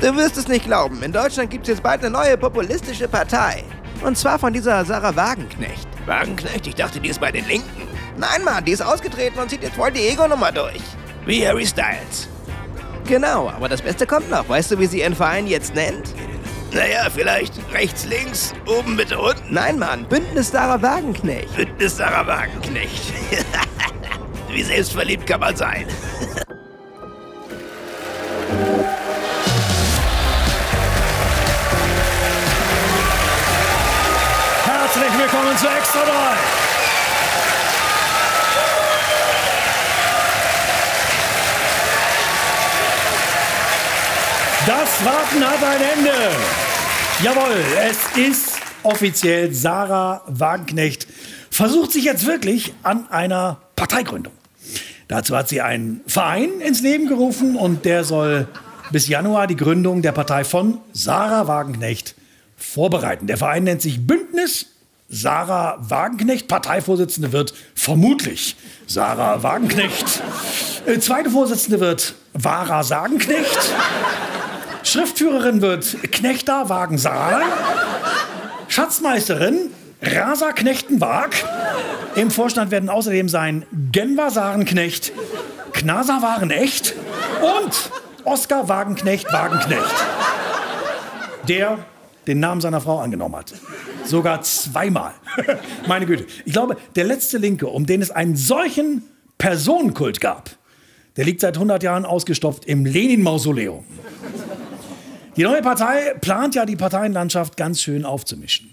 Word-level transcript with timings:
Du 0.00 0.14
wirst 0.14 0.36
es 0.36 0.46
nicht 0.46 0.64
glauben, 0.64 1.02
in 1.02 1.12
Deutschland 1.12 1.50
gibt 1.50 1.64
es 1.64 1.70
jetzt 1.70 1.82
bald 1.82 2.00
eine 2.00 2.10
neue 2.10 2.38
populistische 2.38 3.08
Partei. 3.08 3.64
Und 4.04 4.16
zwar 4.16 4.38
von 4.38 4.52
dieser 4.52 4.84
Sarah 4.84 5.16
Wagenknecht. 5.16 5.88
Wagenknecht? 6.06 6.68
Ich 6.68 6.76
dachte, 6.76 7.00
die 7.00 7.08
ist 7.08 7.20
bei 7.20 7.32
den 7.32 7.44
Linken. 7.48 7.88
Nein, 8.16 8.44
Mann, 8.44 8.64
die 8.64 8.70
ist 8.70 8.80
ausgetreten 8.80 9.40
und 9.40 9.50
zieht 9.50 9.64
jetzt 9.64 9.74
voll 9.74 9.90
die 9.90 10.06
Ego-Nummer 10.06 10.52
durch. 10.52 10.80
Wie 11.26 11.44
Harry 11.44 11.66
Styles. 11.66 12.28
Genau, 13.08 13.48
aber 13.48 13.68
das 13.68 13.82
Beste 13.82 14.06
kommt 14.06 14.30
noch. 14.30 14.48
Weißt 14.48 14.70
du, 14.70 14.78
wie 14.78 14.86
sie 14.86 15.00
ihren 15.00 15.16
Verein 15.16 15.48
jetzt 15.48 15.74
nennt? 15.74 16.14
Naja, 16.72 17.08
vielleicht 17.12 17.54
rechts, 17.72 18.04
links, 18.04 18.52
oben, 18.66 18.96
bitte, 18.96 19.18
unten. 19.18 19.52
Nein, 19.52 19.80
Mann, 19.80 20.04
Bündnis 20.04 20.52
Sarah 20.52 20.80
Wagenknecht. 20.80 21.56
Bündnis 21.56 21.96
Sarah 21.96 22.24
Wagenknecht. 22.24 23.12
wie 24.52 24.62
selbstverliebt 24.62 25.26
kann 25.26 25.40
man 25.40 25.56
sein. 25.56 25.86
Herzlich 35.60 35.64
willkommen 35.64 35.64
zu 35.64 35.66
Extra 35.66 36.04
3. 36.04 36.10
Das 44.66 45.04
Warten 45.04 45.44
hat 45.48 45.62
ein 45.64 45.80
Ende. 45.98 46.12
Jawohl, 47.22 47.64
es 47.88 48.16
ist 48.16 48.58
offiziell 48.82 49.52
Sarah 49.52 50.22
Wagenknecht 50.26 51.06
versucht 51.50 51.92
sich 51.92 52.04
jetzt 52.04 52.26
wirklich 52.26 52.74
an 52.82 53.10
einer 53.10 53.58
Parteigründung. 53.74 54.34
Dazu 55.08 55.36
hat 55.36 55.48
sie 55.48 55.60
einen 55.60 56.02
Verein 56.06 56.60
ins 56.60 56.82
Leben 56.82 57.08
gerufen 57.08 57.56
und 57.56 57.84
der 57.84 58.04
soll 58.04 58.46
bis 58.92 59.08
Januar 59.08 59.46
die 59.46 59.56
Gründung 59.56 60.02
der 60.02 60.12
Partei 60.12 60.44
von 60.44 60.78
Sarah 60.92 61.48
Wagenknecht 61.48 62.14
vorbereiten. 62.56 63.26
Der 63.26 63.38
Verein 63.38 63.64
nennt 63.64 63.82
sich 63.82 64.06
Bündnis 64.06 64.66
Sarah 65.08 65.78
Wagenknecht. 65.80 66.48
Parteivorsitzende 66.48 67.32
wird 67.32 67.54
vermutlich 67.74 68.56
Sarah 68.86 69.42
Wagenknecht. 69.42 70.22
Äh, 70.86 70.98
zweite 70.98 71.30
Vorsitzende 71.30 71.80
wird 71.80 72.14
Vara 72.34 72.82
Sagenknecht. 72.82 73.58
Schriftführerin 74.84 75.62
wird 75.62 75.96
Knechter 76.12 76.68
Wagensaal. 76.68 77.42
Schatzmeisterin 78.68 79.70
Rasa 80.02 80.52
Knechtenwag. 80.52 81.30
Im 82.14 82.30
Vorstand 82.30 82.70
werden 82.70 82.88
außerdem 82.88 83.28
sein 83.28 83.66
Genwa 83.92 84.30
Sarenknecht, 84.30 85.12
Knasa 85.72 86.22
Warenecht 86.22 86.94
und 87.40 87.90
Oskar 88.24 88.68
Wagenknecht 88.68 89.32
Wagenknecht. 89.32 89.94
Der 91.48 91.78
den 92.28 92.38
Namen 92.40 92.60
seiner 92.60 92.80
Frau 92.80 93.00
angenommen 93.00 93.34
hat. 93.34 93.54
Sogar 94.04 94.42
zweimal. 94.42 95.14
Meine 95.88 96.06
Güte. 96.06 96.26
Ich 96.44 96.52
glaube, 96.52 96.76
der 96.94 97.04
letzte 97.04 97.38
Linke, 97.38 97.66
um 97.66 97.86
den 97.86 98.02
es 98.02 98.10
einen 98.10 98.36
solchen 98.36 99.02
Personenkult 99.38 100.20
gab, 100.20 100.50
der 101.16 101.24
liegt 101.24 101.40
seit 101.40 101.56
100 101.56 101.82
Jahren 101.82 102.04
ausgestopft 102.04 102.66
im 102.66 102.84
Lenin-Mausoleum. 102.84 103.84
Die 105.36 105.42
neue 105.42 105.62
Partei 105.62 106.14
plant 106.20 106.54
ja, 106.54 106.66
die 106.66 106.76
Parteienlandschaft 106.76 107.56
ganz 107.56 107.80
schön 107.80 108.04
aufzumischen. 108.04 108.70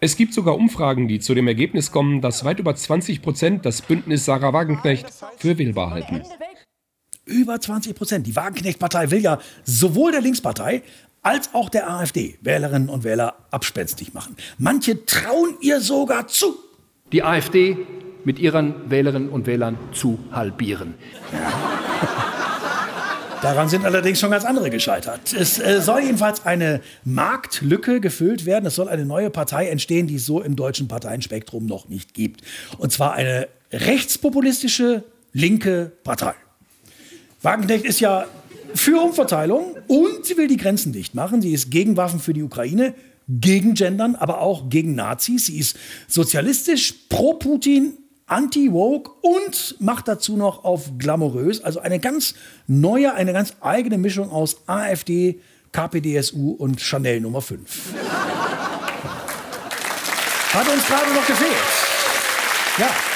Es 0.00 0.16
gibt 0.16 0.34
sogar 0.34 0.56
Umfragen, 0.56 1.06
die 1.06 1.20
zu 1.20 1.32
dem 1.32 1.46
Ergebnis 1.46 1.92
kommen, 1.92 2.20
dass 2.20 2.44
weit 2.44 2.58
über 2.58 2.74
20 2.74 3.22
Prozent 3.22 3.64
das 3.64 3.82
Bündnis 3.82 4.24
Sarah 4.24 4.52
Wagenknecht 4.52 5.06
für 5.38 5.58
wählbar 5.58 5.90
halten. 5.90 6.22
Über 7.24 7.60
20 7.60 7.94
Prozent. 7.94 8.26
Die 8.26 8.34
Wagenknecht-Partei 8.34 9.12
will 9.12 9.20
ja 9.20 9.38
sowohl 9.62 10.10
der 10.10 10.20
Linkspartei 10.20 10.82
als 11.22 11.54
auch 11.54 11.68
der 11.68 11.90
AfD 11.90 12.36
Wählerinnen 12.42 12.88
und 12.88 13.04
Wähler 13.04 13.34
abspenstig 13.50 14.12
machen. 14.14 14.36
Manche 14.58 15.06
trauen 15.06 15.56
ihr 15.60 15.80
sogar 15.80 16.28
zu. 16.28 16.56
Die 17.12 17.22
AfD 17.22 17.78
mit 18.24 18.38
ihren 18.38 18.90
Wählerinnen 18.90 19.28
und 19.28 19.46
Wählern 19.46 19.78
zu 19.92 20.18
halbieren. 20.30 20.94
Daran 23.42 23.68
sind 23.68 23.84
allerdings 23.84 24.20
schon 24.20 24.30
ganz 24.30 24.44
andere 24.44 24.70
gescheitert. 24.70 25.32
Es 25.32 25.58
äh, 25.58 25.80
soll 25.80 26.02
jedenfalls 26.02 26.46
eine 26.46 26.80
Marktlücke 27.04 28.00
gefüllt 28.00 28.46
werden. 28.46 28.66
Es 28.66 28.76
soll 28.76 28.88
eine 28.88 29.04
neue 29.04 29.30
Partei 29.30 29.66
entstehen, 29.66 30.06
die 30.06 30.14
es 30.14 30.26
so 30.26 30.40
im 30.40 30.54
deutschen 30.54 30.86
Parteienspektrum 30.86 31.66
noch 31.66 31.88
nicht 31.88 32.14
gibt. 32.14 32.42
Und 32.78 32.92
zwar 32.92 33.14
eine 33.14 33.48
rechtspopulistische 33.72 35.02
linke 35.32 35.90
Partei. 36.04 36.34
Wagenknecht 37.42 37.84
ist 37.84 37.98
ja 37.98 38.26
für 38.74 39.00
Umverteilung 39.00 39.76
und 39.86 40.24
sie 40.24 40.36
will 40.36 40.48
die 40.48 40.56
Grenzen 40.56 40.92
dicht 40.92 41.14
machen. 41.14 41.42
Sie 41.42 41.52
ist 41.52 41.70
gegen 41.70 41.96
Waffen 41.96 42.20
für 42.20 42.32
die 42.32 42.42
Ukraine, 42.42 42.94
gegen 43.28 43.74
Gendern, 43.74 44.14
aber 44.16 44.40
auch 44.40 44.68
gegen 44.68 44.94
Nazis. 44.94 45.46
Sie 45.46 45.58
ist 45.58 45.76
sozialistisch, 46.08 46.94
pro 47.08 47.34
Putin, 47.34 47.98
anti-woke 48.26 49.10
und 49.20 49.76
macht 49.80 50.08
dazu 50.08 50.36
noch 50.36 50.64
auf 50.64 50.98
glamourös. 50.98 51.62
Also 51.62 51.80
eine 51.80 52.00
ganz 52.00 52.34
neue, 52.66 53.14
eine 53.14 53.32
ganz 53.32 53.54
eigene 53.60 53.98
Mischung 53.98 54.30
aus 54.30 54.56
AfD, 54.66 55.40
KPDSU 55.72 56.52
und 56.52 56.80
Chanel 56.80 57.20
Nummer 57.20 57.42
5. 57.42 57.94
Hat 60.52 60.68
uns 60.68 60.86
gerade 60.86 61.14
noch 61.14 61.26
gefehlt. 61.26 61.50
Ja. 62.78 63.11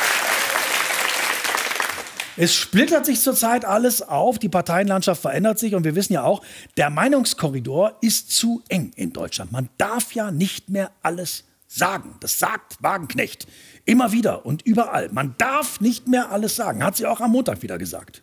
Es 2.39 2.55
splittert 2.55 3.07
sich 3.07 3.21
zurzeit 3.21 3.65
alles 3.65 4.03
auf, 4.03 4.39
die 4.39 4.51
Parteienlandschaft 4.51 5.23
verändert 5.23 5.59
sich 5.59 5.75
und 5.75 5.85
wir 5.85 5.95
wissen 5.95 6.13
ja 6.13 6.23
auch, 6.23 6.43
der 6.77 6.91
Meinungskorridor 6.91 7.97
ist 8.03 8.31
zu 8.31 8.63
eng 8.69 8.93
in 8.95 9.15
Deutschland. 9.15 9.53
Man 9.53 9.71
darf 9.79 10.13
ja 10.13 10.31
nicht 10.31 10.69
mehr 10.69 10.91
alles 11.03 11.45
sagen. 11.67 12.17
Das 12.21 12.39
sagt 12.39 12.83
Wagenknecht 12.83 13.47
immer 13.87 14.13
wieder 14.13 14.45
und 14.45 14.63
überall. 14.63 15.09
Man 15.13 15.35
darf 15.39 15.81
nicht 15.81 16.09
mehr 16.09 16.31
alles 16.31 16.57
sagen, 16.57 16.85
hat 16.85 16.97
sie 16.97 17.07
auch 17.07 17.21
am 17.21 17.33
Montag 17.33 17.63
wieder 17.63 17.79
gesagt. 17.79 18.23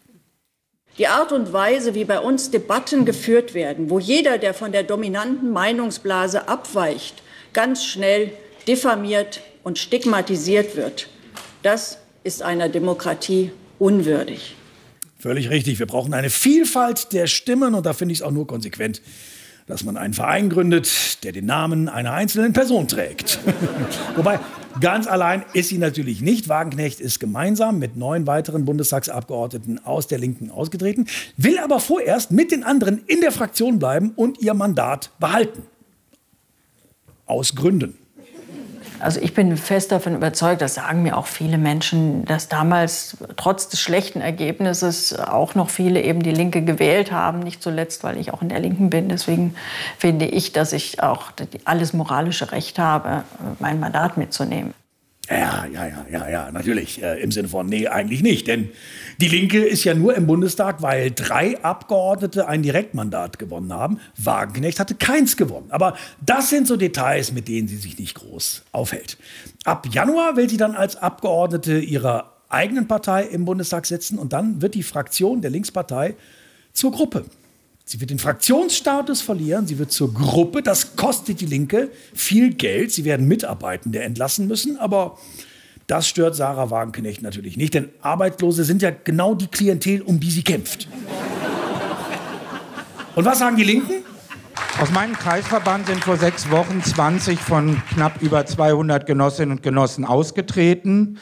Die 1.00 1.07
Art 1.07 1.31
und 1.31 1.52
Weise, 1.52 1.96
wie 1.96 2.06
bei 2.06 2.19
uns 2.19 2.52
Debatten 2.52 3.06
geführt 3.06 3.56
werden, 3.56 3.90
wo 3.90 3.97
jeder, 3.97 4.38
der 4.38 4.53
von 4.53 4.72
der 4.72 4.84
dominanten 4.84 5.50
Meinungsblase 5.52 6.47
abweicht, 6.47 7.23
ganz 7.52 7.84
schnell 7.84 8.31
diffamiert 8.68 9.41
und 9.63 9.79
stigmatisiert 9.79 10.75
wird, 10.75 11.07
das 11.63 11.97
ist 12.23 12.44
einer 12.44 12.69
Demokratie 12.69 13.52
unwürdig. 13.84 14.56
Völlig 15.20 15.50
richtig. 15.50 15.78
Wir 15.78 15.86
brauchen 15.86 16.14
eine 16.14 16.30
Vielfalt 16.30 17.14
der 17.14 17.28
Stimmen 17.28 17.76
und 17.76 17.86
da 17.86 17.94
finde 17.94 18.14
ich 18.14 18.20
es 18.20 18.22
auch 18.22 18.32
nur 18.32 18.48
konsequent, 18.48 19.02
dass 19.68 19.84
man 19.84 19.98
einen 19.98 20.14
Verein 20.14 20.50
gründet, 20.50 21.24
der 21.24 21.32
den 21.32 21.46
Namen 21.46 21.88
einer 21.90 22.14
einzelnen 22.14 22.54
Person 22.54 22.88
trägt. 22.88 23.40
Wobei, 24.16 24.40
ganz 24.82 25.08
allein 25.08 25.44
ist 25.54 25.70
sie 25.70 25.78
natürlich 25.78 26.22
nicht. 26.22 26.50
Wagenknecht 26.50 27.00
ist 27.00 27.20
gemeinsam 27.20 27.80
mit 27.80 27.96
neun 27.96 28.26
weiteren 28.26 28.66
Bundestagsabgeordneten 28.66 29.86
aus 29.86 30.08
der 30.08 30.18
Linken 30.18 30.50
ausgetreten, 30.50 31.08
will 31.38 31.58
aber 31.60 31.80
vorerst 31.80 32.32
mit 32.32 32.52
den 32.52 32.64
anderen 32.64 33.04
in 33.08 33.22
der 33.22 33.32
Fraktion 33.32 33.80
bleiben 33.80 34.12
und 34.16 34.42
ihr 34.42 34.54
Mandat 34.54 35.12
behalten. 35.20 35.64
Aus 37.26 37.56
Gründen. 37.56 37.98
Also 39.03 39.19
ich 39.19 39.34
bin 39.34 39.58
fest 39.58 39.91
davon 39.91 40.16
überzeugt, 40.16 40.62
das 40.62 40.75
sagen 40.75 41.03
mir 41.03 41.18
auch 41.18 41.28
viele 41.28 41.58
Menschen, 41.58 42.24
dass 42.24 42.47
damals 42.47 43.18
trotz 43.36 43.68
des 43.68 43.81
schlechten 43.81 44.22
Ergebnisses 44.22 45.19
auch 45.19 45.56
noch 45.56 45.69
viele 45.69 46.02
eben 46.02 46.24
die 46.24 46.31
Linke 46.31 46.62
gewählt 46.62 47.12
haben. 47.12 47.40
Nicht 47.40 47.62
zuletzt, 47.62 48.06
weil 48.06 48.18
ich 48.18 48.34
auch 48.34 48.41
in 48.41 48.47
der 48.47 48.59
Linken 48.59 48.90
bin. 48.90 49.09
Deswegen 49.09 49.56
finde 49.97 50.25
ich, 50.25 50.53
dass 50.53 50.72
ich 50.72 51.03
auch 51.03 51.34
alles 51.66 51.91
moralische 51.91 52.53
Recht 52.53 52.80
habe, 52.80 53.24
mein 53.59 53.81
Mandat 53.81 54.16
mitzunehmen. 54.16 54.74
Ja, 55.29 55.66
ja, 55.66 55.88
ja, 55.88 56.06
ja, 56.11 56.29
ja, 56.29 56.51
natürlich. 56.51 57.01
Äh, 57.01 57.22
Im 57.22 57.31
Sinne 57.31 57.47
von, 57.47 57.66
nee, 57.66 57.88
eigentlich 57.88 58.22
nicht. 58.22 58.45
Denn 58.47 58.69
die 59.22 59.29
Linke 59.29 59.63
ist 59.63 59.85
ja 59.85 59.94
nur 59.94 60.16
im 60.16 60.28
Bundestag, 60.28 60.81
weil 60.81 61.11
drei 61.11 61.63
Abgeordnete 61.63 62.47
ein 62.50 62.61
Direktmandat 62.61 63.39
gewonnen 63.39 63.72
haben. 63.72 64.00
Wagenknecht 64.17 64.81
hatte 64.81 64.96
keins 64.96 65.37
gewonnen. 65.37 65.67
Aber 65.70 65.96
das 66.20 66.49
sind 66.49 66.67
so 66.67 66.75
Details, 66.75 67.31
mit 67.31 67.47
denen 67.47 67.70
sie 67.70 67.78
sich 67.78 67.97
nicht 67.97 68.16
groß 68.16 68.64
aufhält. 68.73 69.17
Ab 69.64 69.87
Januar 69.90 70.35
will 70.35 70.49
sie 70.49 70.58
dann 70.58 70.75
als 70.75 70.97
Abgeordnete 70.97 71.79
ihrer 71.79 72.34
eigenen 72.49 72.87
Partei 72.90 73.23
im 73.23 73.46
Bundestag 73.46 73.85
sitzen 73.85 74.19
und 74.19 74.34
dann 74.34 74.61
wird 74.61 74.76
die 74.76 74.84
Fraktion 74.84 75.41
der 75.41 75.52
Linkspartei 75.52 76.16
zur 76.73 76.91
Gruppe. 76.91 77.26
Sie 77.85 78.00
wird 78.00 78.12
den 78.12 78.20
Fraktionsstatus 78.20 79.22
verlieren, 79.22 79.68
sie 79.68 79.78
wird 79.78 79.91
zur 79.91 80.14
Gruppe, 80.14 80.64
das 80.64 80.96
kostet 80.96 81.41
die 81.41 81.46
Linke 81.46 81.90
viel 82.14 82.53
Geld, 82.53 82.91
sie 82.91 83.03
werden 83.03 83.28
Mitarbeitende 83.28 84.02
entlassen 84.02 84.47
müssen, 84.47 84.78
aber 84.78 85.18
das 85.88 86.08
stört 86.08 86.35
Sarah 86.35 86.70
Wagenknecht 86.70 87.22
natürlich 87.22 87.58
nicht, 87.58 87.74
denn 87.74 87.90
Arbeitslose 88.02 88.64
sind 88.64 88.82
ja 88.82 88.91
genau 88.91 89.35
die 89.35 89.47
Klientel, 89.47 90.02
um 90.02 90.20
die 90.20 90.32
sie 90.32 90.44
kämpft. 90.44 90.88
Und 93.16 93.26
was 93.26 93.40
sagen 93.40 93.58
die 93.58 93.66
Linken? 93.66 94.06
Aus 94.82 94.90
meinem 94.91 95.14
Kreisverband 95.14 95.88
sind 95.88 96.03
vor 96.03 96.18
sechs 96.18 96.50
Wochen 96.50 96.82
20 96.82 97.38
von 97.38 97.82
knapp 97.94 98.22
über 98.22 98.46
200 98.46 99.06
Genossinnen 99.06 99.58
und 99.58 99.64
Genossen 99.64 100.06
ausgetreten, 100.06 101.20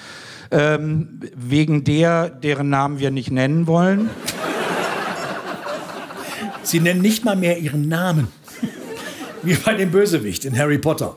ähm, 0.52 1.20
wegen 1.36 1.84
der, 1.84 2.30
deren 2.30 2.70
Namen 2.70 3.00
wir 3.00 3.12
nicht 3.12 3.32
nennen 3.32 3.68
wollen. 3.68 4.10
Sie 6.64 6.80
nennen 6.80 7.02
nicht 7.02 7.26
mal 7.26 7.36
mehr 7.36 7.58
ihren 7.58 7.88
Namen. 7.88 8.28
Wie 9.44 9.56
bei 9.56 9.74
dem 9.74 9.92
Bösewicht 9.92 10.46
in 10.46 10.58
Harry 10.58 10.78
Potter. 10.78 11.16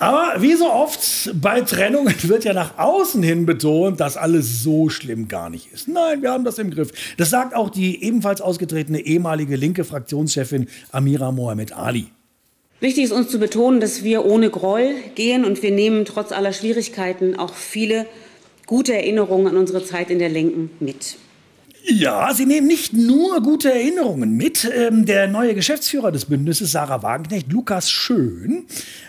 Aber 0.00 0.34
wie 0.42 0.54
so 0.54 0.70
oft 0.70 1.30
bei 1.40 1.60
Trennungen 1.62 2.14
wird 2.24 2.44
ja 2.44 2.52
nach 2.52 2.76
außen 2.78 3.22
hin 3.22 3.46
betont, 3.46 4.00
dass 4.00 4.16
alles 4.16 4.62
so 4.62 4.88
schlimm 4.88 5.28
gar 5.28 5.48
nicht 5.48 5.72
ist. 5.72 5.88
Nein, 5.88 6.20
wir 6.20 6.30
haben 6.30 6.44
das 6.44 6.58
im 6.58 6.70
Griff. 6.70 6.90
Das 7.16 7.30
sagt 7.30 7.54
auch 7.54 7.70
die 7.70 8.02
ebenfalls 8.02 8.40
ausgetretene 8.40 9.00
ehemalige 9.00 9.56
linke 9.56 9.84
Fraktionschefin 9.84 10.68
Amira 10.90 11.32
Mohamed 11.32 11.72
Ali. 11.72 12.08
Wichtig 12.80 13.04
ist 13.04 13.12
uns 13.12 13.30
zu 13.30 13.38
betonen, 13.38 13.80
dass 13.80 14.04
wir 14.04 14.26
ohne 14.26 14.50
Groll 14.50 14.94
gehen 15.14 15.44
und 15.44 15.62
wir 15.62 15.70
nehmen 15.70 16.04
trotz 16.04 16.32
aller 16.32 16.52
Schwierigkeiten 16.52 17.38
auch 17.38 17.54
viele 17.54 18.04
gute 18.66 18.94
Erinnerungen 18.94 19.46
an 19.46 19.56
unsere 19.56 19.84
Zeit 19.84 20.10
in 20.10 20.18
der 20.18 20.28
Linken 20.28 20.70
mit. 20.80 21.16
Ja, 21.86 22.32
Sie 22.32 22.46
nehmen 22.46 22.66
nicht 22.66 22.94
nur 22.94 23.42
gute 23.42 23.70
Erinnerungen 23.70 24.38
mit. 24.38 24.64
Ähm, 24.74 25.04
der 25.04 25.28
neue 25.28 25.54
Geschäftsführer 25.54 26.12
des 26.12 26.24
Bündnisses, 26.24 26.72
Sarah 26.72 27.02
Wagenknecht, 27.02 27.52
Lukas 27.52 27.90
Schön, 27.90 28.64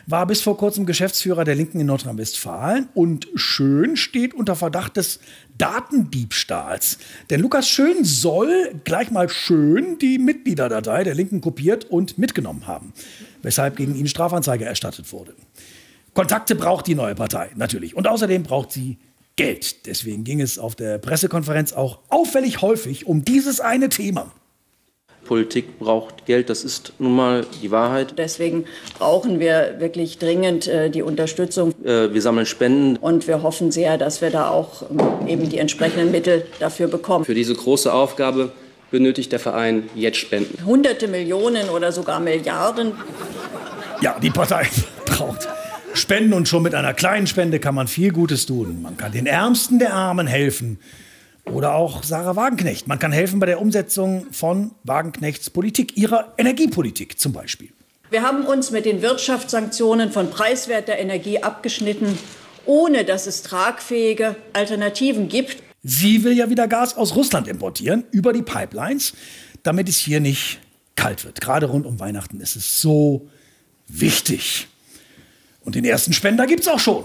war 0.08 0.28
bis 0.28 0.42
vor 0.42 0.58
kurzem 0.58 0.86
Geschäftsführer 0.86 1.46
der 1.46 1.56
Linken 1.56 1.80
in 1.80 1.88
Nordrhein-Westfalen. 1.88 2.90
Und 2.94 3.30
Schön 3.36 3.96
steht 3.96 4.34
unter 4.34 4.58
Verdacht 4.58 4.98
des 4.98 5.22
Datendiebstahls. 5.58 6.98
Denn 7.30 7.40
Lukas 7.40 7.70
Schön 7.70 8.04
soll 8.04 8.76
gleich 8.84 9.10
mal 9.10 9.30
schön 9.30 9.98
die 9.98 10.20
Mitgliederdatei 10.20 11.06
der 11.06 11.16
Linken 11.16 11.40
kopiert 11.40 11.86
und 11.86 12.18
mitgenommen 12.18 12.68
haben, 12.68 12.92
weshalb 13.42 13.78
gegen 13.78 13.96
ihn 13.96 14.08
Strafanzeige 14.08 14.66
erstattet 14.66 15.14
wurde. 15.14 15.34
Kontakte 16.14 16.56
braucht 16.56 16.88
die 16.88 16.96
neue 16.96 17.16
Partei, 17.16 17.52
natürlich. 17.56 17.96
Und 17.96 18.06
außerdem 18.06 18.44
braucht 18.44 18.74
sie 18.74 18.98
Geld. 19.36 19.86
Deswegen 19.86 20.24
ging 20.24 20.42
es 20.42 20.58
auf 20.58 20.76
der 20.76 20.98
Pressekonferenz 20.98 21.74
auch 21.74 22.00
auffällig 22.10 22.62
häufig 22.62 23.06
um 23.06 23.26
dieses 23.26 23.60
eine 23.60 23.90
Thema. 23.90 24.32
Politik 25.26 25.80
braucht 25.80 26.26
Geld, 26.26 26.50
das 26.50 26.64
ist 26.64 26.94
nun 27.00 27.16
mal 27.16 27.46
die 27.62 27.72
Wahrheit. 27.72 28.14
Deswegen 28.18 28.66
brauchen 28.98 29.40
wir 29.40 29.76
wirklich 29.80 30.20
dringend 30.20 30.68
äh, 30.68 30.90
die 30.90 31.02
Unterstützung. 31.02 31.74
Äh, 31.84 32.14
wir 32.14 32.22
sammeln 32.22 32.46
Spenden. 32.46 32.96
Und 32.98 33.28
wir 33.28 33.42
hoffen 33.42 33.72
sehr, 33.72 33.98
dass 33.98 34.22
wir 34.22 34.30
da 34.30 34.50
auch 34.50 34.84
ähm, 34.90 35.28
eben 35.28 35.50
die 35.50 35.58
entsprechenden 35.58 36.12
Mittel 36.12 36.46
dafür 36.60 36.88
bekommen. 36.88 37.26
Für 37.26 37.34
diese 37.34 37.56
große 37.56 37.92
Aufgabe 37.92 38.52
benötigt 38.92 39.32
der 39.32 39.40
Verein 39.40 39.90
jetzt 39.96 40.18
Spenden. 40.18 40.64
Hunderte 40.64 41.08
Millionen 41.08 41.70
oder 41.70 41.92
sogar 41.92 42.20
Milliarden. 42.20 42.94
Ja, 44.02 44.18
die 44.22 44.30
Partei 44.30 44.68
braucht 45.06 45.48
Spenden 45.96 46.34
und 46.34 46.48
schon 46.48 46.64
mit 46.64 46.76
einer 46.76 46.94
kleinen 46.94 47.28
Spende 47.28 47.60
kann 47.60 47.76
man 47.76 47.88
viel 47.88 48.12
Gutes 48.12 48.46
tun. 48.46 48.82
Man 48.82 48.98
kann 48.98 49.12
den 49.12 49.26
Ärmsten 49.26 49.80
der 49.80 49.94
Armen 49.94 50.28
helfen. 50.28 50.80
Oder 51.46 51.76
auch 51.76 52.04
Sarah 52.04 52.36
Wagenknecht. 52.36 52.88
Man 52.88 53.00
kann 53.00 53.12
helfen 53.12 53.40
bei 53.40 53.46
der 53.46 53.62
Umsetzung 53.62 54.26
von 54.32 54.72
Wagenknechts 54.84 55.50
Politik, 55.50 55.96
ihrer 55.96 56.34
Energiepolitik 56.38 57.20
zum 57.20 57.34
Beispiel. 57.34 57.70
Wir 58.10 58.24
haben 58.24 58.46
uns 58.46 58.72
mit 58.72 58.86
den 58.86 59.02
Wirtschaftssanktionen 59.02 60.12
von 60.12 60.30
preiswerter 60.30 60.98
Energie 60.98 61.42
abgeschnitten, 61.42 62.18
ohne 62.66 63.06
dass 63.06 63.28
es 63.28 63.44
tragfähige 63.44 64.36
Alternativen 64.54 65.30
gibt. 65.30 65.58
Sie 65.84 66.24
will 66.24 66.34
ja 66.34 66.50
wieder 66.50 66.68
Gas 66.68 66.98
aus 66.98 67.16
Russland 67.16 67.48
importieren 67.48 68.04
über 68.12 68.34
die 68.34 68.42
Pipelines, 68.42 69.14
damit 69.64 69.88
es 69.88 69.98
hier 69.98 70.20
nicht 70.20 70.60
kalt 70.96 71.26
wird. 71.26 71.42
Gerade 71.42 71.68
rund 71.68 71.86
um 71.86 72.00
Weihnachten 72.00 72.42
ist 72.42 72.56
es 72.56 72.82
so 72.82 73.30
wichtig. 73.88 74.68
Und 75.66 75.76
den 75.76 75.84
ersten 75.84 76.14
Spender 76.14 76.46
gibt 76.48 76.62
es 76.62 76.68
auch 76.68 76.80
schon. 76.80 77.04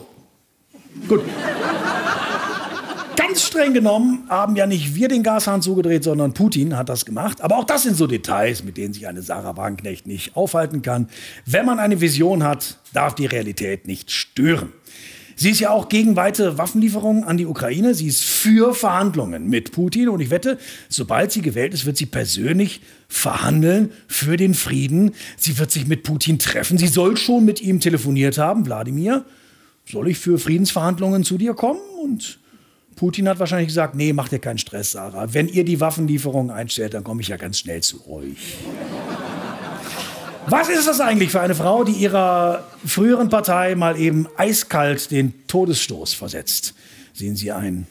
Gut. 1.08 1.22
Ganz 3.16 3.42
streng 3.42 3.74
genommen 3.74 4.26
haben 4.28 4.56
ja 4.56 4.66
nicht 4.66 4.94
wir 4.94 5.08
den 5.08 5.22
Gashahn 5.22 5.62
zugedreht, 5.62 6.04
sondern 6.04 6.34
Putin 6.34 6.76
hat 6.76 6.88
das 6.88 7.04
gemacht. 7.04 7.40
Aber 7.40 7.58
auch 7.58 7.64
das 7.64 7.82
sind 7.82 7.96
so 7.96 8.06
Details, 8.06 8.62
mit 8.62 8.76
denen 8.76 8.92
sich 8.92 9.06
eine 9.06 9.22
Sarah 9.22 9.56
Wagenknecht 9.56 10.06
nicht 10.06 10.36
aufhalten 10.36 10.82
kann. 10.82 11.08
Wenn 11.46 11.64
man 11.64 11.78
eine 11.78 12.00
Vision 12.00 12.42
hat, 12.42 12.78
darf 12.92 13.14
die 13.14 13.26
Realität 13.26 13.86
nicht 13.86 14.10
stören. 14.10 14.72
Sie 15.40 15.48
ist 15.48 15.60
ja 15.60 15.70
auch 15.70 15.88
gegen 15.88 16.16
weitere 16.16 16.58
Waffenlieferungen 16.58 17.24
an 17.24 17.38
die 17.38 17.46
Ukraine. 17.46 17.94
Sie 17.94 18.08
ist 18.08 18.22
für 18.22 18.74
Verhandlungen 18.74 19.48
mit 19.48 19.72
Putin. 19.72 20.10
Und 20.10 20.20
ich 20.20 20.28
wette, 20.28 20.58
sobald 20.90 21.32
sie 21.32 21.40
gewählt 21.40 21.72
ist, 21.72 21.86
wird 21.86 21.96
sie 21.96 22.04
persönlich 22.04 22.82
verhandeln 23.08 23.90
für 24.06 24.36
den 24.36 24.52
Frieden. 24.52 25.12
Sie 25.38 25.58
wird 25.58 25.70
sich 25.70 25.86
mit 25.86 26.02
Putin 26.02 26.38
treffen. 26.38 26.76
Sie 26.76 26.88
soll 26.88 27.16
schon 27.16 27.46
mit 27.46 27.62
ihm 27.62 27.80
telefoniert 27.80 28.36
haben. 28.36 28.66
Wladimir, 28.66 29.24
soll 29.86 30.08
ich 30.10 30.18
für 30.18 30.38
Friedensverhandlungen 30.38 31.24
zu 31.24 31.38
dir 31.38 31.54
kommen? 31.54 31.80
Und 32.02 32.38
Putin 32.96 33.26
hat 33.26 33.38
wahrscheinlich 33.38 33.68
gesagt, 33.68 33.94
nee, 33.94 34.12
mach 34.12 34.28
dir 34.28 34.40
keinen 34.40 34.58
Stress, 34.58 34.92
Sarah. 34.92 35.32
Wenn 35.32 35.48
ihr 35.48 35.64
die 35.64 35.80
Waffenlieferungen 35.80 36.50
einstellt, 36.50 36.92
dann 36.92 37.02
komme 37.02 37.22
ich 37.22 37.28
ja 37.28 37.38
ganz 37.38 37.60
schnell 37.60 37.82
zu 37.82 38.06
euch. 38.10 38.58
Was 40.50 40.68
ist 40.68 40.88
das 40.88 41.00
eigentlich 41.00 41.30
für 41.30 41.40
eine 41.40 41.54
Frau, 41.54 41.84
die 41.84 41.92
ihrer 41.92 42.64
früheren 42.84 43.28
Partei 43.28 43.76
mal 43.76 43.96
eben 43.96 44.26
eiskalt 44.36 45.12
den 45.12 45.46
Todesstoß 45.46 46.14
versetzt? 46.14 46.74
Sehen 47.12 47.36
Sie 47.36 47.52
ein 47.52 47.86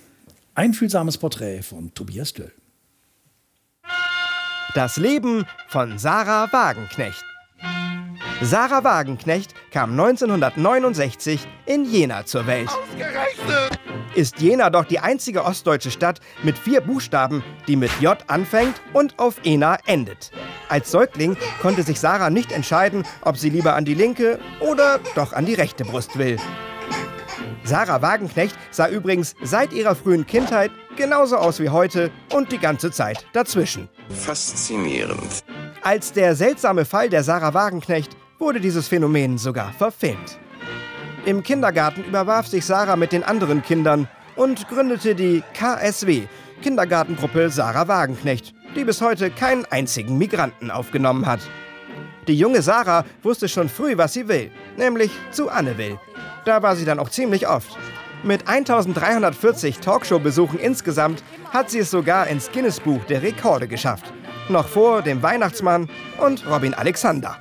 einfühlsames 0.55 1.17
Porträt 1.17 1.61
von 1.61 1.93
Tobias 1.93 2.33
Döll. 2.33 2.51
Das 4.75 4.97
Leben 4.97 5.45
von 5.69 5.97
Sarah 5.99 6.51
Wagenknecht. 6.51 7.23
Sarah 8.41 8.85
Wagenknecht 8.85 9.53
kam 9.69 9.91
1969 9.91 11.45
in 11.65 11.83
Jena 11.83 12.25
zur 12.25 12.47
Welt. 12.47 12.69
Ist 14.15 14.39
Jena 14.39 14.69
doch 14.69 14.85
die 14.85 14.99
einzige 14.99 15.43
ostdeutsche 15.43 15.91
Stadt 15.91 16.21
mit 16.41 16.57
vier 16.57 16.79
Buchstaben, 16.79 17.43
die 17.67 17.75
mit 17.75 17.91
J 17.99 18.17
anfängt 18.27 18.81
und 18.93 19.19
auf 19.19 19.35
Ena 19.43 19.77
endet. 19.85 20.31
Als 20.69 20.89
Säugling 20.89 21.35
konnte 21.61 21.83
sich 21.83 21.99
Sarah 21.99 22.29
nicht 22.29 22.53
entscheiden, 22.53 23.03
ob 23.21 23.37
sie 23.37 23.49
lieber 23.49 23.75
an 23.75 23.83
die 23.83 23.93
linke 23.93 24.39
oder 24.61 24.99
doch 25.15 25.33
an 25.33 25.45
die 25.45 25.55
rechte 25.55 25.83
Brust 25.83 26.17
will. 26.17 26.37
Sarah 27.65 28.01
Wagenknecht 28.01 28.55
sah 28.71 28.87
übrigens 28.87 29.35
seit 29.43 29.73
ihrer 29.73 29.95
frühen 29.95 30.25
Kindheit 30.25 30.71
genauso 30.95 31.35
aus 31.35 31.59
wie 31.59 31.69
heute 31.69 32.09
und 32.33 32.53
die 32.53 32.57
ganze 32.57 32.89
Zeit 32.89 33.25
dazwischen. 33.33 33.89
Faszinierend. 34.09 35.43
Als 35.81 36.11
der 36.11 36.35
seltsame 36.35 36.85
Fall 36.85 37.09
der 37.09 37.23
Sarah 37.23 37.53
Wagenknecht 37.53 38.15
wurde 38.39 38.59
dieses 38.59 38.87
Phänomen 38.87 39.37
sogar 39.37 39.71
verfilmt. 39.73 40.39
Im 41.25 41.43
Kindergarten 41.43 42.03
überwarf 42.03 42.47
sich 42.47 42.65
Sarah 42.65 42.95
mit 42.95 43.11
den 43.11 43.23
anderen 43.23 43.61
Kindern 43.61 44.07
und 44.35 44.67
gründete 44.69 45.13
die 45.13 45.43
KSW, 45.53 46.23
Kindergartengruppe 46.61 47.49
Sarah 47.49 47.87
Wagenknecht, 47.87 48.53
die 48.75 48.85
bis 48.85 49.01
heute 49.01 49.29
keinen 49.29 49.65
einzigen 49.65 50.17
Migranten 50.17 50.71
aufgenommen 50.71 51.25
hat. 51.25 51.41
Die 52.27 52.37
junge 52.37 52.61
Sarah 52.61 53.05
wusste 53.23 53.49
schon 53.49 53.69
früh, 53.69 53.97
was 53.97 54.13
sie 54.13 54.27
will, 54.27 54.51
nämlich 54.77 55.11
zu 55.31 55.49
Anne 55.49 55.77
will. 55.77 55.99
Da 56.45 56.61
war 56.61 56.75
sie 56.75 56.85
dann 56.85 56.99
auch 56.99 57.09
ziemlich 57.09 57.47
oft. 57.47 57.77
Mit 58.23 58.47
1340 58.47 59.79
Talkshow-Besuchen 59.79 60.59
insgesamt 60.59 61.23
hat 61.51 61.69
sie 61.69 61.79
es 61.79 61.91
sogar 61.91 62.27
ins 62.27 62.51
Guinness-Buch 62.51 63.03
der 63.05 63.21
Rekorde 63.21 63.67
geschafft. 63.67 64.11
Noch 64.49 64.67
vor 64.67 65.01
dem 65.01 65.21
Weihnachtsmann 65.21 65.89
und 66.19 66.45
Robin 66.49 66.73
Alexander. 66.73 67.37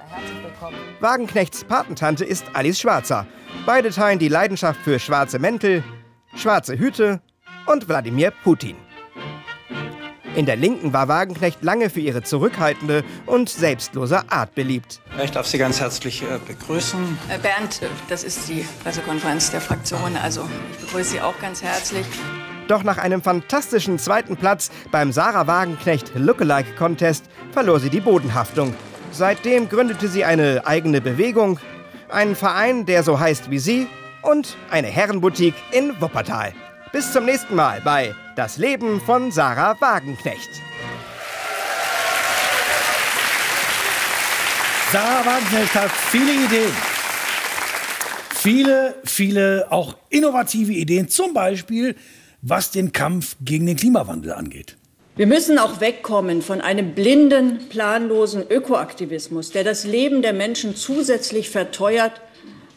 Wagenknechts 1.00 1.62
Patentante 1.64 2.25
ist 2.25 2.45
Alice 2.55 2.81
Schwarzer. 2.81 3.26
Beide 3.67 3.90
teilen 3.90 4.19
die 4.19 4.28
Leidenschaft 4.28 4.81
für 4.81 4.99
schwarze 4.99 5.38
Mäntel, 5.38 5.85
schwarze 6.35 6.76
Hüte 6.76 7.21
und 7.67 7.88
Wladimir 7.88 8.33
Putin. 8.43 8.76
In 10.35 10.47
der 10.47 10.57
Linken 10.57 10.93
war 10.93 11.09
Wagenknecht 11.09 11.62
lange 11.62 11.88
für 11.88 12.00
ihre 12.00 12.23
zurückhaltende 12.23 13.05
und 13.26 13.49
selbstlose 13.49 14.31
Art 14.31 14.55
beliebt. 14.55 15.00
Ich 15.23 15.31
darf 15.31 15.47
Sie 15.47 15.59
ganz 15.59 15.81
herzlich 15.81 16.23
äh, 16.23 16.38
begrüßen. 16.47 17.19
Äh, 17.28 17.38
Bernd, 17.38 17.81
das 18.09 18.25
ist 18.25 18.49
die 18.49 18.64
Pressekonferenz 18.83 19.50
der 19.50 19.61
Fraktion. 19.61 20.17
Also 20.17 20.49
ich 20.73 20.78
begrüße 20.78 21.11
Sie 21.11 21.21
auch 21.21 21.38
ganz 21.40 21.62
herzlich. 21.62 22.07
Doch 22.69 22.83
nach 22.83 22.99
einem 22.99 23.23
fantastischen 23.23 23.99
zweiten 23.99 24.37
Platz 24.37 24.71
beim 24.90 25.11
Sarah 25.11 25.47
Wagenknecht 25.47 26.12
Lookalike 26.14 26.75
Contest 26.75 27.25
verlor 27.52 27.81
sie 27.81 27.90
die 27.90 28.00
Bodenhaftung. 28.00 28.75
Seitdem 29.12 29.69
gründete 29.69 30.09
sie 30.09 30.25
eine 30.25 30.67
eigene 30.67 31.00
Bewegung, 31.00 31.59
einen 32.09 32.37
Verein, 32.37 32.87
der 32.87 33.03
so 33.03 33.19
heißt 33.19 33.50
wie 33.50 33.59
sie, 33.59 33.87
und 34.23 34.57
eine 34.71 34.88
Herrenboutique 34.88 35.55
in 35.73 36.00
Wuppertal. 36.00 36.53
Bis 36.93 37.12
zum 37.12 37.25
nächsten 37.25 37.55
Mal 37.55 37.81
bei 37.83 38.15
Das 38.37 38.57
Leben 38.57 39.00
von 39.00 39.31
Sarah 39.31 39.77
Wagenknecht. 39.81 40.49
Sarah 44.91 45.27
Wagenknecht 45.27 45.75
hat 45.75 45.91
viele 45.91 46.33
Ideen. 46.33 46.73
Viele, 48.31 48.95
viele 49.05 49.67
auch 49.71 49.97
innovative 50.09 50.73
Ideen, 50.73 51.09
zum 51.09 51.35
Beispiel 51.35 51.97
was 52.41 52.71
den 52.71 52.93
Kampf 52.93 53.37
gegen 53.41 53.67
den 53.67 53.77
Klimawandel 53.77 54.33
angeht. 54.33 54.78
Wir 55.19 55.27
müssen 55.27 55.59
auch 55.59 55.81
wegkommen 55.81 56.43
von 56.43 56.61
einem 56.61 56.95
blinden, 56.95 57.69
planlosen 57.71 58.45
Ökoaktivismus, 58.49 59.51
der 59.51 59.65
das 59.65 59.83
Leben 59.83 60.23
der 60.23 60.33
Menschen 60.33 60.77
zusätzlich 60.77 61.51
verteuert, 61.51 62.21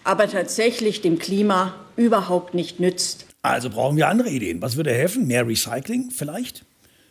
aber 0.03 0.27
tatsächlich 0.27 1.01
dem 1.01 1.19
Klima 1.19 1.75
überhaupt 1.97 2.55
nicht 2.55 2.79
nützt. 2.79 3.27
Also 3.43 3.69
brauchen 3.69 3.95
wir 3.95 4.07
andere 4.07 4.29
Ideen. 4.29 4.59
Was 4.59 4.75
würde 4.75 4.91
helfen? 4.91 5.27
Mehr 5.27 5.47
Recycling 5.47 6.09
vielleicht? 6.09 6.65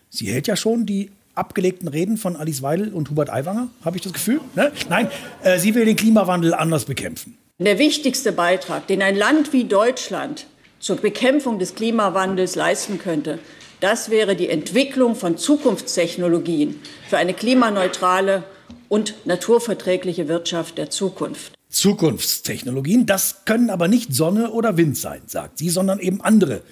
Sie 0.08 0.26
hält 0.26 0.48
ja 0.48 0.56
schon 0.56 0.84
die 0.84 1.12
abgelegten 1.36 1.86
Reden 1.86 2.16
von 2.16 2.34
Alice 2.34 2.62
Weidel 2.62 2.92
und 2.92 3.08
Hubert 3.10 3.30
Aiwanger, 3.30 3.68
habe 3.84 3.98
ich 3.98 4.02
das 4.02 4.12
Gefühl? 4.12 4.40
Ne? 4.56 4.72
Nein, 4.88 5.08
äh, 5.44 5.60
sie 5.60 5.76
will 5.76 5.84
den 5.84 5.94
Klimawandel 5.94 6.54
anders 6.54 6.86
bekämpfen. 6.86 7.38
Der 7.60 7.78
wichtigste 7.78 8.32
Beitrag, 8.32 8.88
den 8.88 9.00
ein 9.00 9.14
Land 9.14 9.52
wie 9.52 9.62
Deutschland 9.62 10.46
zur 10.80 10.96
Bekämpfung 10.96 11.60
des 11.60 11.76
Klimawandels 11.76 12.56
leisten 12.56 12.98
könnte, 12.98 13.38
das 13.80 14.10
wäre 14.10 14.36
die 14.36 14.48
Entwicklung 14.48 15.14
von 15.16 15.38
Zukunftstechnologien 15.38 16.80
für 17.08 17.18
eine 17.18 17.34
klimaneutrale 17.34 18.44
und 18.88 19.14
naturverträgliche 19.24 20.28
Wirtschaft 20.28 20.78
der 20.78 20.90
Zukunft. 20.90 21.52
Zukunftstechnologien, 21.70 23.06
das 23.06 23.44
können 23.44 23.70
aber 23.70 23.88
nicht 23.88 24.12
Sonne 24.12 24.50
oder 24.50 24.76
Wind 24.76 24.96
sein, 24.96 25.22
sagt 25.26 25.58
sie, 25.58 25.70
sondern 25.70 26.00
eben 26.00 26.20
andere 26.20 26.62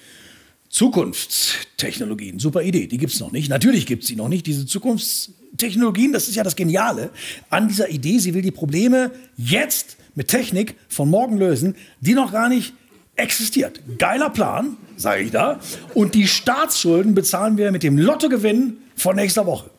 Zukunftstechnologien. 0.69 2.37
Super 2.39 2.61
Idee, 2.61 2.87
die 2.87 2.97
gibt 2.97 3.13
es 3.13 3.19
noch 3.19 3.31
nicht. 3.31 3.49
Natürlich 3.49 3.85
gibt 3.85 4.03
es 4.03 4.09
sie 4.09 4.15
noch 4.15 4.27
nicht, 4.27 4.45
diese 4.45 4.65
Zukunftstechnologien. 4.65 6.13
Das 6.13 6.27
ist 6.27 6.35
ja 6.35 6.43
das 6.43 6.55
Geniale 6.55 7.09
an 7.49 7.69
dieser 7.69 7.89
Idee. 7.89 8.19
Sie 8.19 8.33
will 8.33 8.41
die 8.41 8.51
Probleme 8.51 9.11
jetzt 9.37 9.97
mit 10.15 10.27
Technik 10.27 10.75
von 10.89 11.09
morgen 11.09 11.37
lösen, 11.37 11.75
die 12.01 12.13
noch 12.13 12.31
gar 12.31 12.49
nicht 12.49 12.73
existiert. 13.19 13.79
Geiler 13.97 14.29
Plan, 14.29 14.77
sage 14.97 15.21
ich 15.23 15.31
da. 15.31 15.59
Und 15.93 16.15
die 16.15 16.27
Staatsschulden 16.27 17.13
bezahlen 17.13 17.57
wir 17.57 17.71
mit 17.71 17.83
dem 17.83 17.97
Lottogewinn 17.97 18.77
von 18.95 19.15
nächster 19.15 19.45
Woche. 19.45 19.69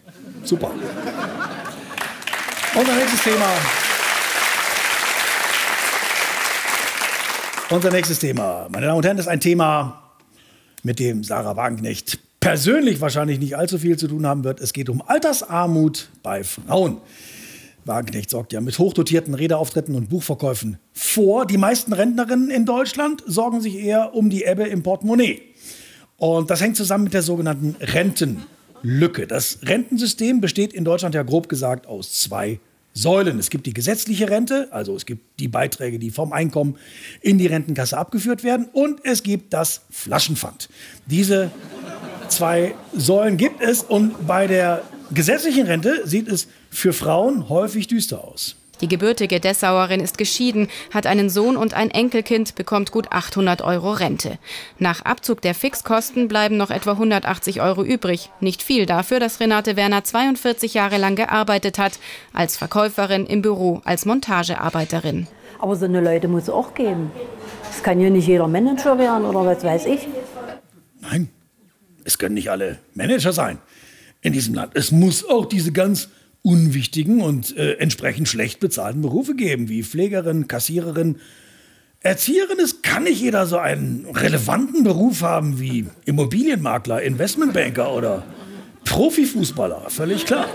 Super. 0.44 0.70
Unser 2.74 2.94
nächstes 2.94 3.22
Thema. 3.22 3.46
Unser 7.70 7.90
nächstes 7.90 8.18
Thema, 8.18 8.66
meine 8.70 8.86
Damen 8.86 8.98
und 8.98 9.04
Herren, 9.04 9.18
ist 9.18 9.28
ein 9.28 9.40
Thema, 9.40 10.02
mit 10.82 10.98
dem 10.98 11.22
Sarah 11.22 11.56
Wagenknecht 11.56 12.18
persönlich 12.40 13.00
wahrscheinlich 13.00 13.38
nicht 13.38 13.56
allzu 13.56 13.78
viel 13.78 13.96
zu 13.96 14.08
tun 14.08 14.26
haben 14.26 14.44
wird. 14.44 14.60
Es 14.60 14.72
geht 14.72 14.88
um 14.88 15.02
Altersarmut 15.06 16.08
bei 16.22 16.42
Frauen. 16.42 16.98
Wagenknecht 17.84 18.30
sorgt 18.30 18.52
ja 18.52 18.60
mit 18.60 18.78
hochdotierten 18.78 19.34
Redeauftritten 19.34 19.94
und 19.94 20.08
Buchverkäufen 20.08 20.78
vor. 20.92 21.46
Die 21.46 21.58
meisten 21.58 21.92
Rentnerinnen 21.92 22.50
in 22.50 22.66
Deutschland 22.66 23.22
sorgen 23.26 23.60
sich 23.60 23.76
eher 23.76 24.14
um 24.14 24.30
die 24.30 24.44
Ebbe 24.44 24.64
im 24.64 24.82
Portemonnaie. 24.82 25.42
Und 26.16 26.50
das 26.50 26.60
hängt 26.60 26.76
zusammen 26.76 27.04
mit 27.04 27.14
der 27.14 27.22
sogenannten 27.22 27.76
Rentenlücke. 27.80 29.26
Das 29.26 29.60
Rentensystem 29.62 30.40
besteht 30.40 30.72
in 30.72 30.84
Deutschland 30.84 31.14
ja 31.14 31.22
grob 31.22 31.48
gesagt 31.48 31.86
aus 31.86 32.12
zwei 32.12 32.60
Säulen. 32.92 33.38
Es 33.38 33.50
gibt 33.50 33.66
die 33.66 33.72
gesetzliche 33.72 34.28
Rente, 34.28 34.68
also 34.72 34.96
es 34.96 35.06
gibt 35.06 35.38
die 35.38 35.48
Beiträge, 35.48 35.98
die 35.98 36.10
vom 36.10 36.32
Einkommen 36.32 36.76
in 37.20 37.38
die 37.38 37.46
Rentenkasse 37.46 37.96
abgeführt 37.96 38.44
werden. 38.44 38.68
Und 38.72 39.00
es 39.04 39.22
gibt 39.22 39.52
das 39.52 39.82
Flaschenpfand. 39.90 40.68
Diese 41.06 41.50
zwei 42.30 42.74
Säulen 42.94 43.36
gibt 43.36 43.62
es. 43.62 43.82
Und 43.82 44.26
bei 44.26 44.46
der 44.46 44.82
gesetzlichen 45.12 45.66
Rente 45.66 46.06
sieht 46.06 46.28
es 46.28 46.48
für 46.70 46.92
Frauen 46.92 47.48
häufig 47.48 47.86
düster 47.86 48.24
aus. 48.24 48.56
Die 48.80 48.88
gebürtige 48.88 49.40
Dessauerin 49.40 50.00
ist 50.00 50.16
geschieden, 50.16 50.68
hat 50.92 51.06
einen 51.06 51.28
Sohn 51.28 51.56
und 51.58 51.74
ein 51.74 51.90
Enkelkind, 51.90 52.54
bekommt 52.54 52.92
gut 52.92 53.12
800 53.12 53.60
Euro 53.60 53.92
Rente. 53.92 54.38
Nach 54.78 55.02
Abzug 55.02 55.42
der 55.42 55.54
Fixkosten 55.54 56.28
bleiben 56.28 56.56
noch 56.56 56.70
etwa 56.70 56.92
180 56.92 57.60
Euro 57.60 57.84
übrig. 57.84 58.30
Nicht 58.40 58.62
viel 58.62 58.86
dafür, 58.86 59.20
dass 59.20 59.38
Renate 59.38 59.76
Werner 59.76 60.02
42 60.02 60.72
Jahre 60.72 60.96
lang 60.96 61.14
gearbeitet 61.14 61.78
hat, 61.78 61.98
als 62.32 62.56
Verkäuferin 62.56 63.26
im 63.26 63.42
Büro, 63.42 63.82
als 63.84 64.06
Montagearbeiterin. 64.06 65.26
Aber 65.58 65.76
so 65.76 65.84
eine 65.84 66.00
Leute 66.00 66.28
muss 66.28 66.44
es 66.44 66.50
auch 66.50 66.72
geben. 66.72 67.10
Es 67.70 67.82
kann 67.82 68.00
ja 68.00 68.08
nicht 68.08 68.28
jeder 68.28 68.48
Manager 68.48 68.98
werden 68.98 69.26
oder 69.26 69.44
was 69.44 69.62
weiß 69.62 69.84
ich. 69.84 70.08
Nein, 71.02 71.28
es 72.04 72.18
können 72.18 72.34
nicht 72.34 72.50
alle 72.50 72.78
Manager 72.94 73.32
sein 73.32 73.58
in 74.22 74.32
diesem 74.32 74.54
Land. 74.54 74.72
Es 74.74 74.90
muss 74.90 75.24
auch 75.28 75.46
diese 75.46 75.72
ganz 75.72 76.08
unwichtigen 76.42 77.20
und 77.20 77.56
äh, 77.56 77.74
entsprechend 77.74 78.28
schlecht 78.28 78.60
bezahlten 78.60 79.02
Berufe 79.02 79.34
geben, 79.34 79.68
wie 79.68 79.82
Pflegerin, 79.82 80.48
Kassiererin, 80.48 81.16
Erzieherin. 82.00 82.58
Es 82.58 82.82
kann 82.82 83.04
nicht 83.04 83.20
jeder 83.20 83.46
so 83.46 83.58
einen 83.58 84.06
relevanten 84.14 84.84
Beruf 84.84 85.22
haben 85.22 85.60
wie 85.60 85.86
Immobilienmakler, 86.06 87.02
Investmentbanker 87.02 87.92
oder 87.92 88.24
Profifußballer, 88.84 89.90
völlig 89.90 90.24
klar. 90.24 90.46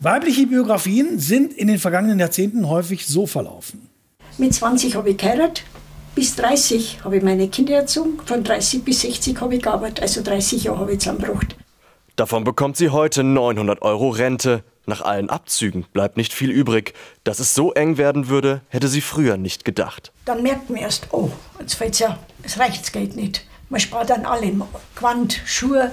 Weibliche 0.00 0.46
Biografien 0.46 1.18
sind 1.18 1.52
in 1.52 1.66
den 1.66 1.78
vergangenen 1.78 2.20
Jahrzehnten 2.20 2.68
häufig 2.68 3.06
so 3.06 3.26
verlaufen. 3.26 3.88
Mit 4.38 4.54
20 4.54 4.94
habe 4.94 5.10
ich 5.10 5.16
geheiratet, 5.16 5.64
bis 6.18 6.34
30 6.34 7.04
habe 7.04 7.18
ich 7.18 7.22
meine 7.22 7.46
Kinder 7.46 7.74
erzogen, 7.74 8.18
von 8.26 8.42
30 8.42 8.82
bis 8.82 9.02
60 9.02 9.40
habe 9.40 9.54
ich 9.54 9.62
gearbeitet, 9.62 10.02
also 10.02 10.20
30 10.20 10.64
Jahre 10.64 10.80
habe 10.80 10.94
ich 10.94 10.98
zusammengebracht. 10.98 11.54
Davon 12.16 12.42
bekommt 12.42 12.76
sie 12.76 12.90
heute 12.90 13.22
900 13.22 13.82
Euro 13.82 14.08
Rente. 14.08 14.64
Nach 14.86 15.02
allen 15.02 15.30
Abzügen 15.30 15.86
bleibt 15.92 16.16
nicht 16.16 16.32
viel 16.32 16.50
übrig. 16.50 16.94
Dass 17.22 17.38
es 17.38 17.54
so 17.54 17.72
eng 17.72 17.98
werden 17.98 18.28
würde, 18.28 18.62
hätte 18.68 18.88
sie 18.88 19.00
früher 19.00 19.36
nicht 19.36 19.64
gedacht. 19.64 20.10
Dann 20.24 20.42
merkt 20.42 20.68
man 20.68 20.80
erst, 20.80 21.06
oh, 21.12 21.30
jetzt 21.60 21.74
fällt's 21.74 22.00
ja, 22.00 22.18
es 22.42 22.58
reicht, 22.58 22.82
es 22.82 22.90
geht 22.90 23.14
nicht. 23.14 23.46
Man 23.68 23.78
spart 23.78 24.10
dann 24.10 24.26
alle, 24.26 24.52
Quant, 24.96 25.40
Schuhe, 25.46 25.92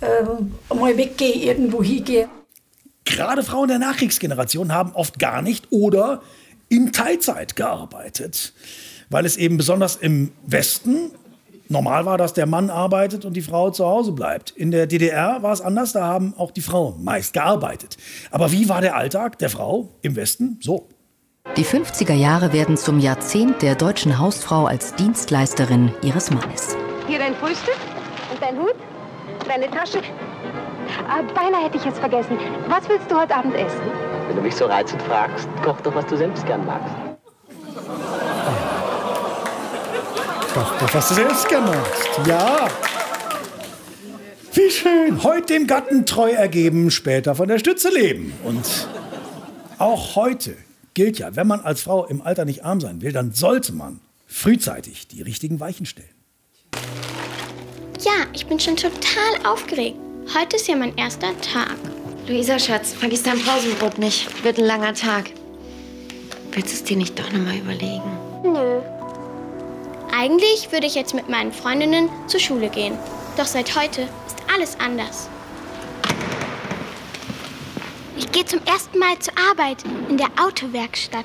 ähm, 0.00 0.54
mal 0.74 0.96
weggehen, 0.96 1.42
irgendwo 1.42 1.82
hingehen. 1.82 2.30
Gerade 3.04 3.42
Frauen 3.42 3.68
der 3.68 3.78
Nachkriegsgeneration 3.78 4.72
haben 4.72 4.92
oft 4.94 5.18
gar 5.18 5.42
nicht 5.42 5.66
oder 5.68 6.22
in 6.70 6.92
Teilzeit 6.92 7.56
gearbeitet, 7.56 8.54
weil 9.10 9.24
es 9.26 9.36
eben 9.36 9.56
besonders 9.56 9.96
im 9.96 10.32
Westen 10.46 11.10
normal 11.68 12.06
war, 12.06 12.18
dass 12.18 12.32
der 12.32 12.46
Mann 12.46 12.70
arbeitet 12.70 13.24
und 13.24 13.34
die 13.34 13.42
Frau 13.42 13.70
zu 13.70 13.86
Hause 13.86 14.12
bleibt. 14.12 14.50
In 14.50 14.70
der 14.70 14.86
DDR 14.86 15.42
war 15.42 15.52
es 15.52 15.60
anders, 15.60 15.92
da 15.92 16.06
haben 16.06 16.34
auch 16.36 16.50
die 16.50 16.60
Frauen 16.60 17.04
meist 17.04 17.32
gearbeitet. 17.32 17.96
Aber 18.30 18.52
wie 18.52 18.68
war 18.68 18.80
der 18.80 18.96
Alltag 18.96 19.38
der 19.38 19.50
Frau 19.50 19.88
im 20.02 20.16
Westen? 20.16 20.58
So. 20.60 20.88
Die 21.56 21.64
50er 21.64 22.14
Jahre 22.14 22.52
werden 22.52 22.76
zum 22.76 23.00
Jahrzehnt 23.00 23.62
der 23.62 23.74
deutschen 23.74 24.18
Hausfrau 24.18 24.66
als 24.66 24.94
Dienstleisterin 24.94 25.92
ihres 26.02 26.30
Mannes. 26.30 26.76
Hier 27.06 27.18
dein 27.18 27.34
Frühstück 27.34 27.78
und 28.30 28.42
dein 28.42 28.58
Hut, 28.58 28.74
deine 29.46 29.70
Tasche. 29.70 30.02
Ah, 31.08 31.22
beinahe 31.34 31.64
hätte 31.64 31.78
ich 31.78 31.86
es 31.86 31.98
vergessen. 31.98 32.38
Was 32.68 32.88
willst 32.88 33.10
du 33.10 33.18
heute 33.18 33.34
Abend 33.34 33.54
essen? 33.54 33.80
Wenn 34.26 34.36
du 34.36 34.42
mich 34.42 34.54
so 34.54 34.66
reizend 34.66 35.02
fragst, 35.02 35.48
koch 35.64 35.80
doch, 35.80 35.94
was 35.94 36.06
du 36.06 36.16
selbst 36.16 36.46
gern 36.46 36.64
magst. 36.66 37.07
Doch, 40.58 40.76
das 40.80 40.92
hast 40.92 41.10
du 41.12 41.14
selbst 41.14 41.48
gemacht. 41.48 42.26
Ja. 42.26 42.68
Wie 44.52 44.68
schön. 44.68 45.22
Heute 45.22 45.54
dem 45.54 45.68
Gatten 45.68 46.04
treu 46.04 46.32
ergeben, 46.32 46.90
später 46.90 47.36
von 47.36 47.46
der 47.46 47.60
Stütze 47.60 47.90
leben. 47.90 48.32
Und 48.42 48.88
auch 49.78 50.16
heute 50.16 50.56
gilt 50.94 51.20
ja, 51.20 51.36
wenn 51.36 51.46
man 51.46 51.60
als 51.60 51.82
Frau 51.82 52.06
im 52.06 52.20
Alter 52.22 52.44
nicht 52.44 52.64
arm 52.64 52.80
sein 52.80 53.02
will, 53.02 53.12
dann 53.12 53.30
sollte 53.34 53.72
man 53.72 54.00
frühzeitig 54.26 55.06
die 55.06 55.22
richtigen 55.22 55.60
Weichen 55.60 55.86
stellen. 55.86 56.08
Ja, 58.00 58.26
ich 58.32 58.46
bin 58.46 58.58
schon 58.58 58.76
total 58.76 59.46
aufgeregt. 59.46 59.96
Heute 60.36 60.56
ist 60.56 60.66
ja 60.66 60.74
mein 60.74 60.96
erster 60.96 61.40
Tag. 61.40 61.76
Luisa, 62.26 62.58
Schatz, 62.58 62.94
vergiss 62.94 63.22
dein 63.22 63.38
Pausenbrot 63.38 63.98
nicht. 63.98 64.42
Wird 64.42 64.58
ein 64.58 64.64
langer 64.64 64.94
Tag. 64.94 65.30
Willst 66.50 66.70
du 66.70 66.74
es 66.74 66.82
dir 66.82 66.96
nicht 66.96 67.16
doch 67.16 67.30
noch 67.30 67.42
mal 67.44 67.56
überlegen? 67.56 68.02
Nö. 68.42 68.97
Eigentlich 70.12 70.72
würde 70.72 70.86
ich 70.86 70.94
jetzt 70.94 71.14
mit 71.14 71.28
meinen 71.28 71.52
Freundinnen 71.52 72.08
zur 72.26 72.40
Schule 72.40 72.68
gehen. 72.68 72.98
Doch 73.36 73.46
seit 73.46 73.76
heute 73.76 74.02
ist 74.02 74.36
alles 74.52 74.78
anders. 74.80 75.28
Ich 78.16 78.32
gehe 78.32 78.44
zum 78.44 78.60
ersten 78.64 78.98
Mal 78.98 79.18
zur 79.18 79.34
Arbeit 79.50 79.84
in 80.08 80.18
der 80.18 80.28
Autowerkstatt. 80.40 81.24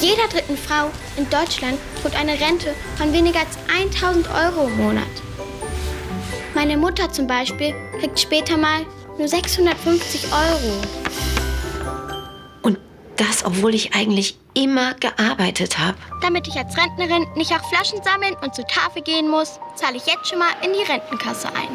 Jeder 0.00 0.28
dritten 0.28 0.56
Frau 0.56 0.90
in 1.16 1.28
Deutschland 1.28 1.78
droht 2.00 2.14
eine 2.14 2.32
Rente 2.40 2.74
von 2.96 3.12
weniger 3.12 3.40
als 3.40 3.58
1000 3.68 4.28
Euro 4.28 4.66
im 4.68 4.76
Monat. 4.76 5.04
Meine 6.54 6.76
Mutter 6.76 7.12
zum 7.12 7.26
Beispiel 7.26 7.74
kriegt 7.98 8.18
später 8.18 8.56
mal 8.56 8.86
nur 9.18 9.28
650 9.28 10.24
Euro. 10.32 11.29
Das, 13.20 13.44
obwohl 13.44 13.74
ich 13.74 13.94
eigentlich 13.94 14.38
immer 14.54 14.94
gearbeitet 14.94 15.78
habe. 15.78 15.98
Damit 16.22 16.48
ich 16.48 16.56
als 16.56 16.74
Rentnerin 16.74 17.26
nicht 17.36 17.52
auch 17.52 17.68
Flaschen 17.68 18.02
sammeln 18.02 18.34
und 18.42 18.54
zur 18.54 18.66
Tafel 18.66 19.02
gehen 19.02 19.28
muss, 19.28 19.60
zahle 19.74 19.98
ich 19.98 20.06
jetzt 20.06 20.26
schon 20.26 20.38
mal 20.38 20.48
in 20.64 20.72
die 20.72 20.90
Rentenkasse 20.90 21.48
ein. 21.48 21.68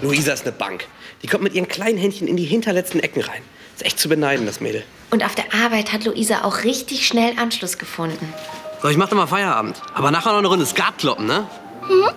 Luisa 0.00 0.32
ist 0.32 0.46
eine 0.46 0.52
Bank. 0.52 0.86
Die 1.22 1.26
kommt 1.26 1.44
mit 1.44 1.52
ihren 1.52 1.68
kleinen 1.68 1.98
Händchen 1.98 2.26
in 2.28 2.38
die 2.38 2.46
hinterletzten 2.46 2.98
Ecken 3.00 3.20
rein. 3.20 3.42
Ist 3.76 3.84
echt 3.84 3.98
zu 3.98 4.08
beneiden, 4.08 4.46
das 4.46 4.62
Mädel. 4.62 4.84
Und 5.10 5.22
auf 5.22 5.34
der 5.34 5.52
Arbeit 5.52 5.92
hat 5.92 6.06
Luisa 6.06 6.44
auch 6.44 6.64
richtig 6.64 7.06
schnell 7.06 7.38
Anschluss 7.38 7.76
gefunden. 7.76 8.32
So, 8.80 8.88
ich 8.88 8.96
mach 8.96 9.10
dann 9.10 9.18
mal 9.18 9.26
Feierabend. 9.26 9.82
Aber 9.92 10.10
nachher 10.10 10.30
noch 10.30 10.38
eine 10.38 10.48
Runde 10.48 10.64
Skat 10.64 10.96
kloppen, 10.96 11.26
ne? 11.26 11.46
Hm? 11.88 12.08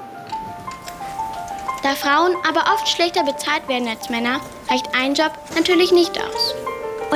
Da 1.84 1.96
Frauen 1.96 2.34
aber 2.48 2.72
oft 2.74 2.88
schlechter 2.88 3.26
bezahlt 3.26 3.68
werden 3.68 3.90
als 3.90 4.10
Männer, 4.10 4.40
reicht 4.70 4.86
ein 4.96 5.16
Job 5.16 5.34
natürlich 5.54 5.92
nicht 5.92 6.18
aus. 6.18 6.56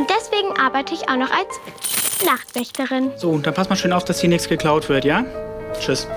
Und 0.02 0.10
deswegen 0.10 0.60
arbeite 0.60 0.96
ich 0.96 1.08
auch 1.10 1.16
noch 1.16 1.30
als 1.30 2.26
Nachtwächterin. 2.26 3.12
So, 3.18 3.38
dann 3.38 3.54
pass 3.54 3.70
mal 3.70 3.76
schön 3.76 3.94
auf, 3.94 4.04
dass 4.04 4.20
hier 4.20 4.30
nichts 4.30 4.50
geklaut 4.50 4.90
wird, 4.90 5.06
ja? 5.06 5.24
Tschüss. 5.80 6.08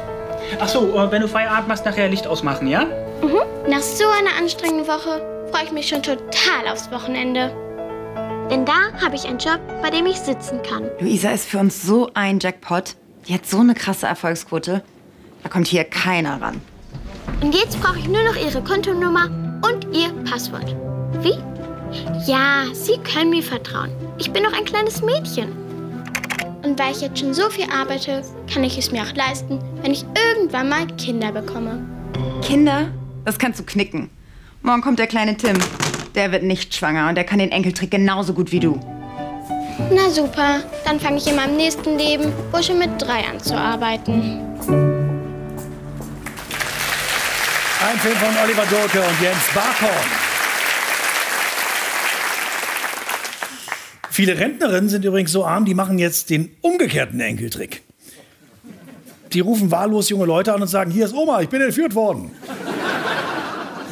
Ach 0.59 0.69
so, 0.69 0.99
äh, 0.99 1.11
wenn 1.13 1.21
du 1.21 1.29
Feierabend 1.29 1.69
machst, 1.69 1.85
nachher 1.85 2.09
Licht 2.09 2.27
ausmachen, 2.27 2.67
ja? 2.67 2.87
Mhm. 3.21 3.43
Nach 3.69 3.83
so 3.83 4.05
einer 4.09 4.39
anstrengenden 4.39 4.87
Woche 4.87 5.51
freue 5.51 5.65
ich 5.65 5.73
mich 5.73 5.87
schon 5.87 6.03
total 6.03 6.67
aufs 6.73 6.91
Wochenende. 6.91 7.55
Denn 8.51 8.65
da 8.65 8.91
habe 9.05 9.17
ich 9.17 9.27
einen 9.27 9.39
Job, 9.39 9.61
bei 9.83 9.91
dem 9.91 10.07
ich 10.07 10.17
sitzen 10.17 10.63
kann. 10.63 10.89
Luisa 10.99 11.33
ist 11.33 11.47
für 11.47 11.59
uns 11.59 11.83
so 11.83 12.11
ein 12.15 12.39
Jackpot. 12.41 12.97
Die 13.29 13.35
hat 13.35 13.45
so 13.45 13.61
eine 13.61 13.75
krasse 13.75 14.07
Erfolgsquote. 14.07 14.83
Da 15.43 15.49
kommt 15.51 15.67
hier 15.67 15.85
keiner 15.85 16.41
ran. 16.41 16.63
Und 17.43 17.55
jetzt 17.55 17.79
brauche 17.83 17.99
ich 17.99 18.09
nur 18.09 18.23
noch 18.23 18.37
Ihre 18.37 18.63
Kontonummer 18.63 19.29
und 19.61 19.95
Ihr 19.95 20.11
Passwort. 20.25 20.75
Wie? 21.21 21.35
Ja, 22.27 22.65
Sie 22.73 22.99
können 22.99 23.31
mir 23.31 23.43
vertrauen. 23.43 23.91
Ich 24.19 24.31
bin 24.31 24.43
noch 24.43 24.53
ein 24.53 24.65
kleines 24.65 25.03
Mädchen. 25.03 25.53
Und 26.63 26.79
weil 26.79 26.93
ich 26.93 27.03
jetzt 27.03 27.19
schon 27.19 27.35
so 27.35 27.51
viel 27.51 27.67
arbeite, 27.71 28.23
kann 28.53 28.65
ich 28.65 28.79
es 28.79 28.91
mir 28.91 29.03
auch 29.03 29.15
leisten, 29.15 29.59
wenn 29.83 29.93
ich 29.93 30.05
irgendwann 30.33 30.69
mal 30.69 30.87
Kinder 30.97 31.31
bekomme. 31.31 31.85
Kinder? 32.43 32.89
Das 33.25 33.39
kannst 33.39 33.61
du 33.61 33.65
knicken. 33.65 34.11
Morgen 34.63 34.81
kommt 34.81 34.99
der 34.99 35.07
kleine 35.07 35.37
Tim. 35.37 35.59
Der 36.15 36.33
wird 36.33 36.43
nicht 36.43 36.75
schwanger 36.75 37.09
und 37.09 37.17
der 37.17 37.25
kann 37.25 37.39
den 37.39 37.53
Enkeltrick 37.53 37.91
genauso 37.91 38.33
gut 38.33 38.51
wie 38.51 38.61
du. 38.61 38.81
Na 39.91 40.09
super, 40.09 40.61
dann 40.85 41.01
fange 41.01 41.19
ich 41.19 41.27
in 41.27 41.37
meinem 41.37 41.57
nächsten 41.57 41.99
Leben 41.99 42.33
wohl 42.53 42.63
schon 42.63 42.79
mit 42.79 42.91
drei 42.99 43.25
an 43.25 43.41
zu 43.41 43.55
arbeiten. 43.57 44.41
Ein 47.81 47.99
Film 47.99 48.17
von 48.17 48.35
Oliver 48.43 48.65
Durke 48.67 49.01
und 49.01 49.21
Jens 49.21 49.51
Barkhorn. 49.55 50.34
Viele 54.15 54.39
Rentnerinnen 54.39 54.89
sind 54.89 55.05
übrigens 55.05 55.33
so 55.33 55.45
arm, 55.45 55.65
die 55.65 55.75
machen 55.75 55.99
jetzt 55.99 56.31
den 56.31 56.53
umgekehrten 56.61 57.19
Enkeltrick. 57.19 57.83
Die 59.33 59.41
rufen 59.41 59.73
wahllos 59.73 60.09
junge 60.09 60.25
Leute 60.25 60.55
an 60.55 60.63
und 60.63 60.69
sagen, 60.69 60.93
hier 60.93 61.05
ist 61.05 61.15
Oma, 61.15 61.41
ich 61.41 61.49
bin 61.49 61.61
entführt 61.61 61.97
worden. 61.97 62.31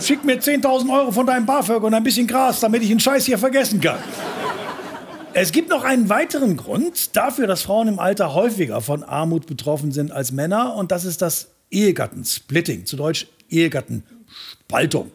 Schick 0.00 0.22
mir 0.22 0.40
10.000 0.40 0.96
Euro 0.96 1.10
von 1.10 1.26
deinem 1.26 1.44
BAföG 1.44 1.82
und 1.82 1.92
ein 1.92 2.04
bisschen 2.04 2.28
Gras, 2.28 2.60
damit 2.60 2.84
ich 2.84 2.90
den 2.90 3.00
Scheiß 3.00 3.26
hier 3.26 3.36
vergessen 3.36 3.80
kann. 3.80 3.98
Es 5.32 5.50
gibt 5.50 5.70
noch 5.70 5.82
einen 5.82 6.08
weiteren 6.08 6.56
Grund 6.56 7.16
dafür, 7.16 7.48
dass 7.48 7.62
Frauen 7.62 7.88
im 7.88 7.98
Alter 7.98 8.32
häufiger 8.32 8.80
von 8.80 9.02
Armut 9.02 9.48
betroffen 9.48 9.90
sind 9.90 10.12
als 10.12 10.30
Männer. 10.30 10.76
Und 10.76 10.92
das 10.92 11.04
ist 11.04 11.20
das 11.20 11.48
Ehegattensplitting, 11.72 12.86
zu 12.86 12.94
Deutsch 12.94 13.26
Ehegattenspaltung. 13.50 15.10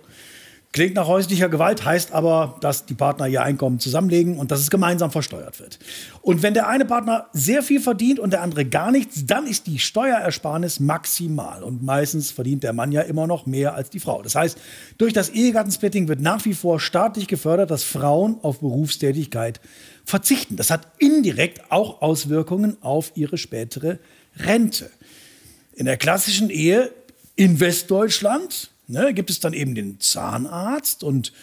Klingt 0.74 0.96
nach 0.96 1.08
häuslicher 1.08 1.50
Gewalt, 1.50 1.86
heißt 1.86 2.12
aber, 2.12 2.58
dass 2.62 2.86
die 2.86 2.94
Partner 2.94 3.26
ihr 3.28 3.42
Einkommen 3.42 3.80
zusammenlegen 3.80 4.38
und 4.38 4.52
dass 4.52 4.60
es 4.60 4.70
gemeinsam 4.70 5.12
versteuert 5.12 5.60
wird. 5.60 5.80
Und 6.22 6.44
wenn 6.44 6.54
der 6.54 6.68
eine 6.68 6.86
Partner 6.86 7.28
sehr 7.32 7.64
viel 7.64 7.80
verdient 7.80 8.20
und 8.20 8.32
der 8.32 8.42
andere 8.42 8.66
gar 8.66 8.92
nichts, 8.92 9.26
dann 9.26 9.48
ist 9.48 9.66
die 9.66 9.80
Steuerersparnis 9.80 10.80
maximal. 10.80 11.64
Und 11.64 11.84
meistens 11.84 12.32
verdient 12.32 12.64
der 12.64 12.74
Mann 12.74 12.92
ja 12.92 13.02
immer 13.02 13.28
noch 13.28 13.46
mehr 13.46 13.76
als 13.76 13.90
die 13.90 14.00
Frau. 14.00 14.22
Das 14.22 14.36
heißt, 14.36 14.58
durch 14.98 15.14
das 15.14 15.30
Ehegattensplitting 15.30 16.10
wird 16.10 16.20
nach 16.20 16.44
wie 16.46 16.54
vor 16.54 16.80
staatlich 16.80 17.28
gefördert, 17.28 17.72
dass 17.72 17.84
Frauen 17.84 18.38
auf 18.42 18.60
Berufstätigkeit 18.60 19.62
verzichten. 20.04 20.58
Das 20.58 20.70
hat 20.70 20.86
indirekt 21.00 21.72
auch 21.72 22.02
Auswirkungen 22.02 22.78
auf 22.82 23.14
ihre 23.16 23.38
spätere 23.38 24.00
Rente. 24.36 24.92
In 25.74 25.86
der 25.86 25.98
klassischen 25.98 26.50
Ehe 26.50 26.92
in 27.36 27.60
Westdeutschland 27.60 28.70
ne, 28.88 29.14
gibt 29.14 29.30
es 29.30 29.40
dann 29.40 29.54
eben 29.54 29.76
den 29.76 30.00
Zahnarzt 30.00 31.04
und 31.04 31.34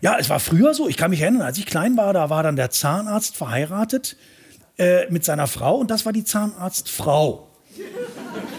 ja, 0.00 0.16
es 0.18 0.30
war 0.30 0.40
früher 0.40 0.72
so, 0.72 0.88
ich 0.88 0.96
kann 0.96 1.10
mich 1.10 1.20
erinnern, 1.20 1.42
als 1.42 1.58
ich 1.58 1.66
klein 1.66 1.96
war, 1.96 2.12
da 2.12 2.30
war 2.30 2.42
dann 2.42 2.56
der 2.56 2.70
Zahnarzt 2.70 3.36
verheiratet 3.36 4.16
äh, 4.78 5.10
mit 5.10 5.24
seiner 5.24 5.46
Frau 5.46 5.76
und 5.76 5.90
das 5.90 6.06
war 6.06 6.12
die 6.12 6.24
Zahnarztfrau. 6.24 7.46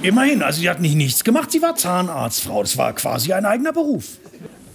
Immerhin, 0.03 0.43
also 0.43 0.62
sie 0.62 0.69
hat 0.69 0.79
nicht 0.79 0.95
nichts 0.95 1.24
gemacht, 1.24 1.51
sie 1.51 1.62
war 1.62 1.75
Zahnarztfrau, 1.75 2.62
das 2.62 2.77
war 2.77 2.93
quasi 2.93 3.33
ein 3.33 3.45
eigener 3.45 3.74
Beruf. 3.74 4.17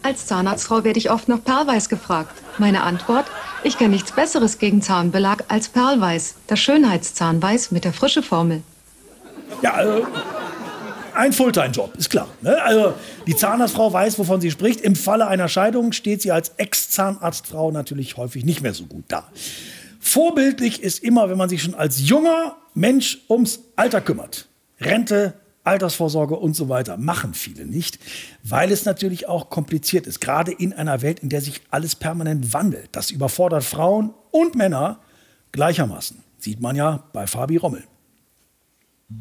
Als 0.02 0.26
Zahnarztfrau 0.26 0.84
werde 0.84 0.98
ich 0.98 1.10
oft 1.10 1.28
nach 1.28 1.42
Perlweiß 1.42 1.88
gefragt. 1.88 2.30
Meine 2.58 2.82
Antwort? 2.82 3.26
Ich 3.64 3.76
kenne 3.76 3.90
nichts 3.90 4.12
Besseres 4.12 4.58
gegen 4.58 4.80
Zahnbelag 4.80 5.44
als 5.48 5.68
Perlweiß, 5.68 6.36
das 6.46 6.60
Schönheitszahnweiß 6.60 7.72
mit 7.72 7.84
der 7.84 7.92
frische 7.92 8.22
Formel. 8.22 8.62
Ja, 9.62 9.82
äh, 9.82 10.02
ein 11.16 11.32
Fulltime-Job, 11.32 11.96
ist 11.96 12.10
klar. 12.10 12.28
Ne? 12.42 12.60
Also 12.62 12.94
die 13.26 13.34
Zahnarztfrau 13.34 13.92
weiß, 13.92 14.18
wovon 14.18 14.40
sie 14.40 14.50
spricht. 14.50 14.80
Im 14.80 14.94
Falle 14.94 15.26
einer 15.26 15.48
Scheidung 15.48 15.92
steht 15.92 16.22
sie 16.22 16.32
als 16.32 16.50
Ex-Zahnarztfrau 16.56 17.70
natürlich 17.70 18.16
häufig 18.16 18.44
nicht 18.44 18.62
mehr 18.62 18.74
so 18.74 18.84
gut 18.84 19.04
da. 19.08 19.28
Vorbildlich 20.00 20.82
ist 20.82 21.02
immer, 21.02 21.28
wenn 21.30 21.38
man 21.38 21.48
sich 21.48 21.62
schon 21.62 21.74
als 21.74 22.08
junger 22.08 22.56
Mensch 22.74 23.18
ums 23.28 23.60
Alter 23.74 24.00
kümmert. 24.00 24.48
Rente, 24.80 25.34
Altersvorsorge 25.64 26.36
und 26.36 26.54
so 26.54 26.68
weiter 26.68 26.96
machen 26.96 27.34
viele 27.34 27.66
nicht, 27.66 27.98
weil 28.44 28.70
es 28.70 28.84
natürlich 28.84 29.28
auch 29.28 29.50
kompliziert 29.50 30.06
ist, 30.06 30.20
gerade 30.20 30.52
in 30.52 30.72
einer 30.72 31.02
Welt, 31.02 31.20
in 31.20 31.28
der 31.28 31.40
sich 31.40 31.60
alles 31.70 31.96
permanent 31.96 32.52
wandelt. 32.52 32.90
Das 32.92 33.10
überfordert 33.10 33.64
Frauen 33.64 34.14
und 34.30 34.54
Männer 34.54 35.00
gleichermaßen. 35.52 36.22
Sieht 36.38 36.60
man 36.60 36.76
ja 36.76 37.02
bei 37.12 37.26
Fabi 37.26 37.56
Rommel. 37.56 37.82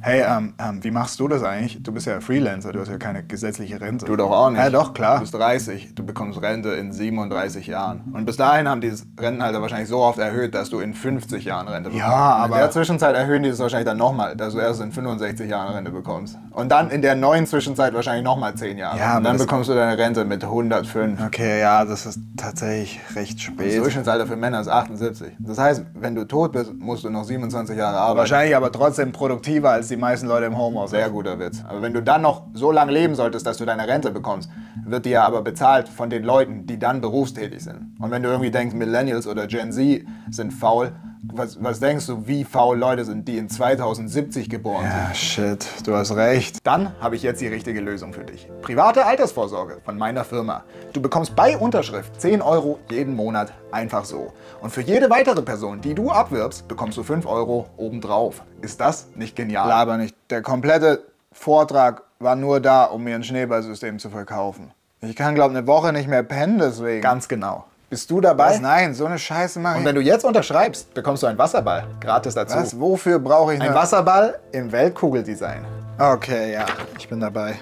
Hey, 0.01 0.23
ähm, 0.27 0.55
ähm, 0.57 0.83
wie 0.83 0.89
machst 0.89 1.19
du 1.19 1.27
das 1.27 1.43
eigentlich? 1.43 1.83
Du 1.83 1.91
bist 1.91 2.07
ja 2.07 2.19
Freelancer, 2.19 2.71
du 2.71 2.79
hast 2.79 2.87
ja 2.89 2.97
keine 2.97 3.23
gesetzliche 3.23 3.79
Rente. 3.79 4.07
Du 4.07 4.15
doch 4.15 4.31
auch 4.31 4.49
nicht. 4.49 4.57
Ja, 4.57 4.71
doch, 4.71 4.95
klar. 4.95 5.15
Du 5.17 5.21
bist 5.21 5.35
30, 5.35 5.93
du 5.93 6.03
bekommst 6.03 6.41
Rente 6.41 6.69
in 6.69 6.91
37 6.91 7.67
Jahren. 7.67 8.01
Und 8.11 8.25
bis 8.25 8.35
dahin 8.35 8.67
haben 8.67 8.81
die 8.81 8.89
das 8.89 9.05
Rentenalter 9.19 9.61
wahrscheinlich 9.61 9.87
so 9.87 9.99
oft 9.99 10.17
erhöht, 10.17 10.55
dass 10.55 10.71
du 10.71 10.79
in 10.79 10.95
50 10.95 11.45
Jahren 11.45 11.67
Rente 11.67 11.91
bekommst. 11.91 12.03
Ja, 12.09 12.15
aber- 12.15 12.55
In 12.55 12.61
der 12.61 12.71
Zwischenzeit 12.71 13.15
erhöhen 13.15 13.43
die 13.43 13.49
das 13.51 13.59
wahrscheinlich 13.59 13.85
dann 13.85 13.97
nochmal, 13.99 14.35
dass 14.35 14.53
du 14.55 14.59
erst 14.59 14.81
in 14.81 14.91
65 14.91 15.47
Jahren 15.51 15.71
Rente 15.75 15.91
bekommst. 15.91 16.35
Und 16.49 16.71
dann 16.71 16.89
in 16.89 17.03
der 17.03 17.13
neuen 17.13 17.45
Zwischenzeit 17.45 17.93
wahrscheinlich 17.93 18.23
nochmal 18.25 18.55
10 18.55 18.79
Jahre. 18.79 18.97
Ja, 18.97 19.17
Und 19.17 19.23
dann 19.23 19.33
das- 19.37 19.45
bekommst 19.45 19.69
du 19.69 19.75
deine 19.75 19.99
Rente 19.99 20.25
mit 20.25 20.43
105. 20.43 21.21
Okay, 21.23 21.59
ja, 21.61 21.85
das 21.85 22.07
ist 22.07 22.19
tatsächlich 22.37 22.99
recht 23.15 23.35
Das 23.37 23.43
spät. 23.43 23.77
Durchschnittsalter 23.79 24.25
für 24.25 24.35
Männer 24.35 24.61
ist 24.61 24.67
78. 24.67 25.33
Das 25.37 25.59
heißt, 25.59 25.85
wenn 25.93 26.15
du 26.15 26.25
tot 26.25 26.53
bist, 26.53 26.73
musst 26.73 27.03
du 27.03 27.11
noch 27.11 27.23
27 27.23 27.77
Jahre 27.77 27.97
arbeiten. 27.97 28.17
Wahrscheinlich 28.17 28.55
aber 28.55 28.71
trotzdem 28.71 29.11
produktiver 29.11 29.74
als 29.75 29.87
die 29.89 29.97
meisten 29.97 30.27
Leute 30.27 30.45
im 30.45 30.57
Homeoffice. 30.57 30.91
Sehr 30.91 31.09
guter 31.09 31.39
Witz. 31.39 31.63
Aber 31.67 31.81
wenn 31.81 31.93
du 31.93 32.01
dann 32.01 32.21
noch 32.21 32.47
so 32.53 32.71
lange 32.71 32.91
leben 32.91 33.15
solltest, 33.15 33.45
dass 33.45 33.57
du 33.57 33.65
deine 33.65 33.87
Rente 33.87 34.11
bekommst, 34.11 34.49
wird 34.85 35.05
dir 35.05 35.11
ja 35.11 35.25
aber 35.25 35.41
bezahlt 35.41 35.89
von 35.89 36.09
den 36.09 36.23
Leuten, 36.23 36.65
die 36.65 36.79
dann 36.79 37.01
berufstätig 37.01 37.63
sind. 37.63 37.95
Und 37.99 38.11
wenn 38.11 38.23
du 38.23 38.29
irgendwie 38.29 38.51
denkst, 38.51 38.75
Millennials 38.75 39.27
oder 39.27 39.47
Gen 39.47 39.71
Z 39.71 40.05
sind 40.31 40.51
faul, 40.51 40.91
was, 41.33 41.61
was 41.63 41.79
denkst 41.79 42.07
du, 42.07 42.27
wie 42.27 42.43
faul 42.43 42.77
Leute 42.77 43.05
sind, 43.05 43.27
die 43.27 43.37
in 43.37 43.49
2070 43.49 44.49
geboren 44.49 44.85
Ja, 44.85 45.05
sind? 45.07 45.15
shit, 45.17 45.67
du 45.87 45.95
hast 45.95 46.15
recht. 46.15 46.57
Dann 46.63 46.91
habe 46.99 47.15
ich 47.15 47.23
jetzt 47.23 47.41
die 47.41 47.47
richtige 47.47 47.81
Lösung 47.81 48.13
für 48.13 48.23
dich. 48.23 48.47
Private 48.61 49.05
Altersvorsorge 49.05 49.79
von 49.83 49.97
meiner 49.97 50.23
Firma. 50.23 50.63
Du 50.93 51.01
bekommst 51.01 51.35
bei 51.35 51.57
Unterschrift 51.57 52.19
10 52.21 52.41
Euro 52.41 52.79
jeden 52.89 53.15
Monat 53.15 53.53
einfach 53.71 54.05
so. 54.05 54.33
Und 54.61 54.69
für 54.71 54.81
jede 54.81 55.09
weitere 55.09 55.41
Person, 55.41 55.81
die 55.81 55.93
du 55.95 56.11
abwirbst, 56.11 56.67
bekommst 56.67 56.97
du 56.97 57.03
5 57.03 57.25
Euro 57.25 57.67
obendrauf. 57.77 58.43
Ist 58.61 58.79
das 58.81 59.07
nicht 59.15 59.35
genial? 59.35 59.67
Laber 59.67 59.97
nicht. 59.97 60.15
Der 60.29 60.41
komplette 60.41 61.03
Vortrag 61.31 62.03
war 62.19 62.35
nur 62.35 62.59
da, 62.59 62.85
um 62.85 63.03
mir 63.03 63.15
ein 63.15 63.23
Schneeballsystem 63.23 63.99
zu 63.99 64.09
verkaufen. 64.09 64.71
Ich 65.01 65.15
kann, 65.15 65.35
glaube 65.35 65.55
eine 65.55 65.67
Woche 65.67 65.93
nicht 65.93 66.07
mehr 66.07 66.23
pennen 66.23 66.57
deswegen. 66.59 67.01
Ganz 67.01 67.27
genau. 67.27 67.65
Bist 67.95 68.11
du 68.11 68.19
dabei? 68.19 68.49
Was? 68.55 68.59
Nein, 68.59 68.93
so 68.93 69.05
eine 69.05 69.17
Scheiße 69.17 69.57
mache 69.57 69.75
ich. 69.75 69.79
Und 69.79 69.85
wenn 69.85 69.95
du 69.95 70.01
jetzt 70.01 70.25
unterschreibst, 70.25 70.93
bekommst 70.93 71.23
du 71.23 71.27
einen 71.27 71.37
Wasserball 71.37 71.87
gratis 72.01 72.33
dazu. 72.33 72.57
Was? 72.57 72.77
Wofür 72.77 73.19
brauche 73.19 73.53
ich 73.53 73.61
Ein 73.61 73.67
eine- 73.67 73.73
Wasserball 73.75 74.37
im 74.51 74.69
Weltkugeldesign. 74.69 75.63
Okay, 75.97 76.51
ja, 76.51 76.65
ich 76.99 77.07
bin 77.07 77.21
dabei. 77.21 77.55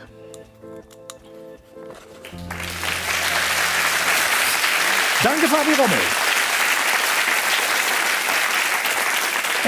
Danke, 5.23 5.47
Fabi 5.47 5.73
Rommel. 5.79 5.97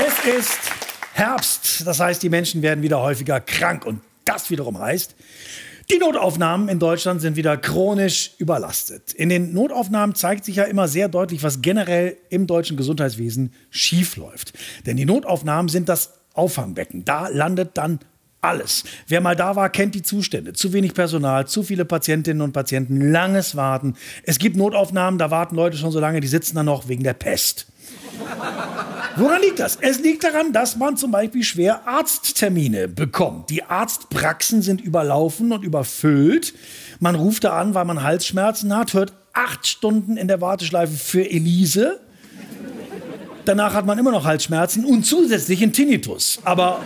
Es 0.07 0.35
ist 0.35 0.59
Herbst, 1.13 1.85
das 1.85 1.99
heißt, 1.99 2.23
die 2.23 2.29
Menschen 2.29 2.63
werden 2.63 2.81
wieder 2.81 2.99
häufiger 3.01 3.39
krank 3.39 3.85
und 3.85 4.01
das 4.25 4.49
wiederum 4.49 4.79
heißt, 4.79 5.13
die 5.91 5.97
Notaufnahmen 5.99 6.67
in 6.67 6.79
Deutschland 6.79 7.21
sind 7.21 7.35
wieder 7.35 7.57
chronisch 7.57 8.31
überlastet. 8.37 9.13
In 9.13 9.29
den 9.29 9.53
Notaufnahmen 9.53 10.15
zeigt 10.15 10.45
sich 10.45 10.55
ja 10.55 10.63
immer 10.63 10.87
sehr 10.87 11.09
deutlich, 11.09 11.43
was 11.43 11.61
generell 11.61 12.17
im 12.29 12.47
deutschen 12.47 12.75
Gesundheitswesen 12.75 13.53
schiefläuft. 13.69 14.53
Denn 14.85 14.97
die 14.97 15.05
Notaufnahmen 15.05 15.69
sind 15.69 15.87
das 15.89 16.13
Auffangbecken. 16.33 17.05
Da 17.05 17.27
landet 17.27 17.77
dann 17.77 17.99
alles. 18.45 18.83
Wer 19.07 19.21
mal 19.21 19.35
da 19.35 19.55
war, 19.55 19.69
kennt 19.69 19.95
die 19.95 20.01
Zustände. 20.01 20.53
Zu 20.53 20.73
wenig 20.73 20.93
Personal, 20.93 21.47
zu 21.47 21.63
viele 21.63 21.85
Patientinnen 21.85 22.41
und 22.41 22.53
Patienten, 22.53 23.11
langes 23.11 23.55
Warten. 23.55 23.95
Es 24.23 24.39
gibt 24.39 24.55
Notaufnahmen, 24.55 25.17
da 25.17 25.31
warten 25.31 25.55
Leute 25.55 25.77
schon 25.77 25.91
so 25.91 25.99
lange, 25.99 26.21
die 26.21 26.27
sitzen 26.27 26.55
da 26.55 26.63
noch 26.63 26.87
wegen 26.87 27.03
der 27.03 27.13
Pest. 27.13 27.67
Woran 29.17 29.41
liegt 29.41 29.59
das? 29.59 29.77
Es 29.79 29.99
liegt 29.99 30.23
daran, 30.23 30.51
dass 30.51 30.75
man 30.75 30.97
zum 30.97 31.11
Beispiel 31.11 31.43
schwer 31.43 31.87
Arzttermine 31.87 32.87
bekommt. 32.87 33.49
Die 33.49 33.63
Arztpraxen 33.63 34.61
sind 34.61 34.81
überlaufen 34.81 35.51
und 35.53 35.63
überfüllt. 35.63 36.53
Man 36.99 37.15
ruft 37.15 37.45
da 37.45 37.57
an, 37.57 37.73
weil 37.73 37.85
man 37.85 38.03
Halsschmerzen 38.03 38.75
hat, 38.75 38.93
hört 38.93 39.13
acht 39.33 39.67
Stunden 39.67 40.17
in 40.17 40.27
der 40.27 40.41
Warteschleife 40.41 40.95
für 40.95 41.29
Elise. 41.29 41.99
Danach 43.45 43.73
hat 43.73 43.85
man 43.85 43.97
immer 43.99 44.11
noch 44.11 44.25
Halsschmerzen 44.25 44.83
und 44.83 45.05
zusätzlich 45.05 45.61
einen 45.61 45.71
Tinnitus. 45.71 46.39
Aber 46.43 46.81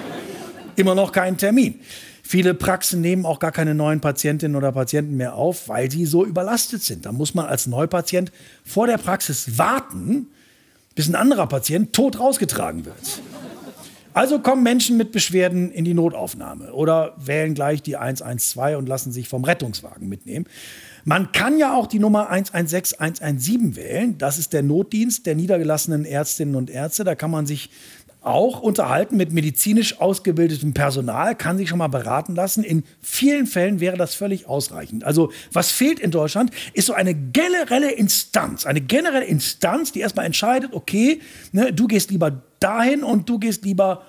immer 0.79 0.95
noch 0.95 1.11
keinen 1.11 1.37
Termin. 1.37 1.79
Viele 2.23 2.53
Praxen 2.53 3.01
nehmen 3.01 3.25
auch 3.25 3.39
gar 3.39 3.51
keine 3.51 3.73
neuen 3.73 4.01
Patientinnen 4.01 4.55
oder 4.55 4.71
Patienten 4.71 5.17
mehr 5.17 5.35
auf, 5.35 5.67
weil 5.67 5.89
sie 5.89 6.05
so 6.05 6.25
überlastet 6.25 6.83
sind. 6.83 7.05
Da 7.05 7.11
muss 7.11 7.33
man 7.33 7.45
als 7.45 7.65
Neupatient 7.65 8.31
vor 8.63 8.87
der 8.87 8.97
Praxis 8.97 9.57
warten, 9.57 10.27
bis 10.93 11.07
ein 11.07 11.15
anderer 11.15 11.47
Patient 11.47 11.91
tot 11.91 12.19
rausgetragen 12.19 12.85
wird. 12.85 13.21
Also 14.13 14.39
kommen 14.39 14.63
Menschen 14.63 14.97
mit 14.97 15.11
Beschwerden 15.11 15.71
in 15.71 15.85
die 15.85 15.93
Notaufnahme 15.93 16.73
oder 16.73 17.15
wählen 17.17 17.53
gleich 17.53 17.81
die 17.81 17.95
112 17.95 18.77
und 18.77 18.89
lassen 18.89 19.11
sich 19.11 19.29
vom 19.29 19.43
Rettungswagen 19.43 20.09
mitnehmen. 20.09 20.45
Man 21.05 21.31
kann 21.31 21.57
ja 21.57 21.73
auch 21.73 21.87
die 21.87 21.99
Nummer 21.99 22.29
116 22.29 22.99
117 22.99 23.75
wählen. 23.75 24.17
Das 24.17 24.37
ist 24.37 24.53
der 24.53 24.63
Notdienst 24.63 25.25
der 25.25 25.35
niedergelassenen 25.35 26.05
Ärztinnen 26.05 26.55
und 26.55 26.69
Ärzte. 26.69 27.03
Da 27.03 27.15
kann 27.15 27.31
man 27.31 27.45
sich 27.45 27.69
auch 28.21 28.59
unterhalten 28.59 29.17
mit 29.17 29.31
medizinisch 29.31 30.01
ausgebildetem 30.01 30.73
Personal, 30.73 31.35
kann 31.35 31.57
sich 31.57 31.69
schon 31.69 31.77
mal 31.77 31.87
beraten 31.87 32.35
lassen. 32.35 32.63
In 32.63 32.83
vielen 33.01 33.47
Fällen 33.47 33.79
wäre 33.79 33.97
das 33.97 34.15
völlig 34.15 34.47
ausreichend. 34.47 35.03
Also 35.03 35.31
was 35.53 35.71
fehlt 35.71 35.99
in 35.99 36.11
Deutschland, 36.11 36.51
ist 36.73 36.87
so 36.87 36.93
eine 36.93 37.13
generelle 37.13 37.91
Instanz, 37.91 38.65
eine 38.65 38.81
generelle 38.81 39.25
Instanz, 39.25 39.91
die 39.91 40.01
erstmal 40.01 40.25
entscheidet, 40.25 40.73
okay, 40.73 41.21
ne, 41.51 41.71
du 41.71 41.87
gehst 41.87 42.11
lieber 42.11 42.41
dahin 42.59 43.03
und 43.03 43.29
du 43.29 43.39
gehst 43.39 43.63
lieber 43.63 44.03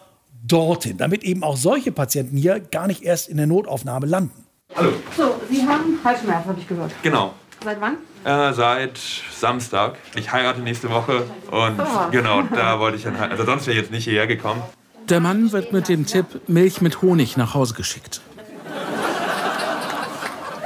dorthin, 0.47 0.97
damit 0.97 1.23
eben 1.23 1.45
auch 1.45 1.57
solche 1.57 1.93
Patienten 1.93 2.37
hier 2.37 2.61
gar 2.61 2.87
nicht 2.87 3.03
erst 3.03 3.29
in 3.29 3.37
der 3.37 3.47
Notaufnahme 3.47 4.07
landen. 4.07 4.45
Hallo. 4.75 4.93
So, 5.17 5.35
Sie 5.51 5.63
haben 5.63 5.99
Halsschmerzen, 6.03 6.49
habe 6.49 6.61
ich 6.61 6.67
gehört. 6.67 6.93
Genau. 7.03 7.35
Seit 7.63 7.81
wann? 7.81 7.97
Äh, 8.25 8.53
seit 8.55 8.99
Samstag. 9.33 9.97
Ich 10.15 10.33
heirate 10.33 10.61
nächste 10.61 10.91
Woche 10.91 11.25
und 11.51 11.79
Oh. 11.81 12.11
genau, 12.11 12.43
da 12.43 12.79
wollte 12.81 12.97
ich 12.97 13.03
dann 13.05 13.17
also 13.17 13.45
sonst 13.45 13.67
wäre 13.67 13.77
ich 13.77 13.83
jetzt 13.83 13.91
nicht 13.91 14.05
hierher 14.05 14.27
gekommen. 14.27 14.63
Der 15.09 15.21
Mann 15.21 15.53
wird 15.53 15.73
mit 15.73 15.89
dem 15.89 16.07
Tipp 16.07 16.27
Milch 16.49 16.81
mit 16.81 17.03
Honig 17.03 17.37
nach 17.37 17.55
Hause 17.55 17.75
geschickt. 17.75 18.21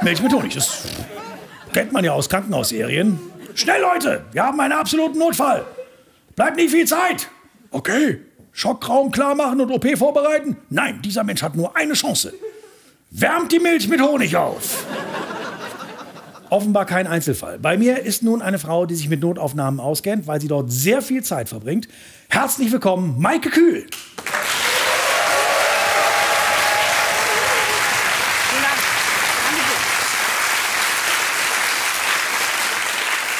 Milch 0.01 0.21
mit 0.21 0.31
Honig, 0.33 0.53
das 0.53 0.83
kennt 1.73 1.91
man 1.91 2.03
ja 2.05 2.11
aus 2.13 2.29
Krankenhausserien. 2.29 3.19
Schnell, 3.55 3.81
Leute, 3.81 4.23
wir 4.31 4.43
haben 4.43 4.59
einen 4.59 4.73
absoluten 4.73 5.17
Notfall. 5.19 5.65
Bleibt 6.35 6.57
nicht 6.57 6.71
viel 6.71 6.85
Zeit. 6.85 7.29
Okay, 7.71 8.21
Schockraum 8.51 9.11
klar 9.11 9.35
machen 9.35 9.59
und 9.61 9.71
OP 9.71 9.97
vorbereiten? 9.97 10.57
Nein, 10.69 11.01
dieser 11.01 11.23
Mensch 11.23 11.41
hat 11.41 11.55
nur 11.55 11.75
eine 11.75 11.93
Chance. 11.93 12.33
Wärmt 13.11 13.51
die 13.51 13.59
Milch 13.59 13.87
mit 13.87 14.01
Honig 14.01 14.35
auf. 14.35 14.85
Offenbar 16.49 16.85
kein 16.85 17.07
Einzelfall. 17.07 17.59
Bei 17.59 17.77
mir 17.77 17.99
ist 18.03 18.23
nun 18.23 18.41
eine 18.41 18.59
Frau, 18.59 18.85
die 18.85 18.95
sich 18.95 19.09
mit 19.09 19.21
Notaufnahmen 19.21 19.79
auskennt, 19.79 20.27
weil 20.27 20.39
sie 20.39 20.47
dort 20.47 20.71
sehr 20.71 21.01
viel 21.01 21.23
Zeit 21.23 21.49
verbringt. 21.49 21.87
Herzlich 22.29 22.71
willkommen, 22.71 23.19
Maike 23.19 23.49
Kühl. 23.49 23.87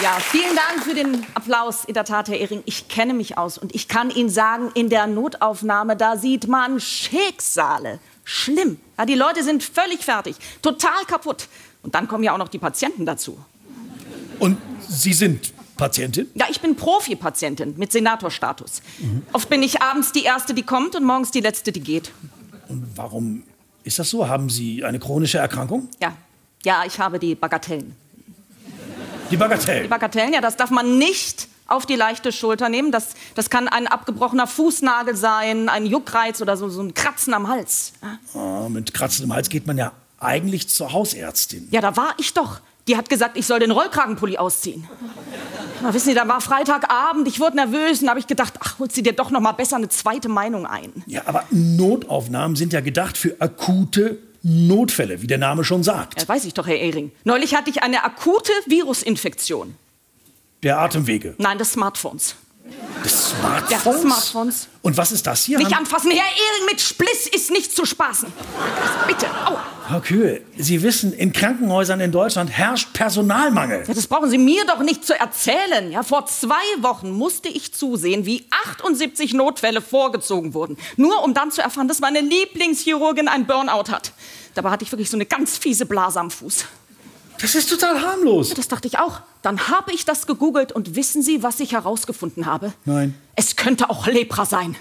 Ja, 0.04 0.20
vielen 0.20 0.56
Dank 0.56 0.84
für 0.84 0.94
den 0.94 1.26
Applaus. 1.36 1.86
In 1.86 1.94
der 1.94 2.04
Tat, 2.04 2.28
Herr 2.28 2.38
Ehring, 2.38 2.62
ich 2.66 2.90
kenne 2.90 3.14
mich 3.14 3.38
aus 3.38 3.58
und 3.58 3.74
ich 3.74 3.88
kann 3.88 4.12
Ihnen 4.12 4.30
sagen, 4.30 4.70
in 4.74 4.90
der 4.90 5.08
Notaufnahme, 5.08 5.96
da 5.96 6.18
sieht 6.18 6.48
man 6.48 6.80
Schicksale. 6.80 8.00
Schlimm. 8.24 8.80
Ja, 8.98 9.06
die 9.06 9.16
Leute 9.16 9.44
sind 9.44 9.64
völlig 9.64 10.04
fertig, 10.04 10.36
total 10.62 11.06
kaputt. 11.08 11.48
Und 11.86 11.94
dann 11.94 12.08
kommen 12.08 12.24
ja 12.24 12.34
auch 12.34 12.40
noch 12.40 12.48
die 12.48 12.58
Patienten 12.58 13.06
dazu. 13.06 13.38
Und 14.40 14.58
Sie 14.90 15.14
sind 15.14 15.54
Patientin? 15.78 16.28
Ja, 16.34 16.48
ich 16.50 16.60
bin 16.60 16.76
Profi-Patientin 16.76 17.76
mit 17.78 17.92
Senatorstatus. 17.92 18.82
Oft 19.34 19.50
bin 19.50 19.62
ich 19.62 19.84
abends 19.84 20.12
die 20.12 20.24
Erste, 20.24 20.56
die 20.56 20.64
kommt 20.64 20.96
und 20.96 21.04
morgens 21.04 21.30
die 21.30 21.42
Letzte, 21.42 21.72
die 21.72 21.82
geht. 21.82 22.12
Und 22.70 22.88
warum 22.96 23.44
ist 23.84 24.00
das 24.00 24.10
so? 24.10 24.28
Haben 24.28 24.50
Sie 24.50 24.84
eine 24.84 24.98
chronische 24.98 25.38
Erkrankung? 25.38 25.88
Ja, 26.02 26.18
ja, 26.64 26.84
ich 26.88 27.00
habe 27.00 27.20
die 27.20 27.36
Bagatellen. 27.36 27.96
Die 29.26 29.30
Die 29.30 29.38
Bagatelle. 29.38 29.88
Bagatellen, 29.88 30.34
ja, 30.34 30.42
das 30.42 30.58
darf 30.58 30.72
man 30.72 30.98
nicht 30.98 31.48
auf 31.68 31.86
die 31.86 31.96
leichte 31.96 32.32
Schulter 32.32 32.68
nehmen. 32.70 32.92
Das, 32.92 33.10
das 33.36 33.52
kann 33.52 33.68
ein 33.68 33.86
abgebrochener 33.86 34.48
Fußnagel 34.48 35.16
sein, 35.16 35.70
ein 35.70 35.86
Juckreiz 35.86 36.42
oder 36.42 36.58
so, 36.58 36.68
so 36.70 36.82
ein 36.82 36.96
Kratzen 36.96 37.36
am 37.36 37.48
Hals. 37.48 37.94
Ja. 38.02 38.40
Ah, 38.40 38.70
mit 38.70 38.92
Kratzen 38.92 39.26
im 39.26 39.34
Hals 39.34 39.50
geht 39.50 39.68
man 39.68 39.78
ja 39.78 39.92
eigentlich 40.26 40.68
zur 40.68 40.94
Hausärztin. 40.94 41.68
Ja, 41.72 41.82
da 41.82 41.96
war 41.96 42.14
ich 42.18 42.34
doch. 42.34 42.60
Die 42.88 42.98
hat 42.98 43.10
gesagt, 43.10 43.36
ich 43.36 43.48
soll 43.48 43.60
den 43.60 43.72
Rollkragenpulli 43.72 44.38
ausziehen. 44.38 44.88
Na, 45.82 45.94
wissen 45.94 46.10
Sie, 46.10 46.14
da 46.14 46.28
war 46.28 46.40
Freitagabend, 46.40 47.28
ich 47.28 47.40
wurde 47.40 47.56
nervös 47.56 48.02
und 48.02 48.10
habe 48.10 48.20
ich 48.20 48.28
gedacht, 48.28 48.54
ach, 48.60 48.78
holst 48.78 48.96
du 48.96 49.02
dir 49.02 49.14
doch 49.14 49.32
noch 49.32 49.40
mal 49.42 49.54
besser 49.54 49.78
eine 49.78 49.90
zweite 49.90 50.30
Meinung 50.30 50.68
ein. 50.68 50.92
Ja, 51.08 51.24
aber 51.26 51.46
Notaufnahmen 51.50 52.56
sind 52.56 52.74
ja 52.74 52.82
gedacht 52.82 53.18
für 53.18 53.36
akute 53.40 54.20
Notfälle, 54.44 55.24
wie 55.24 55.28
der 55.28 55.40
Name 55.40 55.64
schon 55.64 55.84
sagt. 55.84 56.22
Ja, 56.22 56.28
weiß 56.28 56.46
ich 56.46 56.54
doch, 56.54 56.68
Herr 56.68 56.78
Ehring. 56.78 57.12
Neulich 57.24 57.56
hatte 57.56 57.72
ich 57.72 57.82
eine 57.82 58.04
akute 58.04 58.52
Virusinfektion. 58.68 59.74
Der 60.62 60.80
Atemwege. 60.80 61.34
Nein, 61.40 61.58
des 61.58 61.72
Smartphones. 61.74 62.36
Des 63.04 63.34
Ja, 63.70 63.78
Smartphones? 63.80 64.02
des 64.02 64.02
Smartphones. 64.02 64.68
Und 64.82 64.98
was 64.98 65.12
ist 65.12 65.28
das 65.28 65.44
hier? 65.44 65.60
Nicht 65.60 65.76
anfassen, 65.78 66.10
Herr 66.10 66.24
Ehring, 66.26 66.66
mit 66.72 66.82
Spliss 66.82 67.28
ist 67.28 67.52
nicht 67.52 67.76
zu 67.76 67.86
spaßen. 67.86 68.32
Bitte, 69.08 69.28
au. 69.46 69.58
Frau 69.88 70.00
Kühl, 70.00 70.44
Sie 70.58 70.82
wissen, 70.82 71.14
in 71.14 71.32
Krankenhäusern 71.32 72.00
in 72.00 72.12
Deutschland 72.12 72.50
herrscht 72.50 72.92
Personalmangel. 72.94 73.84
Ja, 73.88 73.94
das 73.94 74.08
brauchen 74.08 74.32
Sie 74.32 74.40
mir 74.40 74.66
doch 74.66 74.80
nicht 74.80 75.06
zu 75.06 75.18
erzählen. 75.20 75.92
Ja, 75.92 76.02
vor 76.02 76.26
zwei 76.26 76.56
Wochen 76.80 77.12
musste 77.12 77.50
ich 77.50 77.72
zusehen, 77.74 78.26
wie 78.26 78.48
78 78.66 79.36
Notfälle 79.36 79.82
vorgezogen 79.82 80.56
wurden. 80.56 80.76
Nur 80.98 81.24
um 81.24 81.36
dann 81.36 81.52
zu 81.52 81.62
erfahren, 81.62 81.88
dass 81.88 82.00
meine 82.00 82.22
Lieblingschirurgin 82.22 83.28
ein 83.28 83.46
Burnout 83.46 83.92
hat. 83.92 84.12
Dabei 84.56 84.72
hatte 84.72 84.84
ich 84.84 84.92
wirklich 84.92 85.12
so 85.12 85.18
eine 85.18 85.28
ganz 85.28 85.58
fiese 85.60 85.86
Blase 85.86 86.20
am 86.20 86.32
Fuß. 86.32 86.66
Das 87.40 87.54
ist 87.54 87.70
total 87.70 88.02
harmlos. 88.02 88.50
Ja, 88.50 88.56
das 88.56 88.68
dachte 88.68 88.88
ich 88.88 88.98
auch. 88.98 89.22
Dann 89.46 89.68
habe 89.68 89.94
ich 89.94 90.06
das 90.06 90.26
gegoogelt 90.26 90.72
und 90.72 90.96
wissen 90.96 91.22
Sie, 91.22 91.44
was 91.44 91.60
ich 91.60 91.74
herausgefunden 91.74 92.48
habe? 92.48 92.74
Nein. 92.84 93.14
Es 93.36 93.56
könnte 93.56 93.92
auch 93.92 94.08
Lepra 94.08 94.44
sein. 94.44 94.76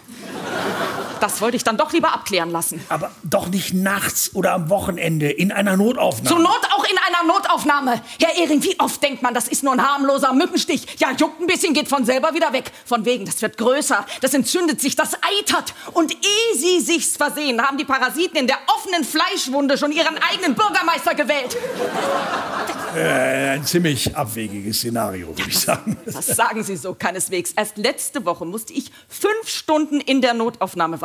Das 1.20 1.40
wollte 1.40 1.56
ich 1.56 1.64
dann 1.64 1.76
doch 1.76 1.92
lieber 1.92 2.12
abklären 2.12 2.50
lassen. 2.50 2.84
Aber 2.88 3.10
doch 3.22 3.48
nicht 3.48 3.74
nachts 3.74 4.30
oder 4.34 4.52
am 4.52 4.70
Wochenende 4.70 5.30
in 5.30 5.52
einer 5.52 5.76
Notaufnahme. 5.76 6.28
Zur 6.28 6.38
Not 6.38 6.60
auch 6.76 6.84
in 6.84 6.96
einer 6.98 7.32
Notaufnahme. 7.32 8.00
Herr 8.20 8.36
Ehring, 8.36 8.62
wie 8.62 8.78
oft 8.80 9.02
denkt 9.02 9.22
man, 9.22 9.34
das 9.34 9.48
ist 9.48 9.62
nur 9.62 9.72
ein 9.72 9.82
harmloser 9.82 10.32
Mückenstich? 10.32 10.86
Ja, 10.98 11.12
juckt 11.12 11.40
ein 11.40 11.46
bisschen, 11.46 11.74
geht 11.74 11.88
von 11.88 12.04
selber 12.04 12.34
wieder 12.34 12.52
weg. 12.52 12.70
Von 12.84 13.04
wegen, 13.04 13.24
das 13.24 13.40
wird 13.42 13.58
größer, 13.58 14.04
das 14.20 14.34
entzündet 14.34 14.80
sich, 14.80 14.96
das 14.96 15.14
eitert. 15.14 15.74
Und 15.92 16.12
ehe 16.12 16.58
Sie 16.58 16.80
sich's 16.80 17.16
versehen, 17.16 17.60
haben 17.62 17.78
die 17.78 17.84
Parasiten 17.84 18.38
in 18.38 18.46
der 18.46 18.58
offenen 18.76 19.04
Fleischwunde 19.04 19.78
schon 19.78 19.92
ihren 19.92 20.16
eigenen 20.18 20.54
Bürgermeister 20.54 21.14
gewählt. 21.14 21.56
Äh, 22.96 23.54
ein 23.54 23.64
ziemlich 23.64 24.14
abwegiges 24.16 24.78
Szenario, 24.78 25.28
würde 25.28 25.48
ich 25.48 25.58
sagen. 25.58 25.96
Das 26.06 26.26
sagen 26.26 26.62
Sie 26.62 26.76
so 26.76 26.94
keineswegs. 26.94 27.52
Erst 27.56 27.76
letzte 27.76 28.24
Woche 28.24 28.44
musste 28.44 28.72
ich 28.72 28.92
fünf 29.08 29.48
Stunden 29.48 30.00
in 30.00 30.20
der 30.20 30.34
Notaufnahme 30.34 31.00
warten. 31.00 31.03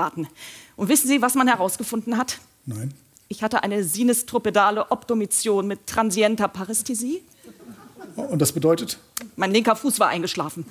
Und 0.75 0.89
wissen 0.89 1.07
Sie, 1.07 1.21
was 1.21 1.35
man 1.35 1.47
herausgefunden 1.47 2.17
hat? 2.17 2.39
Nein. 2.65 2.93
Ich 3.27 3.43
hatte 3.43 3.63
eine 3.63 3.83
sinistropedale 3.83 4.91
Obdomission 4.91 5.67
mit 5.67 5.85
transienter 5.85 6.47
Parästhesie. 6.47 7.21
Und 8.15 8.39
das 8.41 8.51
bedeutet? 8.51 8.97
Mein 9.35 9.51
linker 9.51 9.75
Fuß 9.75 9.99
war 9.99 10.09
eingeschlafen. 10.09 10.65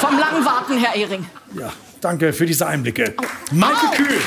Vom 0.00 0.18
langen 0.18 0.44
Warten, 0.44 0.78
Herr 0.78 0.94
Ehring. 0.96 1.24
Ja, 1.54 1.72
danke 2.00 2.32
für 2.32 2.46
diese 2.46 2.66
Einblicke. 2.66 3.14
Maike 3.52 3.88
Au. 3.88 3.90
Kühl. 3.92 4.20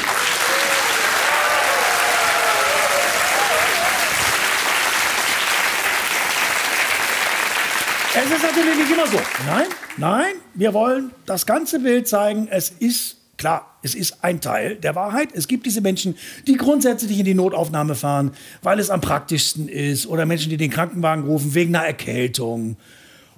Es 8.13 8.29
ist 8.29 8.43
natürlich 8.43 8.75
nicht 8.75 8.91
immer 8.91 9.07
so. 9.07 9.19
Nein, 9.45 9.67
nein, 9.97 10.33
wir 10.53 10.73
wollen 10.73 11.11
das 11.25 11.45
ganze 11.45 11.79
Bild 11.79 12.09
zeigen. 12.09 12.47
Es 12.49 12.69
ist 12.69 13.17
klar, 13.41 13.65
es 13.81 13.95
ist 13.95 14.23
ein 14.23 14.39
Teil 14.39 14.75
der 14.75 14.95
Wahrheit. 14.95 15.29
Es 15.33 15.47
gibt 15.47 15.65
diese 15.65 15.81
Menschen, 15.81 16.15
die 16.45 16.57
grundsätzlich 16.57 17.17
in 17.17 17.25
die 17.25 17.33
Notaufnahme 17.33 17.95
fahren, 17.95 18.31
weil 18.61 18.79
es 18.79 18.91
am 18.91 19.01
praktischsten 19.01 19.67
ist. 19.67 20.05
Oder 20.05 20.27
Menschen, 20.27 20.51
die 20.51 20.57
den 20.57 20.69
Krankenwagen 20.69 21.25
rufen 21.25 21.55
wegen 21.55 21.75
einer 21.75 21.85
Erkältung. 21.85 22.77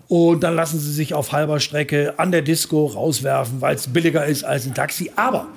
Und 0.09 0.43
dann 0.43 0.55
lassen 0.55 0.77
sie 0.77 0.91
sich 0.91 1.13
auf 1.13 1.31
halber 1.31 1.61
Strecke 1.61 2.15
an 2.17 2.33
der 2.33 2.41
Disco 2.41 2.85
rauswerfen, 2.85 3.61
weil 3.61 3.75
es 3.75 3.87
billiger 3.87 4.25
ist 4.25 4.43
als 4.43 4.67
ein 4.67 4.73
Taxi. 4.73 5.09
Aber 5.15 5.47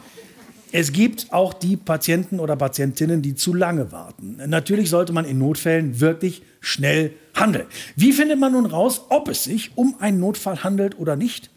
es 0.71 0.93
gibt 0.93 1.33
auch 1.33 1.53
die 1.53 1.77
Patienten 1.77 2.39
oder 2.39 2.55
Patientinnen, 2.55 3.23
die 3.23 3.35
zu 3.35 3.53
lange 3.53 3.91
warten. 3.91 4.41
Natürlich 4.47 4.91
sollte 4.91 5.13
man 5.13 5.25
in 5.25 5.39
Notfällen 5.39 5.99
wirklich 6.01 6.43
schnell 6.61 7.13
handeln. 7.35 7.67
Wie 7.97 8.13
findet 8.13 8.39
man 8.39 8.53
nun 8.53 8.67
raus, 8.67 9.07
ob 9.09 9.29
es 9.29 9.43
sich 9.43 9.73
um 9.75 9.97
einen 9.99 10.21
Notfall 10.21 10.63
handelt 10.63 10.99
oder 11.01 11.17
nicht? 11.17 11.51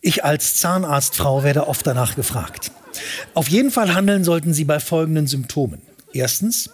Ich 0.00 0.24
als 0.24 0.56
Zahnarztfrau 0.56 1.42
werde 1.42 1.66
oft 1.66 1.86
danach 1.86 2.14
gefragt. 2.14 2.70
Auf 3.34 3.48
jeden 3.48 3.70
Fall 3.70 3.94
handeln 3.94 4.24
sollten 4.24 4.54
Sie 4.54 4.64
bei 4.64 4.80
folgenden 4.80 5.26
Symptomen. 5.26 5.82
Erstens, 6.12 6.70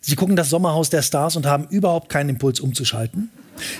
Sie 0.00 0.16
gucken 0.16 0.36
das 0.36 0.48
Sommerhaus 0.48 0.88
der 0.88 1.02
Stars 1.02 1.36
und 1.36 1.46
haben 1.46 1.66
überhaupt 1.68 2.08
keinen 2.08 2.30
Impuls 2.30 2.60
umzuschalten. 2.60 3.30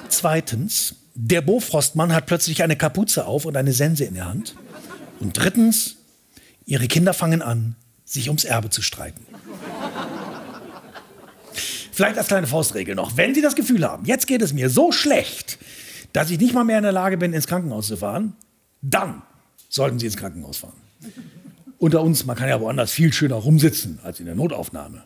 Zweitens, 0.09 0.97
der 1.15 1.41
Bofrostmann 1.41 2.15
hat 2.15 2.27
plötzlich 2.27 2.63
eine 2.63 2.77
Kapuze 2.77 3.27
auf 3.27 3.45
und 3.45 3.57
eine 3.57 3.73
Sense 3.73 4.05
in 4.05 4.15
der 4.15 4.27
Hand. 4.27 4.55
Und 5.21 5.33
drittens, 5.33 5.97
Ihre 6.67 6.87
Kinder 6.87 7.15
fangen 7.15 7.43
an, 7.43 7.77
sich 8.05 8.29
ums 8.29 8.45
Erbe 8.45 8.71
zu 8.71 8.83
streiten. 8.83 9.25
Vielleicht 11.93 12.19
als 12.19 12.29
kleine 12.29 12.47
Faustregel 12.47 12.95
noch. 12.95 13.17
Wenn 13.17 13.35
Sie 13.35 13.43
das 13.43 13.55
Gefühl 13.57 13.85
haben, 13.85 14.05
jetzt 14.05 14.27
geht 14.27 14.43
es 14.43 14.53
mir 14.53 14.71
so 14.71 14.93
schlecht, 14.93 15.59
dass 16.13 16.31
ich 16.31 16.39
nicht 16.39 16.55
mal 16.55 16.65
mehr 16.65 16.79
in 16.79 16.83
der 16.85 16.93
Lage 16.93 17.17
bin, 17.17 17.33
ins 17.33 17.47
Krankenhaus 17.47 17.87
zu 17.87 17.97
fahren, 17.97 18.35
dann 18.83 19.23
sollten 19.69 19.99
Sie 19.99 20.07
ins 20.07 20.17
Krankenhaus 20.17 20.59
fahren. 20.59 20.81
Unter 21.79 22.03
uns, 22.03 22.27
man 22.27 22.37
kann 22.37 22.49
ja 22.49 22.61
woanders 22.61 22.91
viel 22.91 23.13
schöner 23.13 23.37
rumsitzen 23.37 24.01
als 24.03 24.21
in 24.21 24.27
der 24.27 24.35
Notaufnahme. 24.35 25.05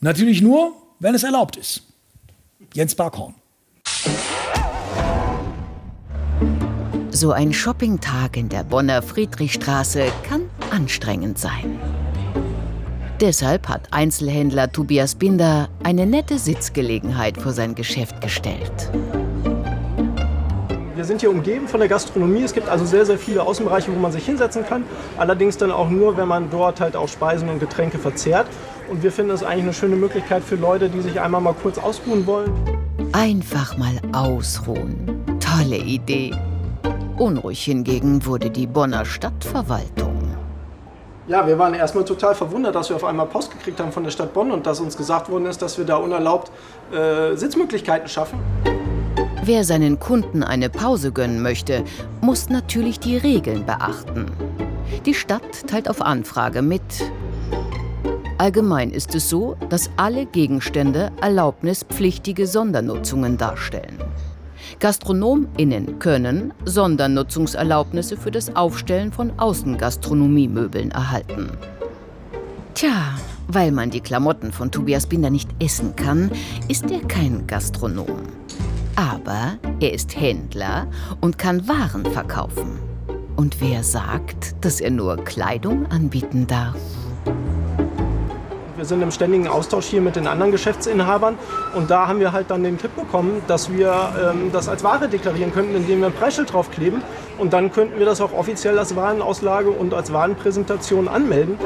Natürlich 0.00 0.40
nur, 0.40 0.72
wenn 0.98 1.14
es 1.14 1.24
erlaubt 1.24 1.56
ist. 1.56 1.82
Jens 2.74 2.94
Barkhorn. 2.94 3.34
So 7.10 7.32
ein 7.32 7.52
Shoppingtag 7.52 8.36
in 8.36 8.48
der 8.48 8.62
Bonner 8.62 9.02
Friedrichstraße 9.02 10.12
kann 10.22 10.48
anstrengend 10.70 11.38
sein. 11.38 11.78
Deshalb 13.20 13.68
hat 13.68 13.92
Einzelhändler 13.92 14.72
Tobias 14.72 15.16
Binder 15.16 15.68
eine 15.82 16.06
nette 16.06 16.38
Sitzgelegenheit 16.38 17.36
vor 17.36 17.52
sein 17.52 17.74
Geschäft 17.74 18.20
gestellt. 18.22 18.90
Wir 21.00 21.06
sind 21.06 21.22
hier 21.22 21.30
umgeben 21.30 21.66
von 21.66 21.80
der 21.80 21.88
Gastronomie. 21.88 22.42
Es 22.42 22.52
gibt 22.52 22.68
also 22.68 22.84
sehr, 22.84 23.06
sehr 23.06 23.16
viele 23.16 23.42
Außenbereiche, 23.42 23.90
wo 23.90 23.98
man 23.98 24.12
sich 24.12 24.26
hinsetzen 24.26 24.66
kann. 24.66 24.84
Allerdings 25.16 25.56
dann 25.56 25.72
auch 25.72 25.88
nur, 25.88 26.18
wenn 26.18 26.28
man 26.28 26.50
dort 26.50 26.78
halt 26.78 26.94
auch 26.94 27.08
Speisen 27.08 27.48
und 27.48 27.58
Getränke 27.58 27.96
verzehrt. 27.96 28.46
Und 28.90 29.02
wir 29.02 29.10
finden 29.10 29.30
das 29.30 29.42
eigentlich 29.42 29.62
eine 29.62 29.72
schöne 29.72 29.96
Möglichkeit 29.96 30.44
für 30.44 30.56
Leute, 30.56 30.90
die 30.90 31.00
sich 31.00 31.18
einmal 31.18 31.40
mal 31.40 31.54
kurz 31.54 31.78
ausruhen 31.78 32.26
wollen. 32.26 32.52
Einfach 33.12 33.78
mal 33.78 33.98
ausruhen. 34.12 35.24
Tolle 35.40 35.78
Idee. 35.78 36.34
Unruhig 37.16 37.64
hingegen 37.64 38.26
wurde 38.26 38.50
die 38.50 38.66
Bonner 38.66 39.06
Stadtverwaltung. 39.06 40.36
Ja, 41.28 41.46
wir 41.46 41.58
waren 41.58 41.72
erstmal 41.72 42.04
total 42.04 42.34
verwundert, 42.34 42.74
dass 42.74 42.90
wir 42.90 42.96
auf 42.96 43.04
einmal 43.04 43.24
Post 43.24 43.52
gekriegt 43.52 43.80
haben 43.80 43.90
von 43.90 44.04
der 44.04 44.10
Stadt 44.10 44.34
Bonn 44.34 44.50
und 44.50 44.66
dass 44.66 44.80
uns 44.80 44.98
gesagt 44.98 45.30
worden 45.30 45.46
ist, 45.46 45.62
dass 45.62 45.78
wir 45.78 45.86
da 45.86 45.96
unerlaubt 45.96 46.52
äh, 46.92 47.34
Sitzmöglichkeiten 47.36 48.06
schaffen. 48.06 48.38
Wer 49.42 49.64
seinen 49.64 49.98
Kunden 49.98 50.42
eine 50.42 50.68
Pause 50.68 51.12
gönnen 51.12 51.40
möchte, 51.40 51.82
muss 52.20 52.50
natürlich 52.50 53.00
die 53.00 53.16
Regeln 53.16 53.64
beachten. 53.64 54.26
Die 55.06 55.14
Stadt 55.14 55.66
teilt 55.66 55.88
auf 55.88 56.02
Anfrage 56.02 56.60
mit. 56.60 56.82
Allgemein 58.36 58.90
ist 58.90 59.14
es 59.14 59.30
so, 59.30 59.56
dass 59.70 59.90
alle 59.96 60.26
Gegenstände 60.26 61.10
erlaubnispflichtige 61.22 62.46
Sondernutzungen 62.46 63.38
darstellen. 63.38 63.98
GastronomInnen 64.78 65.98
können 65.98 66.52
Sondernutzungserlaubnisse 66.66 68.18
für 68.18 68.30
das 68.30 68.54
Aufstellen 68.56 69.10
von 69.10 69.32
Außengastronomiemöbeln 69.38 70.90
erhalten. 70.90 71.50
Tja, 72.74 73.14
weil 73.48 73.72
man 73.72 73.90
die 73.90 74.00
Klamotten 74.00 74.52
von 74.52 74.70
Tobias 74.70 75.06
Binder 75.06 75.30
nicht 75.30 75.50
essen 75.62 75.96
kann, 75.96 76.30
ist 76.68 76.90
er 76.90 77.00
kein 77.00 77.46
Gastronom. 77.46 78.20
Aber 79.00 79.58
er 79.80 79.94
ist 79.94 80.14
Händler 80.14 80.86
und 81.22 81.38
kann 81.38 81.66
Waren 81.66 82.04
verkaufen. 82.04 82.78
Und 83.34 83.58
wer 83.62 83.82
sagt, 83.82 84.62
dass 84.62 84.78
er 84.78 84.90
nur 84.90 85.16
Kleidung 85.24 85.86
anbieten 85.86 86.46
darf? 86.46 86.76
Wir 88.80 88.86
sind 88.86 89.02
im 89.02 89.10
ständigen 89.10 89.46
Austausch 89.46 89.84
hier 89.88 90.00
mit 90.00 90.16
den 90.16 90.26
anderen 90.26 90.52
Geschäftsinhabern 90.52 91.38
und 91.74 91.90
da 91.90 92.08
haben 92.08 92.18
wir 92.18 92.32
halt 92.32 92.50
dann 92.50 92.64
den 92.64 92.78
Tipp 92.78 92.96
bekommen, 92.96 93.42
dass 93.46 93.70
wir 93.70 93.92
ähm, 94.32 94.50
das 94.54 94.70
als 94.70 94.82
Ware 94.82 95.06
deklarieren 95.06 95.52
könnten, 95.52 95.74
indem 95.76 96.00
wir 96.00 96.06
ein 96.06 96.14
Preisschild 96.14 96.50
draufkleben 96.50 97.02
und 97.36 97.52
dann 97.52 97.70
könnten 97.70 97.98
wir 97.98 98.06
das 98.06 98.22
auch 98.22 98.32
offiziell 98.32 98.78
als 98.78 98.96
Warenauslage 98.96 99.68
und 99.68 99.92
als 99.92 100.14
Warenpräsentation 100.14 101.08
anmelden. 101.08 101.58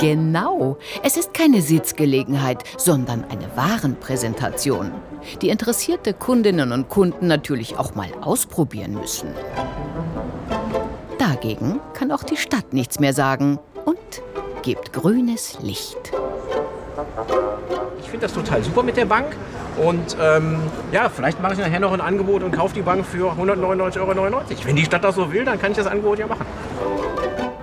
Genau, 0.00 0.78
es 1.02 1.18
ist 1.18 1.34
keine 1.34 1.60
Sitzgelegenheit, 1.60 2.64
sondern 2.78 3.24
eine 3.24 3.54
Warenpräsentation, 3.54 4.92
die 5.42 5.50
interessierte 5.50 6.14
Kundinnen 6.14 6.72
und 6.72 6.88
Kunden 6.88 7.26
natürlich 7.26 7.76
auch 7.76 7.94
mal 7.94 8.08
ausprobieren 8.22 8.94
müssen. 8.94 9.28
Dagegen 11.18 11.80
kann 11.92 12.10
auch 12.12 12.22
die 12.22 12.38
Stadt 12.38 12.72
nichts 12.72 12.98
mehr 12.98 13.12
sagen 13.12 13.58
und 13.84 13.98
gibt 14.66 14.92
grünes 14.92 15.58
Licht. 15.60 16.12
Ich 18.00 18.10
finde 18.10 18.26
das 18.26 18.34
total 18.34 18.62
super 18.62 18.82
mit 18.82 18.96
der 18.96 19.06
Bank. 19.06 19.36
Und 19.76 20.16
ähm, 20.20 20.58
ja, 20.92 21.08
vielleicht 21.08 21.40
mache 21.42 21.54
ich 21.54 21.58
nachher 21.58 21.80
noch 21.80 21.92
ein 21.92 22.00
Angebot 22.00 22.42
und 22.42 22.52
kaufe 22.52 22.74
die 22.74 22.82
Bank 22.82 23.04
für 23.04 23.32
199,99 23.32 24.00
Euro. 24.00 24.42
Wenn 24.64 24.76
die 24.76 24.84
Stadt 24.84 25.04
das 25.04 25.14
so 25.14 25.32
will, 25.32 25.44
dann 25.44 25.60
kann 25.60 25.72
ich 25.72 25.76
das 25.76 25.86
Angebot 25.86 26.18
ja 26.18 26.26
machen. 26.26 26.46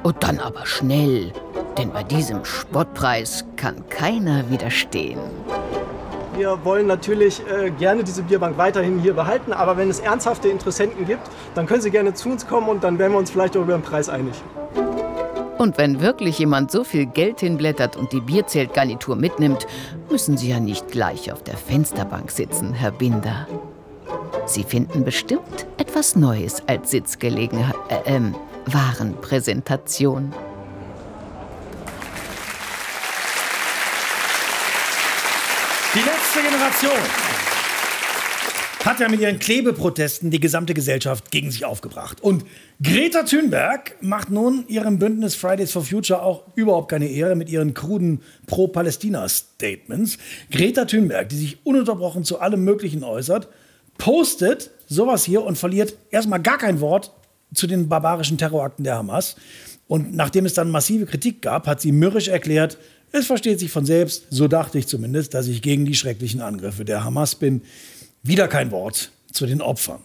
Und 0.04 0.22
dann 0.22 0.40
aber 0.40 0.66
schnell, 0.66 1.32
denn 1.78 1.92
bei 1.92 2.04
diesem 2.04 2.46
Spottpreis 2.46 3.46
kann 3.56 3.88
keiner 3.90 4.50
widerstehen. 4.50 5.20
Wir 6.36 6.66
wollen 6.66 6.88
natürlich 6.88 7.42
äh, 7.48 7.70
gerne 7.70 8.04
diese 8.04 8.24
Bierbank 8.24 8.58
weiterhin 8.58 9.00
hier 9.00 9.14
behalten, 9.14 9.54
aber 9.54 9.78
wenn 9.78 9.90
es 9.90 10.00
ernsthafte 10.00 10.50
Interessenten 10.50 11.06
gibt, 11.06 11.22
dann 11.54 11.68
können 11.68 11.82
Sie 11.82 11.92
gerne 11.92 12.14
zu 12.16 12.30
uns 12.30 12.48
kommen 12.48 12.70
und 12.70 12.84
dann 12.84 12.98
werden 12.98 13.14
wir 13.14 13.20
uns 13.20 13.30
vielleicht 13.30 13.56
auch 13.56 13.62
über 13.62 13.74
den 13.74 13.84
Preis 13.84 14.10
einig. 14.10 14.34
Und 15.64 15.78
wenn 15.78 16.02
wirklich 16.02 16.40
jemand 16.40 16.72
so 16.72 16.84
viel 16.84 17.06
Geld 17.06 17.40
hinblättert 17.40 17.96
und 17.96 18.12
die 18.12 18.20
Bierzeltgarnitur 18.20 19.16
mitnimmt, 19.16 19.66
müssen 20.12 20.36
Sie 20.36 20.50
ja 20.50 20.60
nicht 20.60 20.90
gleich 20.90 21.32
auf 21.32 21.42
der 21.42 21.56
Fensterbank 21.56 22.32
sitzen, 22.32 22.74
Herr 22.74 22.92
Binder. 22.92 23.48
Sie 24.46 24.66
finden 24.66 25.06
bestimmt 25.06 25.66
etwas 25.78 26.18
Neues 26.18 26.62
als 26.68 26.92
Sitzgelegenheit, 26.92 27.78
äh, 27.88 28.14
ähm, 28.14 28.36
Warenpräsentation. 28.66 30.34
Die 35.96 36.00
letzte 36.00 36.42
Generation 36.42 37.33
hat 38.86 39.00
ja 39.00 39.08
mit 39.08 39.22
ihren 39.22 39.40
Klebeprotesten 39.40 40.30
die 40.30 40.40
gesamte 40.40 40.74
Gesellschaft 40.74 41.32
gegen 41.32 41.52
sich 41.52 41.64
aufgebracht. 41.64 42.22
Und 42.22 42.44
Greta 42.82 43.24
Thunberg 43.24 43.96
macht 44.02 44.30
nun 44.30 44.66
ihrem 44.68 45.00
Bündnis 45.00 45.36
Fridays 45.36 45.72
for 45.72 45.84
Future 45.84 46.22
auch 46.22 46.44
überhaupt 46.56 46.90
keine 46.90 47.08
Ehre 47.08 47.36
mit 47.36 47.50
ihren 47.50 47.74
kruden 47.74 48.22
Pro-Palästina-Statements. 48.48 50.18
Greta 50.52 50.84
Thunberg, 50.86 51.30
die 51.30 51.38
sich 51.38 51.66
ununterbrochen 51.66 52.26
zu 52.26 52.40
allem 52.40 52.64
Möglichen 52.66 53.04
äußert, 53.04 53.48
postet 53.98 54.72
sowas 54.88 55.24
hier 55.24 55.44
und 55.44 55.58
verliert 55.58 55.96
erstmal 56.12 56.42
gar 56.42 56.58
kein 56.58 56.82
Wort 56.82 57.14
zu 57.54 57.68
den 57.68 57.88
barbarischen 57.88 58.38
Terrorakten 58.38 58.84
der 58.84 58.98
Hamas. 58.98 59.38
Und 59.88 60.14
nachdem 60.14 60.46
es 60.46 60.56
dann 60.56 60.72
massive 60.72 61.06
Kritik 61.06 61.42
gab, 61.42 61.68
hat 61.68 61.80
sie 61.80 61.92
mürrisch 61.92 62.28
erklärt, 62.28 62.78
es 63.16 63.28
versteht 63.28 63.60
sich 63.60 63.72
von 63.72 63.86
selbst, 63.86 64.26
so 64.32 64.48
dachte 64.48 64.80
ich 64.80 64.88
zumindest, 64.88 65.36
dass 65.36 65.48
ich 65.48 65.62
gegen 65.62 65.86
die 65.86 65.94
schrecklichen 65.94 66.42
Angriffe 66.42 66.84
der 66.84 67.04
Hamas 67.04 67.36
bin. 67.36 67.62
Wieder 68.26 68.48
kein 68.48 68.72
Wort 68.72 69.12
zu 69.34 69.46
den 69.46 69.62
Opfern. 69.62 70.00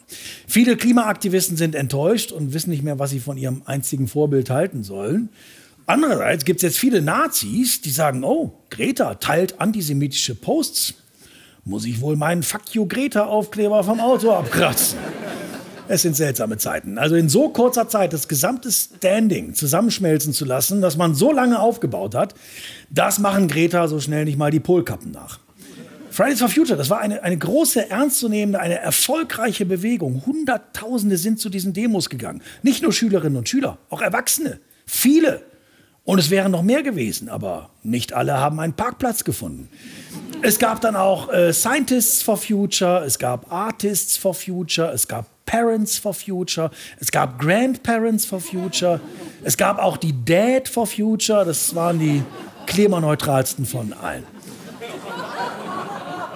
Viele 0.48 0.76
Klimaaktivisten 0.76 1.56
sind 1.56 1.76
enttäuscht 1.76 2.32
und 2.32 2.52
wissen 2.52 2.70
nicht 2.70 2.82
mehr, 2.82 2.98
was 2.98 3.10
sie 3.10 3.20
von 3.20 3.36
ihrem 3.36 3.62
einzigen 3.64 4.08
Vorbild 4.08 4.50
halten 4.50 4.82
sollen. 4.82 5.28
Andererseits 5.86 6.44
gibt 6.44 6.58
es 6.58 6.62
jetzt 6.62 6.78
viele 6.78 7.00
Nazis, 7.00 7.80
die 7.80 7.90
sagen, 7.90 8.24
oh, 8.24 8.58
Greta 8.70 9.14
teilt 9.14 9.60
antisemitische 9.60 10.34
Posts. 10.34 10.94
Muss 11.64 11.84
ich 11.84 12.00
wohl 12.00 12.16
meinen 12.16 12.42
Fuck 12.42 12.74
you 12.74 12.88
Greta-Aufkleber 12.88 13.84
vom 13.84 14.00
Auto 14.00 14.32
abkratzen? 14.32 14.98
Es 15.86 16.02
sind 16.02 16.16
seltsame 16.16 16.58
Zeiten. 16.58 16.98
Also 16.98 17.14
in 17.14 17.28
so 17.28 17.50
kurzer 17.50 17.88
Zeit 17.88 18.12
das 18.12 18.26
gesamte 18.26 18.72
Standing 18.72 19.54
zusammenschmelzen 19.54 20.32
zu 20.32 20.44
lassen, 20.44 20.80
das 20.80 20.96
man 20.96 21.14
so 21.14 21.32
lange 21.32 21.60
aufgebaut 21.60 22.16
hat, 22.16 22.34
das 22.90 23.20
machen 23.20 23.46
Greta 23.46 23.86
so 23.86 24.00
schnell 24.00 24.24
nicht 24.24 24.38
mal 24.38 24.50
die 24.50 24.58
Polkappen 24.58 25.12
nach. 25.12 25.38
Fridays 26.18 26.40
for 26.40 26.48
Future, 26.48 26.76
das 26.76 26.90
war 26.90 26.98
eine, 26.98 27.22
eine 27.22 27.38
große, 27.38 27.90
ernstzunehmende, 27.90 28.58
eine 28.58 28.80
erfolgreiche 28.80 29.64
Bewegung. 29.64 30.26
Hunderttausende 30.26 31.16
sind 31.16 31.38
zu 31.38 31.48
diesen 31.48 31.74
Demos 31.74 32.10
gegangen. 32.10 32.42
Nicht 32.64 32.82
nur 32.82 32.92
Schülerinnen 32.92 33.38
und 33.38 33.48
Schüler, 33.48 33.78
auch 33.88 34.00
Erwachsene. 34.00 34.58
Viele. 34.84 35.44
Und 36.02 36.18
es 36.18 36.28
wären 36.28 36.50
noch 36.50 36.64
mehr 36.64 36.82
gewesen, 36.82 37.28
aber 37.28 37.70
nicht 37.84 38.14
alle 38.14 38.36
haben 38.36 38.58
einen 38.58 38.72
Parkplatz 38.72 39.22
gefunden. 39.22 39.68
Es 40.42 40.58
gab 40.58 40.80
dann 40.80 40.96
auch 40.96 41.32
äh, 41.32 41.52
Scientists 41.52 42.20
for 42.20 42.36
Future, 42.36 43.04
es 43.06 43.20
gab 43.20 43.52
Artists 43.52 44.16
for 44.16 44.34
Future, 44.34 44.90
es 44.92 45.06
gab 45.06 45.24
Parents 45.46 45.98
for 45.98 46.14
Future, 46.14 46.72
es 46.98 47.12
gab 47.12 47.38
Grandparents 47.38 48.26
for 48.26 48.40
Future, 48.40 49.00
es 49.44 49.56
gab 49.56 49.78
auch 49.78 49.96
die 49.96 50.24
Dad 50.24 50.68
for 50.68 50.88
Future, 50.88 51.44
das 51.44 51.76
waren 51.76 52.00
die 52.00 52.24
klimaneutralsten 52.66 53.64
von 53.64 53.92
allen. 53.92 54.24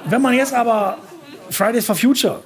Wenn 0.06 0.22
man 0.22 0.34
jetzt 0.34 0.52
aber 0.52 0.98
Fridays 1.50 1.86
for 1.86 1.94
Future 1.94 2.42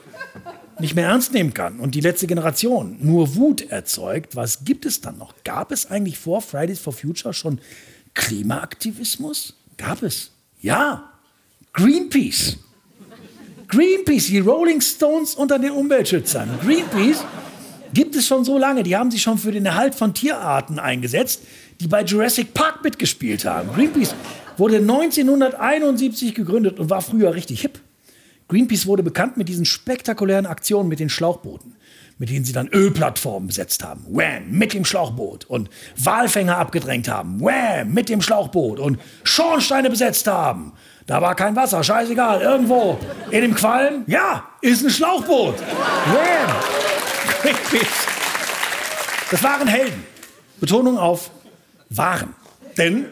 nicht 0.79 0.95
mehr 0.95 1.09
ernst 1.09 1.33
nehmen 1.33 1.55
kann 1.55 1.81
und 1.81 1.95
die 1.95 2.01
letzte 2.01 2.27
Generation 2.27 2.99
nur 3.01 3.35
Wut 3.37 3.63
erzeugt, 3.71 4.37
was 4.37 4.65
gibt 4.65 4.85
es 4.85 5.01
dann 5.01 5.19
noch? 5.19 5.35
Gab 5.45 5.73
es 5.73 5.91
eigentlich 5.91 6.19
vor 6.19 6.43
Fridays 6.43 6.79
for 6.79 6.93
Future 6.93 7.33
schon 7.33 7.61
Klimaaktivismus? 8.15 9.55
Gab 9.77 10.03
es? 10.03 10.33
Ja. 10.61 11.13
Greenpeace. 11.73 12.59
Greenpeace, 13.69 14.27
die 14.27 14.39
Rolling 14.39 14.81
Stones 14.81 15.35
unter 15.35 15.59
den 15.59 15.73
Umweltschützern. 15.73 16.49
Greenpeace 16.63 17.25
gibt 17.93 18.15
es 18.15 18.27
schon 18.27 18.45
so 18.45 18.59
lange. 18.59 18.83
Die 18.83 18.97
haben 18.97 19.11
sich 19.11 19.23
schon 19.23 19.39
für 19.39 19.53
den 19.53 19.67
Erhalt 19.67 19.95
von 19.95 20.15
Tierarten 20.15 20.79
eingesetzt, 20.79 21.43
die 21.81 21.89
bei 21.89 22.03
Jurassic 22.03 22.55
Park 22.55 22.85
mitgespielt 22.85 23.45
haben. 23.45 23.73
Greenpeace 23.75 24.15
wurde 24.57 24.77
1971 24.77 26.35
gegründet 26.35 26.79
und 26.79 26.91
war 26.91 27.03
früher 27.03 27.35
richtig 27.35 27.61
hip. 27.61 27.81
Greenpeace 28.49 28.87
wurde 28.87 29.03
bekannt 29.03 29.37
mit 29.37 29.49
diesen 29.49 29.65
spektakulären 29.65 30.47
Aktionen 30.47 30.89
mit 30.89 31.01
den 31.01 31.09
Schlauchbooten, 31.09 31.75
mit 32.19 32.31
denen 32.31 32.45
sie 32.45 32.53
dann 32.53 32.69
Ölplattformen 32.69 33.49
besetzt 33.49 33.83
haben. 33.83 34.05
Wham, 34.09 34.51
mit 34.51 34.73
dem 34.73 34.85
Schlauchboot. 34.85 35.47
Und 35.47 35.69
Walfänger 35.97 36.57
abgedrängt 36.57 37.09
haben. 37.09 37.41
Wham, 37.41 37.93
mit 37.93 38.09
dem 38.09 38.23
Schlauchboot. 38.23 38.79
Und 38.79 39.01
Schornsteine 39.25 39.91
besetzt 39.91 40.29
haben. 40.29 40.73
Da 41.07 41.21
war 41.21 41.35
kein 41.35 41.57
Wasser, 41.57 41.83
scheißegal. 41.83 42.41
Irgendwo 42.41 42.99
in 43.33 43.43
dem 43.43 43.55
Qualm, 43.55 44.05
ja, 44.07 44.45
ist 44.61 44.85
ein 44.85 44.91
Schlauchboot. 44.91 45.59
Wham. 45.59 46.55
Greenpeace. 47.43 47.87
Das 49.29 49.43
waren 49.43 49.67
Helden. 49.67 50.05
Betonung 50.61 50.99
auf 50.99 51.33
waren. 51.91 52.33
Denn 52.77 53.07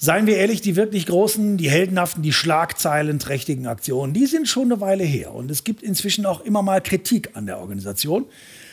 Seien 0.00 0.28
wir 0.28 0.36
ehrlich, 0.36 0.60
die 0.60 0.76
wirklich 0.76 1.06
großen, 1.06 1.56
die 1.56 1.68
heldenhaften, 1.68 2.22
die 2.22 2.32
schlagzeilenträchtigen 2.32 3.66
Aktionen, 3.66 4.12
die 4.12 4.26
sind 4.26 4.46
schon 4.46 4.70
eine 4.70 4.80
Weile 4.80 5.02
her. 5.02 5.34
Und 5.34 5.50
es 5.50 5.64
gibt 5.64 5.82
inzwischen 5.82 6.24
auch 6.24 6.40
immer 6.40 6.62
mal 6.62 6.80
Kritik 6.80 7.30
an 7.34 7.46
der 7.46 7.58
Organisation. 7.58 8.26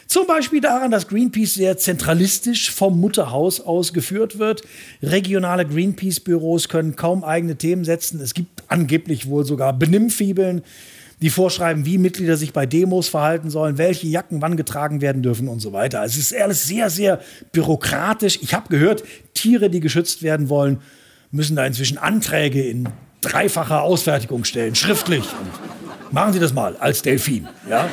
Zum 0.06 0.28
Beispiel 0.28 0.62
daran, 0.62 0.92
dass 0.92 1.08
Greenpeace 1.08 1.56
sehr 1.56 1.78
zentralistisch 1.78 2.70
vom 2.70 3.00
Mutterhaus 3.02 3.60
aus 3.60 3.92
geführt 3.92 4.38
wird. 4.38 4.62
Regionale 5.02 5.66
Greenpeace-Büros 5.66 6.70
können 6.70 6.96
kaum 6.96 7.24
eigene 7.24 7.56
Themen 7.56 7.86
setzen. 7.86 8.22
Es 8.22 8.36
gibt 8.36 8.62
angeblich 8.68 9.28
wohl 9.28 9.46
sogar 9.46 9.74
Benimmfibeln, 9.74 10.62
die 11.24 11.32
vorschreiben, 11.32 11.88
wie 11.88 11.98
Mitglieder 11.98 12.38
sich 12.38 12.54
bei 12.54 12.68
Demos 12.68 13.08
verhalten 13.08 13.50
sollen, 13.50 13.80
welche 13.80 14.06
Jacken 14.06 14.44
wann 14.44 14.58
getragen 14.58 15.02
werden 15.02 15.24
dürfen 15.24 15.48
und 15.48 15.60
so 15.60 15.74
weiter. 15.74 16.04
Es 16.04 16.18
ist 16.18 16.36
alles 16.36 16.66
sehr, 16.68 16.92
sehr 16.92 17.20
bürokratisch. 17.52 18.38
Ich 18.44 18.54
habe 18.54 18.70
gehört, 18.70 19.04
Tiere, 19.34 19.72
die 19.72 19.80
geschützt 19.80 20.22
werden 20.22 20.50
wollen, 20.50 20.82
müssen 21.36 21.56
da 21.56 21.66
inzwischen 21.66 21.98
Anträge 21.98 22.64
in 22.64 22.90
dreifacher 23.22 23.82
Ausfertigung 23.82 24.46
stellen, 24.46 24.76
schriftlich. 24.76 25.24
Und 25.24 26.14
machen 26.14 26.34
Sie 26.34 26.40
das 26.40 26.54
mal 26.54 26.76
als 26.78 27.02
Delfin. 27.02 27.48
Ja? 27.70 27.90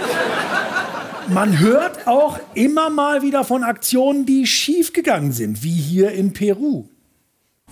Man 1.28 1.59
hört 1.59 2.07
auch 2.07 2.38
immer 2.55 2.90
mal 2.90 3.22
wieder 3.22 3.44
von 3.44 3.64
Aktionen, 3.64 4.26
die 4.26 4.46
schiefgegangen 4.46 5.33
sind, 5.33 5.62
wie 5.62 5.72
hier 5.72 6.12
in 6.12 6.33
Peru. 6.33 6.85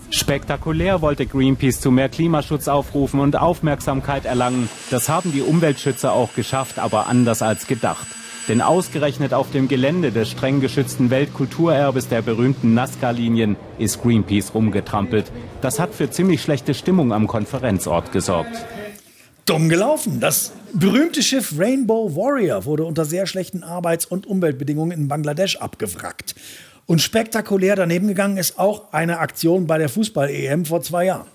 Spektakulär 0.09 1.01
wollte 1.01 1.25
Greenpeace 1.25 1.79
zu 1.79 1.91
mehr 1.91 2.09
Klimaschutz 2.09 2.67
aufrufen 2.67 3.19
und 3.19 3.37
Aufmerksamkeit 3.37 4.25
erlangen. 4.25 4.67
Das 4.89 5.09
haben 5.09 5.31
die 5.31 5.41
Umweltschützer 5.41 6.11
auch 6.11 6.33
geschafft, 6.33 6.79
aber 6.79 7.07
anders 7.07 7.41
als 7.41 7.67
gedacht. 7.67 8.07
Denn 8.47 8.61
ausgerechnet 8.61 9.33
auf 9.33 9.51
dem 9.51 9.67
Gelände 9.67 10.11
des 10.11 10.31
streng 10.31 10.61
geschützten 10.61 11.09
Weltkulturerbes 11.09 12.07
der 12.07 12.21
berühmten 12.21 12.73
Nazca-Linien 12.73 13.55
ist 13.77 14.01
Greenpeace 14.01 14.53
rumgetrampelt. 14.53 15.31
Das 15.61 15.79
hat 15.79 15.93
für 15.93 16.09
ziemlich 16.09 16.41
schlechte 16.41 16.73
Stimmung 16.73 17.13
am 17.13 17.27
Konferenzort 17.27 18.11
gesorgt. 18.11 18.65
Dumm 19.45 19.69
gelaufen. 19.69 20.19
Das 20.19 20.53
berühmte 20.73 21.21
Schiff 21.21 21.53
Rainbow 21.57 22.15
Warrior 22.15 22.65
wurde 22.65 22.85
unter 22.85 23.05
sehr 23.05 23.25
schlechten 23.27 23.63
Arbeits- 23.63 24.05
und 24.05 24.25
Umweltbedingungen 24.25 24.97
in 24.97 25.07
Bangladesch 25.07 25.57
abgewrackt. 25.57 26.35
Und 26.85 27.01
spektakulär 27.01 27.75
daneben 27.75 28.07
gegangen 28.07 28.37
ist 28.37 28.57
auch 28.59 28.91
eine 28.91 29.19
Aktion 29.19 29.67
bei 29.67 29.77
der 29.77 29.89
Fußball-EM 29.89 30.65
vor 30.65 30.81
zwei 30.81 31.05
Jahren. 31.05 31.27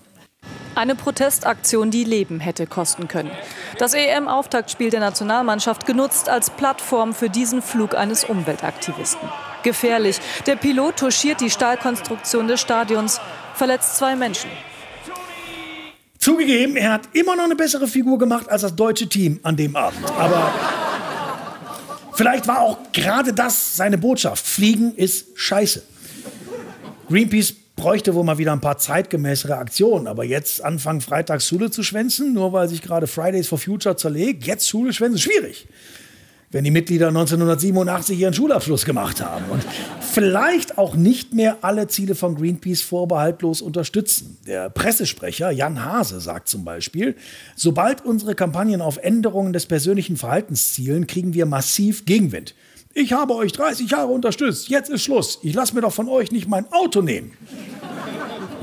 Eine 0.77 0.93
Protestaktion, 0.93 1.89
die 1.89 2.03
Leben 2.03 2.39
hätte 2.39 2.67
kosten 2.67 3.07
können. 3.07 3.31
Das 3.79 3.95
EM-Auftaktspiel 3.95 4.91
der 4.91 4.99
Nationalmannschaft 4.99 5.87
genutzt 5.87 6.29
als 6.29 6.51
Plattform 6.51 7.15
für 7.15 7.31
diesen 7.31 7.63
Flug 7.63 7.95
eines 7.95 8.23
Umweltaktivisten. 8.23 9.27
Gefährlich. 9.63 10.19
Der 10.45 10.55
Pilot 10.55 10.97
touchiert 10.97 11.41
die 11.41 11.49
Stahlkonstruktion 11.49 12.47
des 12.47 12.61
Stadions, 12.61 13.19
verletzt 13.55 13.97
zwei 13.97 14.15
Menschen. 14.15 14.51
Zugegeben, 16.19 16.75
er 16.75 16.93
hat 16.93 17.09
immer 17.13 17.35
noch 17.35 17.45
eine 17.45 17.55
bessere 17.55 17.87
Figur 17.87 18.19
gemacht 18.19 18.47
als 18.47 18.61
das 18.61 18.75
deutsche 18.75 19.09
Team 19.09 19.39
an 19.41 19.55
dem 19.55 19.75
Abend. 19.75 20.05
Aber 20.11 20.53
vielleicht 22.13 22.47
war 22.47 22.61
auch 22.61 22.77
gerade 22.93 23.33
das 23.33 23.77
seine 23.77 23.97
Botschaft. 23.97 24.45
Fliegen 24.45 24.93
ist 24.95 25.27
scheiße. 25.35 25.81
Greenpeace 27.09 27.55
bräuchte 27.77 28.15
wohl 28.15 28.25
mal 28.25 28.37
wieder 28.37 28.51
ein 28.51 28.59
paar 28.59 28.77
zeitgemäßere 28.77 29.55
Aktionen. 29.55 30.07
Aber 30.07 30.25
jetzt 30.25 30.61
anfangen 30.61 30.99
freitags 30.99 31.47
Schule 31.47 31.71
zu 31.71 31.83
schwänzen, 31.83 32.33
nur 32.33 32.51
weil 32.51 32.67
sich 32.67 32.81
gerade 32.81 33.07
Fridays 33.07 33.47
for 33.47 33.57
Future 33.57 33.95
zerlegt, 33.95 34.45
jetzt 34.45 34.67
Schule 34.67 34.91
schwänzen, 34.91 35.19
schwierig. 35.19 35.69
Wenn 36.49 36.63
die 36.63 36.71
Mitglieder 36.71 37.09
1987 37.09 38.17
ihren 38.17 38.33
Schulabschluss 38.33 38.85
gemacht 38.85 39.21
haben 39.21 39.45
und 39.51 39.63
vielleicht 39.99 40.77
auch 40.77 40.95
nicht 40.95 41.33
mehr 41.33 41.57
alle 41.61 41.87
Ziele 41.87 42.15
von 42.15 42.35
Greenpeace 42.35 42.81
vorbehaltlos 42.81 43.61
unterstützen. 43.61 44.37
Der 44.47 44.69
Pressesprecher 44.69 45.51
Jan 45.51 45.83
Hase 45.83 46.21
sagt 46.21 46.47
zum 46.47 46.63
Beispiel, 46.63 47.15
sobald 47.55 48.05
unsere 48.05 48.33
Kampagnen 48.33 48.81
auf 48.81 48.97
Änderungen 48.97 49.51
des 49.51 49.65
persönlichen 49.65 50.15
Verhaltens 50.15 50.73
zielen, 50.73 51.05
kriegen 51.05 51.33
wir 51.33 51.45
massiv 51.45 52.05
Gegenwind. 52.05 52.55
Ich 52.99 53.13
habe 53.13 53.35
euch 53.35 53.51
30 53.51 53.91
Jahre 53.91 54.07
unterstützt, 54.07 54.69
jetzt 54.69 54.89
ist 54.89 55.03
Schluss. 55.03 55.37
Ich 55.43 55.53
lasse 55.53 55.75
mir 55.75 55.81
doch 55.81 55.93
von 55.93 56.09
euch 56.09 56.31
nicht 56.31 56.47
mein 56.47 56.65
Auto 56.71 57.03
nehmen. 57.03 57.31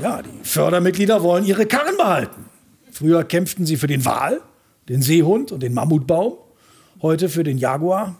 Ja, 0.01 0.21
die 0.21 0.43
Fördermitglieder 0.43 1.23
wollen 1.23 1.45
ihre 1.45 1.65
Karren 1.65 1.95
behalten. 1.95 2.43
Früher 2.91 3.23
kämpften 3.23 3.65
sie 3.65 3.77
für 3.77 3.87
den 3.87 4.03
Wal, 4.03 4.41
den 4.89 5.01
Seehund 5.01 5.53
und 5.53 5.63
den 5.63 5.73
Mammutbaum. 5.73 6.33
Heute 7.01 7.29
für 7.29 7.45
den 7.45 7.57
Jaguar, 7.57 8.15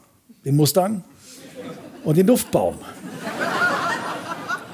den 0.45 0.55
Mustang 0.55 1.03
und 2.05 2.15
den 2.15 2.27
Duftbaum. 2.27 2.75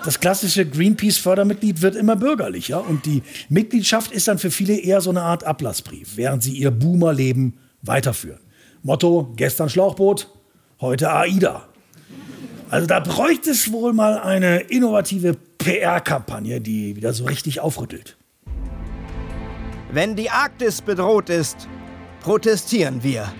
Das 0.05 0.19
klassische 0.19 0.63
Greenpeace-Fördermitglied 0.63 1.81
wird 1.81 1.95
immer 1.95 2.17
bürgerlicher 2.17 2.87
und 2.87 3.07
die 3.07 3.23
Mitgliedschaft 3.49 4.11
ist 4.11 4.27
dann 4.27 4.37
für 4.37 4.51
viele 4.51 4.77
eher 4.77 5.01
so 5.01 5.09
eine 5.09 5.23
Art 5.23 5.43
Ablassbrief, 5.43 6.17
während 6.17 6.43
sie 6.43 6.53
ihr 6.53 6.69
Boomerleben 6.69 7.57
weiterführen. 7.81 8.41
Motto: 8.83 9.33
gestern 9.35 9.69
Schlauchboot, 9.69 10.27
heute 10.81 11.11
AIDA. 11.11 11.67
Also 12.71 12.87
da 12.87 12.99
bräuchte 12.99 13.51
es 13.51 13.71
wohl 13.71 13.93
mal 13.93 14.17
eine 14.17 14.61
innovative 14.61 15.37
PR-Kampagne, 15.59 16.59
die 16.59 16.95
wieder 16.95 17.13
so 17.13 17.25
richtig 17.25 17.59
aufrüttelt. 17.59 18.17
Wenn 19.91 20.15
die 20.15 20.29
Arktis 20.29 20.81
bedroht 20.81 21.29
ist, 21.29 21.67
protestieren 22.21 23.03
wir. 23.03 23.31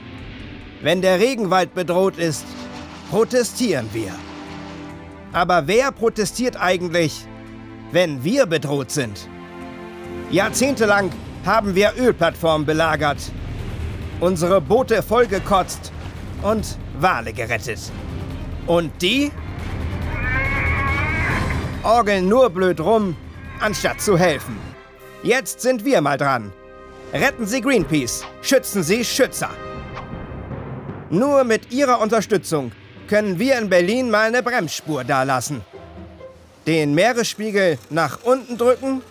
Wenn 0.82 1.02
der 1.02 1.20
Regenwald 1.20 1.74
bedroht 1.74 2.18
ist, 2.18 2.46
protestieren 3.10 3.88
wir. 3.94 4.14
Aber 5.32 5.66
wer 5.66 5.92
protestiert 5.92 6.60
eigentlich, 6.60 7.26
wenn 7.92 8.24
wir 8.24 8.46
bedroht 8.46 8.92
sind? 8.92 9.28
Jahrzehntelang 10.30 11.12
haben 11.46 11.74
wir 11.74 11.94
Ölplattformen 11.98 12.66
belagert, 12.66 13.32
unsere 14.20 14.62
Boote 14.62 15.02
vollgekotzt 15.02 15.92
und 16.42 16.78
Wale 17.00 17.34
gerettet. 17.34 17.80
Und 18.68 18.92
die 19.02 19.32
orgeln 21.84 22.28
nur 22.28 22.50
blöd 22.50 22.80
rum, 22.80 23.16
anstatt 23.60 24.02
zu 24.02 24.18
helfen. 24.18 24.58
Jetzt 25.24 25.62
sind 25.62 25.86
wir 25.86 26.02
mal 26.02 26.18
dran. 26.18 26.52
Retten 27.14 27.46
Sie 27.46 27.62
Greenpeace, 27.62 28.24
schützen 28.42 28.84
Sie 28.84 29.04
Schützer. 29.04 29.50
Nur 31.10 31.44
mit 31.44 31.72
Ihrer 31.72 32.00
Unterstützung 32.00 32.72
können 33.08 33.38
wir 33.38 33.58
in 33.58 33.70
Berlin 33.70 34.10
mal 34.10 34.28
eine 34.28 34.42
Bremsspur 34.42 35.04
dalassen. 35.04 35.62
Den 36.66 36.96
Meeresspiegel 36.96 37.78
nach 37.90 38.20
unten 38.24 38.58
drücken 38.58 39.02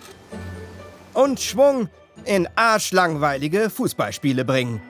und 1.12 1.40
Schwung 1.40 1.88
in 2.24 2.48
arschlangweilige 2.56 3.68
Fußballspiele 3.68 4.44
bringen. 4.44 4.80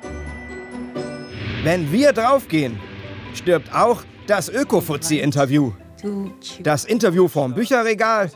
Wenn 1.62 1.92
wir 1.92 2.14
draufgehen, 2.14 2.80
stirbt 3.34 3.74
auch 3.74 4.02
das 4.26 4.48
Ökofuzzi-Interview. 4.48 5.72
Das 6.60 6.86
Interview 6.86 7.28
vom 7.28 7.54
Bücherregal. 7.54 8.30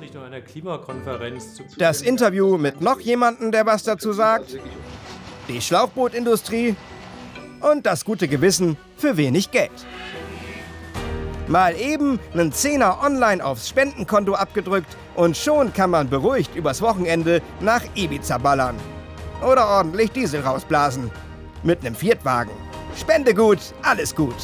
Das 1.79 2.03
Interview 2.03 2.59
mit 2.59 2.83
noch 2.83 3.01
jemandem, 3.01 3.51
der 3.51 3.64
was 3.64 3.83
dazu 3.83 4.12
sagt. 4.12 4.59
Die 5.49 5.59
Schlauchbootindustrie. 5.59 6.77
Und 7.62 7.87
das 7.87 8.05
gute 8.05 8.29
Gewissen 8.29 8.77
für 8.99 9.16
wenig 9.16 9.51
Geld. 9.51 9.72
Mal 11.49 11.75
eben 11.77 12.20
einen 12.35 12.53
Zehner 12.53 13.03
online 13.03 13.43
aufs 13.43 13.70
Spendenkonto 13.70 14.35
abgedrückt 14.35 14.99
und 15.14 15.35
schon 15.35 15.72
kann 15.72 15.89
man 15.89 16.11
beruhigt 16.11 16.55
übers 16.55 16.83
Wochenende 16.83 17.41
nach 17.61 17.83
Ibiza 17.95 18.37
ballern. 18.37 18.77
Oder 19.41 19.66
ordentlich 19.66 20.11
Diesel 20.12 20.43
rausblasen. 20.43 21.11
Mit 21.62 21.81
einem 21.81 21.95
Viertwagen. 21.95 22.64
Spende 22.97 23.34
gut, 23.34 23.59
alles 23.82 24.14
gut. 24.14 24.36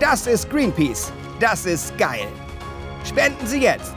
Das 0.00 0.26
ist 0.26 0.48
Greenpeace. 0.50 1.12
Das 1.40 1.66
ist 1.66 1.96
geil. 1.98 2.26
Spenden 3.04 3.46
Sie 3.46 3.60
jetzt. 3.60 3.94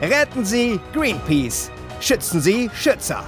Retten 0.00 0.44
Sie 0.44 0.80
Greenpeace. 0.92 1.70
Schützen 2.00 2.40
Sie 2.40 2.70
Schützer. 2.74 3.24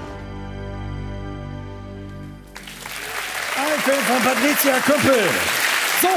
Ein 3.56 3.80
Film 3.80 4.00
von 4.00 4.22
Patricia 4.22 4.78
Küppel. 4.80 5.28
So. 6.02 6.08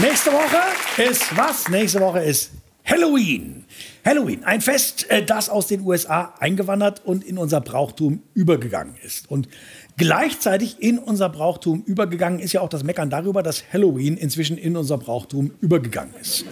Nächste 0.00 0.32
Woche 0.32 0.62
ist 0.96 1.36
was? 1.36 1.68
Nächste 1.68 2.00
Woche 2.00 2.20
ist 2.20 2.50
Halloween. 2.84 3.63
Halloween, 4.04 4.44
ein 4.44 4.60
Fest, 4.60 5.10
äh, 5.10 5.24
das 5.24 5.48
aus 5.48 5.66
den 5.66 5.80
USA 5.80 6.34
eingewandert 6.38 7.02
und 7.04 7.24
in 7.24 7.38
unser 7.38 7.60
Brauchtum 7.60 8.22
übergegangen 8.34 8.96
ist. 9.02 9.30
Und 9.30 9.48
gleichzeitig 9.96 10.82
in 10.82 10.98
unser 10.98 11.30
Brauchtum 11.30 11.82
übergegangen 11.86 12.38
ist 12.38 12.52
ja 12.52 12.60
auch 12.60 12.68
das 12.68 12.84
Meckern 12.84 13.08
darüber, 13.08 13.42
dass 13.42 13.64
Halloween 13.72 14.16
inzwischen 14.16 14.58
in 14.58 14.76
unser 14.76 14.98
Brauchtum 14.98 15.52
übergegangen 15.60 16.14
ist. 16.20 16.44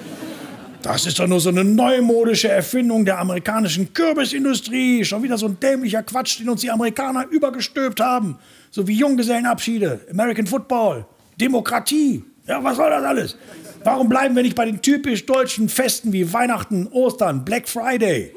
Das 0.80 1.07
ist 1.07 1.20
doch 1.20 1.28
nur 1.28 1.38
so 1.40 1.50
eine 1.50 1.62
neumodische 1.62 2.48
Erfindung 2.48 3.05
der 3.05 3.18
amerikanischen 3.20 3.92
Kürbisindustrie. 3.94 5.05
Schon 5.05 5.22
wieder 5.22 5.38
so 5.38 5.46
ein 5.46 5.61
dämlicher 5.61 6.03
Quatsch, 6.03 6.40
den 6.40 6.48
uns 6.48 6.62
die 6.62 6.70
Amerikaner 6.70 7.26
übergestülpt 7.30 8.00
haben. 8.00 8.38
So 8.70 8.88
wie 8.88 8.94
Junggesellenabschiede, 8.94 10.00
American 10.11 10.46
Football, 10.46 11.07
Demokratie. 11.40 12.24
Ja, 12.48 12.64
was 12.64 12.76
soll 12.76 12.90
das 12.90 13.05
alles? 13.05 13.36
Warum 13.84 14.08
bleiben 14.08 14.36
wir 14.36 14.42
nicht 14.42 14.54
bei 14.54 14.64
den 14.64 14.80
typisch 14.80 15.26
deutschen 15.26 15.68
Festen 15.68 16.12
wie 16.12 16.32
Weihnachten, 16.32 16.86
Ostern, 16.88 17.44
Black 17.44 17.68
Friday? 17.68 18.32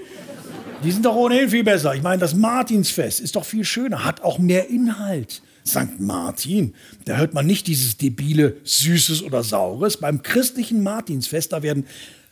Die 0.83 0.91
sind 0.91 1.05
doch 1.05 1.15
ohnehin 1.15 1.49
viel 1.49 1.63
besser. 1.63 1.93
Ich 1.95 2.01
meine, 2.01 2.19
das 2.19 2.35
Martinsfest 2.35 3.19
ist 3.19 3.35
doch 3.35 3.45
viel 3.45 3.63
schöner, 3.63 4.03
hat 4.03 4.23
auch 4.23 4.39
mehr 4.39 4.69
Inhalt. 4.69 5.41
St. 5.67 5.99
Martin, 5.99 6.75
da 7.05 7.17
hört 7.17 7.33
man 7.33 7.47
nicht 7.47 7.65
dieses 7.67 7.97
debile 7.97 8.57
Süßes 8.63 9.23
oder 9.23 9.43
Saures. 9.43 9.97
Beim 9.97 10.21
christlichen 10.21 10.83
Martinsfest, 10.83 11.53
da 11.53 11.63
werden 11.63 11.85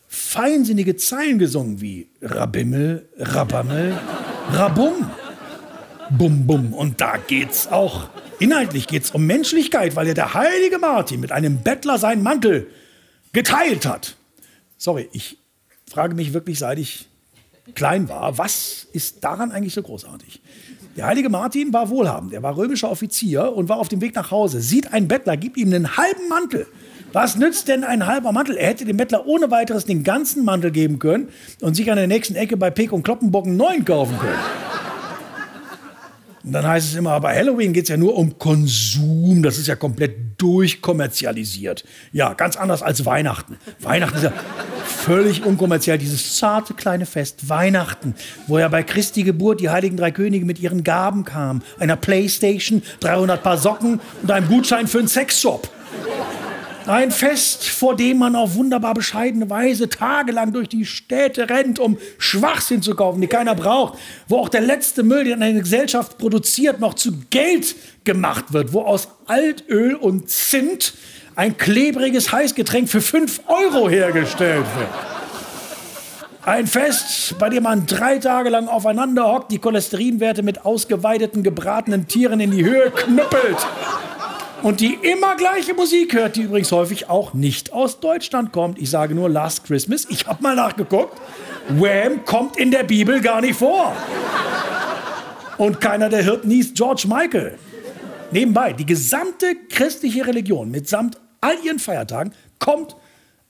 feinsinnige 0.07 0.95
Zeilen 0.95 1.39
gesungen 1.39 1.81
wie 1.81 2.07
Rabimmel, 2.21 3.07
Rabammel, 3.17 3.97
Rabum, 4.51 5.09
Bum 6.11 6.45
Bum. 6.45 6.73
Und 6.73 7.01
da 7.01 7.17
geht's 7.17 7.67
auch, 7.67 8.09
inhaltlich 8.37 8.85
geht's 8.85 9.09
um 9.11 9.25
Menschlichkeit, 9.25 9.95
weil 9.95 10.07
ja 10.07 10.13
der 10.13 10.35
heilige 10.35 10.77
Martin 10.77 11.19
mit 11.19 11.31
einem 11.31 11.57
Bettler 11.63 11.97
seinen 11.97 12.21
Mantel 12.21 12.67
geteilt 13.33 13.85
hat. 13.85 14.15
Sorry, 14.77 15.09
ich 15.11 15.37
frage 15.89 16.15
mich 16.15 16.33
wirklich, 16.33 16.59
seit 16.59 16.79
ich 16.79 17.07
klein 17.75 18.09
war, 18.09 18.37
was 18.37 18.87
ist 18.93 19.23
daran 19.23 19.51
eigentlich 19.51 19.73
so 19.73 19.81
großartig? 19.81 20.41
Der 20.95 21.07
heilige 21.07 21.29
Martin 21.29 21.73
war 21.73 21.89
wohlhabend, 21.89 22.33
er 22.33 22.43
war 22.43 22.55
römischer 22.55 22.91
Offizier 22.91 23.51
und 23.53 23.67
war 23.67 23.77
auf 23.77 23.89
dem 23.89 24.01
Weg 24.01 24.15
nach 24.15 24.31
Hause, 24.31 24.61
sieht 24.61 24.93
einen 24.93 25.07
Bettler, 25.07 25.37
gibt 25.37 25.57
ihm 25.57 25.73
einen 25.73 25.97
halben 25.97 26.27
Mantel. 26.29 26.67
Was 27.13 27.35
nützt 27.35 27.67
denn 27.67 27.83
ein 27.83 28.07
halber 28.07 28.31
Mantel? 28.31 28.57
Er 28.57 28.69
hätte 28.69 28.85
dem 28.85 28.97
Bettler 28.97 29.27
ohne 29.27 29.51
weiteres 29.51 29.85
den 29.85 30.03
ganzen 30.03 30.43
Mantel 30.43 30.71
geben 30.71 30.97
können 30.99 31.29
und 31.61 31.75
sich 31.75 31.89
an 31.91 31.97
der 31.97 32.07
nächsten 32.07 32.35
Ecke 32.35 32.57
bei 32.57 32.71
Peek 32.71 32.91
und 32.91 33.03
Kloppenbock 33.03 33.45
einen 33.45 33.57
neuen 33.57 33.85
kaufen 33.85 34.17
können. 34.17 34.62
Und 36.43 36.51
dann 36.51 36.67
heißt 36.67 36.89
es 36.89 36.95
immer, 36.95 37.19
bei 37.21 37.35
Halloween 37.35 37.71
geht 37.71 37.83
es 37.83 37.89
ja 37.89 37.95
nur 37.95 38.17
um 38.17 38.37
Konsum. 38.37 39.43
Das 39.43 39.57
ist 39.57 39.67
ja 39.67 39.75
komplett 39.75 40.41
durchkommerzialisiert. 40.41 41.85
Ja, 42.11 42.33
ganz 42.33 42.57
anders 42.57 42.81
als 42.81 43.05
Weihnachten. 43.05 43.57
Weihnachten 43.79 44.17
ist 44.17 44.23
ja 44.23 44.33
völlig 44.85 45.45
unkommerziell. 45.45 45.97
Dieses 45.97 46.37
zarte 46.37 46.73
kleine 46.73 47.05
Fest, 47.05 47.47
Weihnachten, 47.47 48.13
wo 48.47 48.59
ja 48.59 48.67
bei 48.67 48.83
Christi 48.83 49.23
Geburt 49.23 49.61
die 49.61 49.69
Heiligen 49.69 49.95
Drei 49.95 50.11
Könige 50.11 50.45
mit 50.45 50.59
ihren 50.59 50.83
Gaben 50.83 51.23
kamen. 51.23 51.63
Einer 51.79 51.95
Playstation, 51.95 52.83
300 52.99 53.41
Paar 53.41 53.57
Socken 53.57 54.01
und 54.21 54.31
einem 54.31 54.49
Gutschein 54.49 54.87
für 54.87 54.99
einen 54.99 55.07
Sexshop. 55.07 55.69
Ein 56.85 57.11
Fest, 57.11 57.69
vor 57.69 57.95
dem 57.95 58.17
man 58.17 58.35
auf 58.35 58.55
wunderbar 58.55 58.93
bescheidene 58.93 59.49
Weise 59.49 59.87
tagelang 59.87 60.51
durch 60.51 60.67
die 60.67 60.85
Städte 60.85 61.49
rennt, 61.49 61.79
um 61.79 61.97
Schwachsinn 62.17 62.81
zu 62.81 62.93
kaufen, 62.93 63.21
die 63.21 63.27
keiner 63.27 63.55
braucht. 63.55 63.97
Wo 64.27 64.39
auch 64.39 64.49
der 64.49 64.61
letzte 64.61 65.03
Müll, 65.03 65.23
den 65.23 65.41
eine 65.41 65.61
Gesellschaft 65.61 66.17
produziert, 66.17 66.81
noch 66.81 66.95
zu 66.95 67.13
Geld 67.29 67.75
gemacht 68.03 68.51
wird. 68.51 68.73
Wo 68.73 68.81
aus 68.81 69.07
Altöl 69.27 69.95
und 69.95 70.29
Zimt 70.29 70.93
ein 71.35 71.57
klebriges 71.57 72.33
Heißgetränk 72.33 72.89
für 72.89 73.01
5 73.01 73.41
Euro 73.47 73.89
hergestellt 73.89 74.65
wird. 74.77 74.89
Ein 76.45 76.67
Fest, 76.67 77.37
bei 77.39 77.47
dem 77.47 77.63
man 77.63 77.85
drei 77.85 78.17
Tage 78.17 78.49
lang 78.49 78.67
aufeinander 78.67 79.31
hockt, 79.31 79.53
die 79.53 79.59
Cholesterinwerte 79.59 80.43
mit 80.43 80.65
ausgeweideten, 80.65 81.43
gebratenen 81.43 82.09
Tieren 82.09 82.41
in 82.41 82.51
die 82.51 82.65
Höhe 82.65 82.91
knüppelt 82.91 83.65
und 84.63 84.79
die 84.79 84.93
immer 84.93 85.35
gleiche 85.35 85.73
Musik 85.73 86.13
hört, 86.13 86.37
die 86.37 86.43
übrigens 86.43 86.71
häufig 86.71 87.09
auch 87.09 87.33
nicht 87.33 87.73
aus 87.73 87.99
Deutschland 87.99 88.53
kommt. 88.53 88.79
Ich 88.79 88.89
sage 88.89 89.13
nur 89.13 89.29
Last 89.29 89.65
Christmas. 89.65 90.07
Ich 90.09 90.25
habe 90.25 90.41
mal 90.41 90.55
nachgeguckt. 90.55 91.19
Wham 91.67 92.23
kommt 92.25 92.57
in 92.57 92.71
der 92.71 92.83
Bibel 92.83 93.19
gar 93.21 93.41
nicht 93.41 93.55
vor. 93.55 93.93
Und 95.57 95.81
keiner 95.81 96.09
der 96.09 96.23
Hirten 96.23 96.49
hieß 96.49 96.73
George 96.73 97.03
Michael. 97.07 97.59
Nebenbei, 98.31 98.73
die 98.73 98.85
gesamte 98.85 99.53
christliche 99.69 100.25
Religion 100.25 100.71
mitsamt 100.71 101.19
all 101.41 101.55
ihren 101.63 101.77
Feiertagen 101.77 102.33
kommt 102.57 102.95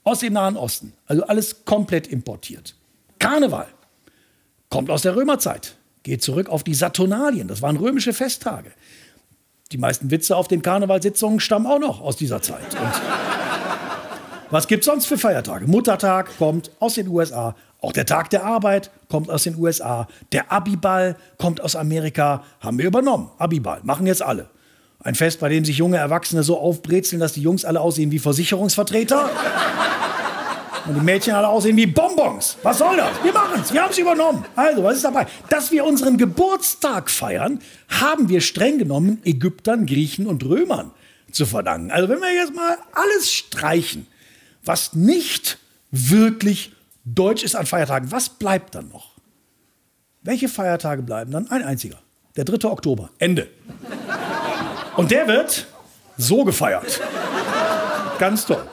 aus 0.04 0.20
dem 0.20 0.34
Nahen 0.34 0.58
Osten. 0.58 0.94
Also 1.06 1.24
alles 1.24 1.64
komplett 1.64 2.08
importiert. 2.08 2.76
Karneval 3.20 3.68
kommt 4.70 4.90
aus 4.90 5.04
der 5.04 5.16
Römerzeit. 5.16 5.76
Geht 6.02 6.24
zurück 6.24 6.50
auf 6.50 6.64
die 6.64 6.74
Saturnalien. 6.74 7.48
Das 7.48 7.62
waren 7.62 7.78
römische 7.78 8.14
Festtage 8.14 8.72
die 9.74 9.80
meisten 9.80 10.12
Witze 10.12 10.38
auf 10.38 10.48
den 10.48 10.62
Karnevalssitzungen 10.62 11.40
stammen 11.40 11.66
auch 11.66 11.80
noch 11.80 12.00
aus 12.02 12.16
dieser 12.16 12.42
Zeit. 12.42 12.76
Und 12.76 12.92
was 14.52 14.68
gibt 14.68 14.82
es 14.82 14.86
sonst 14.86 15.08
für 15.08 15.18
Feiertage? 15.18 15.66
Muttertag 15.66 16.38
kommt 16.38 16.70
aus 16.80 16.94
den 16.94 17.08
USA. 17.08 17.56
Auch 17.82 17.92
der 17.92 18.06
Tag 18.06 18.30
der 18.30 18.46
Arbeit 18.46 18.92
kommt 19.10 19.32
aus 19.32 19.44
den 19.44 19.58
USA. 19.58 20.08
Der 20.32 20.52
Abiball 20.52 21.16
kommt 21.40 21.60
aus 21.60 21.76
Amerika. 21.76 22.44
Haben 22.60 22.78
wir 22.78 22.86
übernommen. 22.86 23.32
Abiball. 23.40 23.80
Machen 23.84 24.06
jetzt 24.06 24.22
alle. 24.22 24.48
Ein 25.00 25.16
Fest, 25.16 25.40
bei 25.40 25.50
dem 25.50 25.66
sich 25.66 25.78
junge 25.78 25.98
Erwachsene 25.98 26.44
so 26.44 26.60
aufbrezeln, 26.60 27.20
dass 27.20 27.34
die 27.34 27.42
Jungs 27.42 27.66
alle 27.66 27.82
aussehen 27.82 28.12
wie 28.12 28.20
Versicherungsvertreter. 28.20 29.30
Und 30.86 30.96
die 30.96 31.02
Mädchen 31.02 31.34
alle 31.34 31.48
aussehen 31.48 31.78
wie 31.78 31.86
Bonbons. 31.86 32.58
Was 32.62 32.78
soll 32.80 32.98
das? 32.98 33.24
Wir 33.24 33.32
machen's. 33.32 33.72
Wir 33.72 33.84
haben's 33.84 33.98
übernommen. 33.98 34.44
Also, 34.56 34.84
was 34.84 34.98
ist 34.98 35.06
dabei? 35.06 35.28
Dass 35.50 35.72
wir 35.72 35.86
unseren 35.86 36.18
Geburtstag 36.18 37.10
feiern, 37.10 37.60
haben 37.88 38.28
wir 38.28 38.42
streng 38.42 38.78
genommen 38.78 39.22
Ägyptern, 39.24 39.86
Griechen 39.86 40.28
und 40.28 40.44
Römern 40.44 40.92
zu 41.32 41.46
verdanken. 41.46 41.92
Also, 41.92 42.10
wenn 42.10 42.20
wir 42.20 42.34
jetzt 42.34 42.54
mal 42.54 42.78
alles 42.92 43.32
streichen, 43.32 44.08
was 44.64 44.94
nicht 44.94 45.58
wirklich 45.92 46.74
deutsch 47.06 47.44
ist 47.44 47.56
an 47.56 47.66
Feiertagen, 47.66 48.12
was 48.12 48.30
bleibt 48.30 48.76
dann 48.76 48.90
noch? 48.90 49.12
Welche 50.22 50.50
Feiertage 50.50 51.02
bleiben 51.02 51.32
dann? 51.32 51.50
Ein 51.50 51.64
einziger. 51.64 51.98
Der 52.36 52.46
3. 52.46 52.70
Oktober. 52.70 53.10
Ende. 53.20 53.48
Und 54.96 55.12
der 55.12 55.28
wird 55.28 55.68
so 56.18 56.44
gefeiert. 56.44 57.00
Ganz 58.20 58.46
toll. 58.46 58.64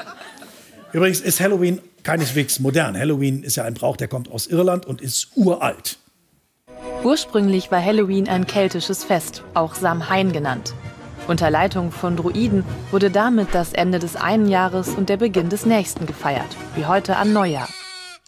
Übrigens 0.92 1.20
ist 1.20 1.40
Halloween 1.40 1.80
keineswegs 2.02 2.60
modern. 2.60 2.98
Halloween 2.98 3.42
ist 3.42 3.56
ja 3.56 3.64
ein 3.64 3.74
Brauch, 3.74 3.96
der 3.96 4.08
kommt 4.08 4.30
aus 4.30 4.46
Irland 4.46 4.86
und 4.86 5.00
ist 5.00 5.28
uralt. 5.36 5.98
Ursprünglich 7.02 7.70
war 7.70 7.82
Halloween 7.82 8.28
ein 8.28 8.46
keltisches 8.46 9.04
Fest, 9.04 9.42
auch 9.54 9.74
Samhain 9.74 10.32
genannt. 10.32 10.74
Unter 11.28 11.50
Leitung 11.50 11.92
von 11.92 12.16
Druiden 12.16 12.64
wurde 12.90 13.10
damit 13.10 13.48
das 13.54 13.72
Ende 13.72 13.98
des 13.98 14.16
einen 14.16 14.48
Jahres 14.48 14.88
und 14.88 15.08
der 15.08 15.16
Beginn 15.16 15.48
des 15.48 15.64
nächsten 15.64 16.06
gefeiert, 16.06 16.56
wie 16.74 16.86
heute 16.86 17.16
an 17.16 17.32
Neujahr. 17.32 17.68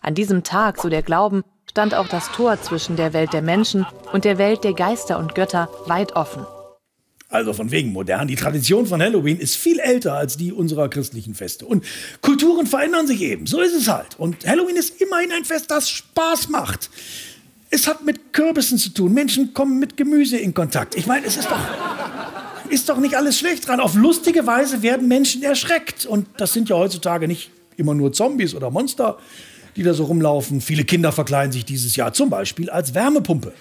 An 0.01 0.14
diesem 0.14 0.43
Tag, 0.43 0.81
so 0.81 0.89
der 0.89 1.03
Glauben, 1.03 1.43
stand 1.68 1.95
auch 1.95 2.09
das 2.09 2.31
Tor 2.33 2.61
zwischen 2.61 2.97
der 2.97 3.12
Welt 3.12 3.33
der 3.33 3.43
Menschen 3.43 3.87
und 4.12 4.25
der 4.25 4.39
Welt 4.39 4.64
der 4.64 4.75
Geister 4.75 5.18
und 5.18 5.35
Götter 5.35 5.68
weit 5.87 6.16
offen. 6.16 6.47
Also 7.33 7.55
von 7.55 7.70
wegen 7.70 7.93
modern. 7.93 8.28
Die 8.28 8.37
Tradition 8.37 8.85
von 8.85 9.01
Halloween 9.01 9.39
ist 9.39 9.57
viel 9.57 9.78
älter 9.78 10.12
als 10.12 10.37
die 10.37 10.53
unserer 10.53 10.91
christlichen 10.91 11.35
Feste. 11.35 11.64
Und 11.64 11.83
Kulturen 12.20 12.66
verändern 12.66 13.07
sich 13.07 13.22
eben. 13.22 13.47
So 13.47 13.62
ist 13.62 13.74
es 13.74 13.89
halt. 13.89 14.18
Und 14.18 14.47
Halloween 14.47 14.76
ist 14.76 15.01
immerhin 15.01 15.33
ein 15.33 15.47
Fest, 15.47 15.70
das 15.70 15.89
Spaß 15.89 16.51
macht. 16.51 16.91
Es 17.70 17.87
hat 17.87 18.05
mit 18.05 18.35
Kürbissen 18.35 18.76
zu 18.76 18.91
tun. 18.91 19.14
Menschen 19.14 19.55
kommen 19.55 19.78
mit 19.78 19.97
Gemüse 19.97 20.37
in 20.37 20.53
Kontakt. 20.53 20.95
Ich 20.95 21.07
meine, 21.07 21.26
es 21.26 21.39
ist 21.39 21.51
doch, 21.51 21.59
ist 22.68 22.91
doch 22.91 22.99
nicht 22.99 23.16
alles 23.16 23.39
schlecht 23.39 23.66
dran. 23.66 23.80
Auf 23.80 23.95
lustige 23.95 24.47
Weise 24.47 24.83
werden 24.83 25.09
Menschen 25.09 25.43
erschreckt. 25.43 26.05
Und 26.05 26.26
das 26.37 26.53
sind 26.53 26.68
ja 26.68 26.76
heutzutage 26.76 27.26
nicht 27.26 27.51
immer 27.78 27.95
nur 27.95 28.12
Zombies 28.12 28.55
oder 28.55 28.70
Monster, 28.70 29.16
die 29.74 29.83
da 29.83 29.95
so 29.95 30.05
rumlaufen. 30.05 30.61
Viele 30.61 30.85
Kinder 30.85 31.12
verkleiden 31.12 31.51
sich 31.51 31.64
dieses 31.64 31.97
Jahr 31.97 32.12
zum 32.12 32.28
Beispiel 32.28 32.68
als 32.68 32.93
Wärmepumpe. 32.93 33.55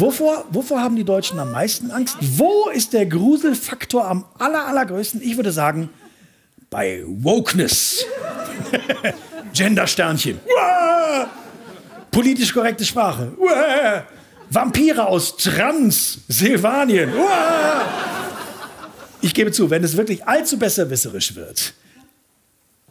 Wovor, 0.00 0.44
wovor 0.50 0.80
haben 0.80 0.96
die 0.96 1.04
Deutschen 1.04 1.38
am 1.38 1.52
meisten 1.52 1.90
Angst? 1.90 2.16
Wo 2.20 2.68
ist 2.70 2.92
der 2.92 3.06
Gruselfaktor 3.06 4.06
am 4.06 4.24
aller, 4.38 4.66
allergrößten? 4.66 5.22
Ich 5.22 5.36
würde 5.36 5.52
sagen, 5.52 5.90
bei 6.70 7.02
Wokeness. 7.06 8.04
Gendersternchen. 9.54 10.40
Politisch 12.10 12.52
korrekte 12.52 12.84
Sprache. 12.84 13.32
Vampire 14.50 15.06
aus 15.06 15.36
Transsilvanien. 15.36 17.12
Ich 19.20 19.34
gebe 19.34 19.52
zu, 19.52 19.70
wenn 19.70 19.84
es 19.84 19.96
wirklich 19.96 20.26
allzu 20.26 20.58
besserwisserisch 20.58 21.34
wird, 21.34 21.74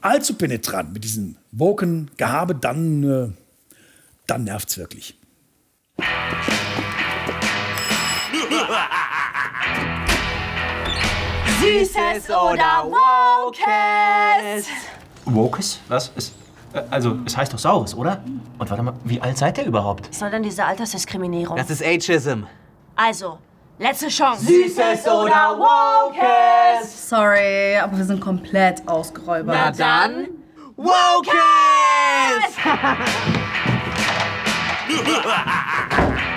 allzu 0.01 0.35
penetrant 0.35 0.93
mit 0.93 1.03
diesem 1.03 1.35
woken 1.51 2.09
Gehabe, 2.17 2.55
dann, 2.55 3.03
äh, 3.03 3.29
dann 4.27 4.45
nervt 4.45 4.69
es 4.69 4.77
wirklich. 4.77 5.15
Süßes 11.59 12.29
oder 12.29 12.85
Wokes? 12.85 14.67
Wokes? 15.25 15.79
Was 15.87 16.11
ist 16.15 16.33
Also, 16.89 17.17
es 17.25 17.35
heißt 17.37 17.53
doch 17.53 17.59
Saurus, 17.59 17.95
oder? 17.95 18.21
Und 18.57 18.69
warte 18.69 18.83
mal, 18.83 18.93
wie 19.03 19.21
alt 19.21 19.37
seid 19.37 19.57
ihr 19.57 19.65
überhaupt? 19.65 20.09
Was 20.09 20.19
soll 20.19 20.29
denn 20.29 20.43
diese 20.43 20.65
Altersdiskriminierung? 20.65 21.55
Das 21.57 21.69
ist 21.69 21.81
Ageism. 21.83 22.43
Also, 22.95 23.39
letzte 23.79 24.09
Chance. 24.09 24.45
Süßes 24.45 25.07
oder 25.07 25.57
Wokes? 25.57 27.09
Sorry, 27.09 27.77
aber 27.77 27.97
wir 27.97 28.05
sind 28.05 28.19
komplett 28.19 28.85
ausgeräubert. 28.87 29.55
Na 29.55 29.71
dann, 29.71 30.27
Wokes! 30.75 31.33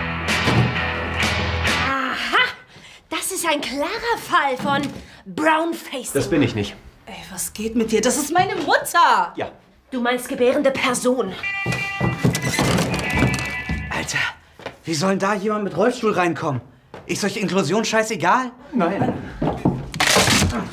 das 3.11 3.33
ist 3.33 3.47
ein 3.47 3.61
klarer 3.61 4.19
Fall 4.19 4.57
von 4.57 4.83
Brownface. 5.27 6.13
Das 6.13 6.29
bin 6.29 6.43
ich 6.43 6.55
nicht. 6.55 6.75
Ey, 7.07 7.15
was 7.31 7.53
geht 7.53 7.77
mit 7.77 7.93
dir? 7.93 8.01
Das 8.01 8.17
ist 8.17 8.33
meine 8.33 8.57
Mutter! 8.57 9.33
Ja. 9.37 9.51
Du 9.91 10.01
meinst 10.01 10.29
gebärende 10.29 10.73
Person. 10.73 11.33
Alter, 13.91 14.19
wie 14.85 14.95
soll 14.95 15.11
denn 15.11 15.19
da 15.21 15.35
jemand 15.35 15.65
mit 15.65 15.77
Rollstuhl 15.77 16.13
reinkommen? 16.13 16.61
Ist 17.07 17.23
euch 17.25 17.37
Inklusion 17.37 17.85
scheißegal? 17.85 18.51
Nein. 18.73 19.15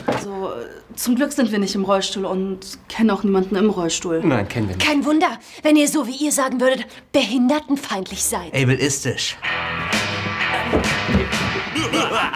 Also, 0.07 0.51
zum 0.95 1.15
Glück 1.15 1.31
sind 1.31 1.51
wir 1.51 1.59
nicht 1.59 1.75
im 1.75 1.86
Rollstuhl 1.86 2.25
und 2.25 2.79
kennen 2.89 3.11
auch 3.11 3.23
niemanden 3.23 3.55
im 3.55 3.69
Rollstuhl. 3.69 4.21
Nein, 4.23 4.47
kennen 4.47 4.69
wir 4.69 4.75
nicht. 4.75 4.88
Kein 4.88 5.05
Wunder, 5.05 5.38
wenn 5.61 5.75
ihr 5.75 5.88
so 5.88 6.07
wie 6.07 6.15
ihr 6.15 6.31
sagen 6.31 6.59
würdet, 6.59 6.88
behindertenfeindlich 7.11 8.23
seid. 8.23 8.53
Ableistisch. 8.55 9.38
Aha! 11.96 12.32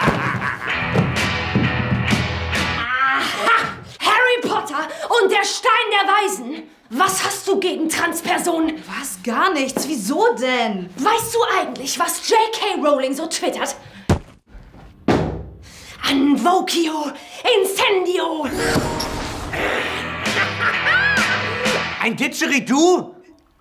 Harry 4.00 4.40
Potter 4.42 4.88
und 5.22 5.30
der 5.30 5.44
Stein 5.44 5.88
der 5.92 6.08
Weisen. 6.08 6.62
Was 6.90 7.24
hast 7.24 7.46
du 7.46 7.58
gegen 7.60 7.88
Transpersonen? 7.88 8.82
Was? 8.86 9.22
Gar 9.22 9.52
nichts. 9.52 9.86
Wieso 9.88 10.34
denn? 10.40 10.88
Weißt 10.96 11.34
du 11.34 11.38
eigentlich, 11.60 11.98
was 11.98 12.28
J.K. 12.28 12.80
Rowling 12.82 13.14
so 13.14 13.26
twittert? 13.26 13.76
Anvokio 16.08 17.12
Incendio! 17.60 18.46
Ein 22.00 22.16
Didgeridoo? 22.16 23.16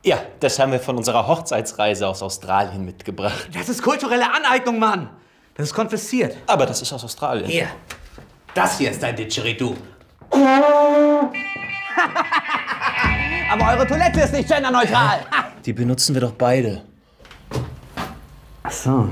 Ja, 0.06 0.20
das 0.40 0.58
haben 0.60 0.72
wir 0.72 0.80
von 0.80 0.96
unserer 0.96 1.28
Hochzeitsreise 1.28 2.08
aus 2.08 2.22
Australien 2.22 2.86
mitgebracht. 2.86 3.50
Das 3.54 3.68
ist 3.68 3.82
kulturelle 3.82 4.32
Aneignung, 4.32 4.80
Mann. 4.80 5.10
Das 5.58 5.68
ist 5.70 5.74
konfisziert. 5.74 6.38
Aber 6.46 6.68
das 6.68 6.82
ist 6.84 6.94
aus 6.94 7.04
Australien. 7.04 7.50
Hier. 7.50 7.68
Das 8.54 8.78
hier 8.78 8.92
ist 8.92 9.04
ein 9.04 9.16
Didgeridoo. 9.16 9.76
Aber 13.52 13.72
eure 13.72 13.88
Toilette 13.88 14.22
ist 14.22 14.34
nicht 14.34 14.48
genderneutral. 14.48 15.26
Die 15.66 15.74
benutzen 15.74 16.14
wir 16.14 16.22
doch 16.22 16.34
beide. 16.34 16.84
Ach 18.62 18.72
so. 18.72 19.10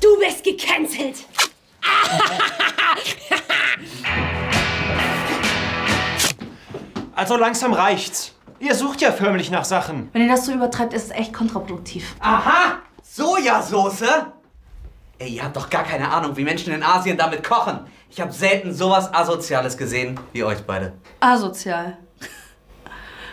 Du 0.00 0.18
bist 0.18 0.42
gecancelt! 0.42 1.16
Also 7.18 7.36
langsam 7.38 7.72
reicht's. 7.72 8.34
Ihr 8.58 8.74
sucht 8.74 9.00
ja 9.00 9.10
förmlich 9.10 9.50
nach 9.50 9.64
Sachen. 9.64 10.10
Wenn 10.12 10.20
ihr 10.20 10.28
das 10.28 10.44
so 10.44 10.52
übertreibt, 10.52 10.92
ist 10.92 11.04
es 11.04 11.10
echt 11.12 11.32
kontraproduktiv. 11.32 12.14
Aha! 12.20 12.80
Sojasauce? 13.02 14.04
Ey, 15.18 15.28
ihr 15.30 15.44
habt 15.44 15.56
doch 15.56 15.70
gar 15.70 15.82
keine 15.84 16.10
Ahnung, 16.10 16.36
wie 16.36 16.44
Menschen 16.44 16.74
in 16.74 16.82
Asien 16.82 17.16
damit 17.16 17.42
kochen. 17.42 17.80
Ich 18.10 18.20
habe 18.20 18.32
selten 18.32 18.74
sowas 18.74 19.12
Asoziales 19.14 19.76
gesehen 19.78 20.20
wie 20.34 20.44
euch 20.44 20.62
beide. 20.66 20.92
Asozial. 21.20 21.96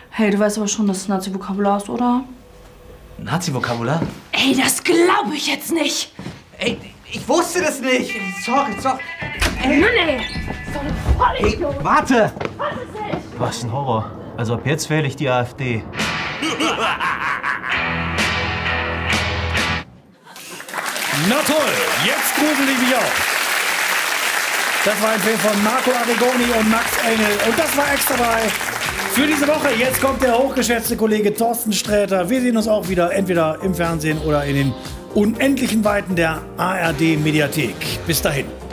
Hey, 0.08 0.30
du 0.30 0.38
weißt 0.38 0.56
aber 0.58 0.68
schon, 0.68 0.86
dass 0.86 0.98
es 0.98 1.08
Nazi-Vokabular 1.08 1.76
ist, 1.76 1.88
oder? 1.90 2.24
Nazi-Vokabular? 3.18 4.00
Ey, 4.32 4.56
das 4.56 4.82
glaube 4.82 5.34
ich 5.34 5.46
jetzt 5.48 5.72
nicht! 5.72 6.12
Ey, 6.58 6.78
ich 7.04 7.28
wusste 7.28 7.60
das 7.60 7.80
nicht. 7.80 8.12
Sorry, 8.46 8.80
sorry. 8.80 9.00
Ey, 9.62 9.80
Mann, 9.80 9.90
ey! 9.90 10.20
So 10.72 10.80
Vollidiot! 11.18 11.84
warte! 11.84 12.32
Was 12.56 12.72
ist 12.72 12.94
das? 12.94 13.20
Was 13.38 13.62
ein 13.64 13.72
Horror. 13.72 14.10
Also 14.36 14.54
ab 14.54 14.62
jetzt 14.64 14.88
wähle 14.88 15.06
ich 15.06 15.16
die 15.16 15.28
AfD. 15.28 15.84
Na 21.28 21.36
toll, 21.46 21.72
jetzt 22.04 22.34
grusel 22.34 22.68
ich 22.72 22.80
mich 22.80 22.94
auch. 22.96 23.34
Das 24.84 25.00
war 25.00 25.12
ein 25.12 25.20
Film 25.20 25.38
von 25.38 25.62
Marco 25.62 25.90
Arrigoni 25.92 26.52
und 26.58 26.70
Max 26.70 26.86
Engel. 27.06 27.38
Und 27.48 27.58
das 27.58 27.76
war 27.76 27.92
extra 27.92 28.16
drei 28.16 28.40
für 29.12 29.26
diese 29.26 29.46
Woche. 29.46 29.70
Jetzt 29.78 30.00
kommt 30.02 30.22
der 30.22 30.36
hochgeschätzte 30.36 30.96
Kollege 30.96 31.32
Thorsten 31.32 31.72
Sträter. 31.72 32.28
Wir 32.28 32.40
sehen 32.40 32.56
uns 32.56 32.68
auch 32.68 32.88
wieder 32.88 33.12
entweder 33.12 33.58
im 33.62 33.74
Fernsehen 33.74 34.18
oder 34.18 34.44
in 34.44 34.56
den 34.56 34.74
unendlichen 35.14 35.84
Weiten 35.84 36.16
der 36.16 36.42
ARD 36.56 37.16
Mediathek. 37.22 37.76
Bis 38.06 38.20
dahin. 38.20 38.63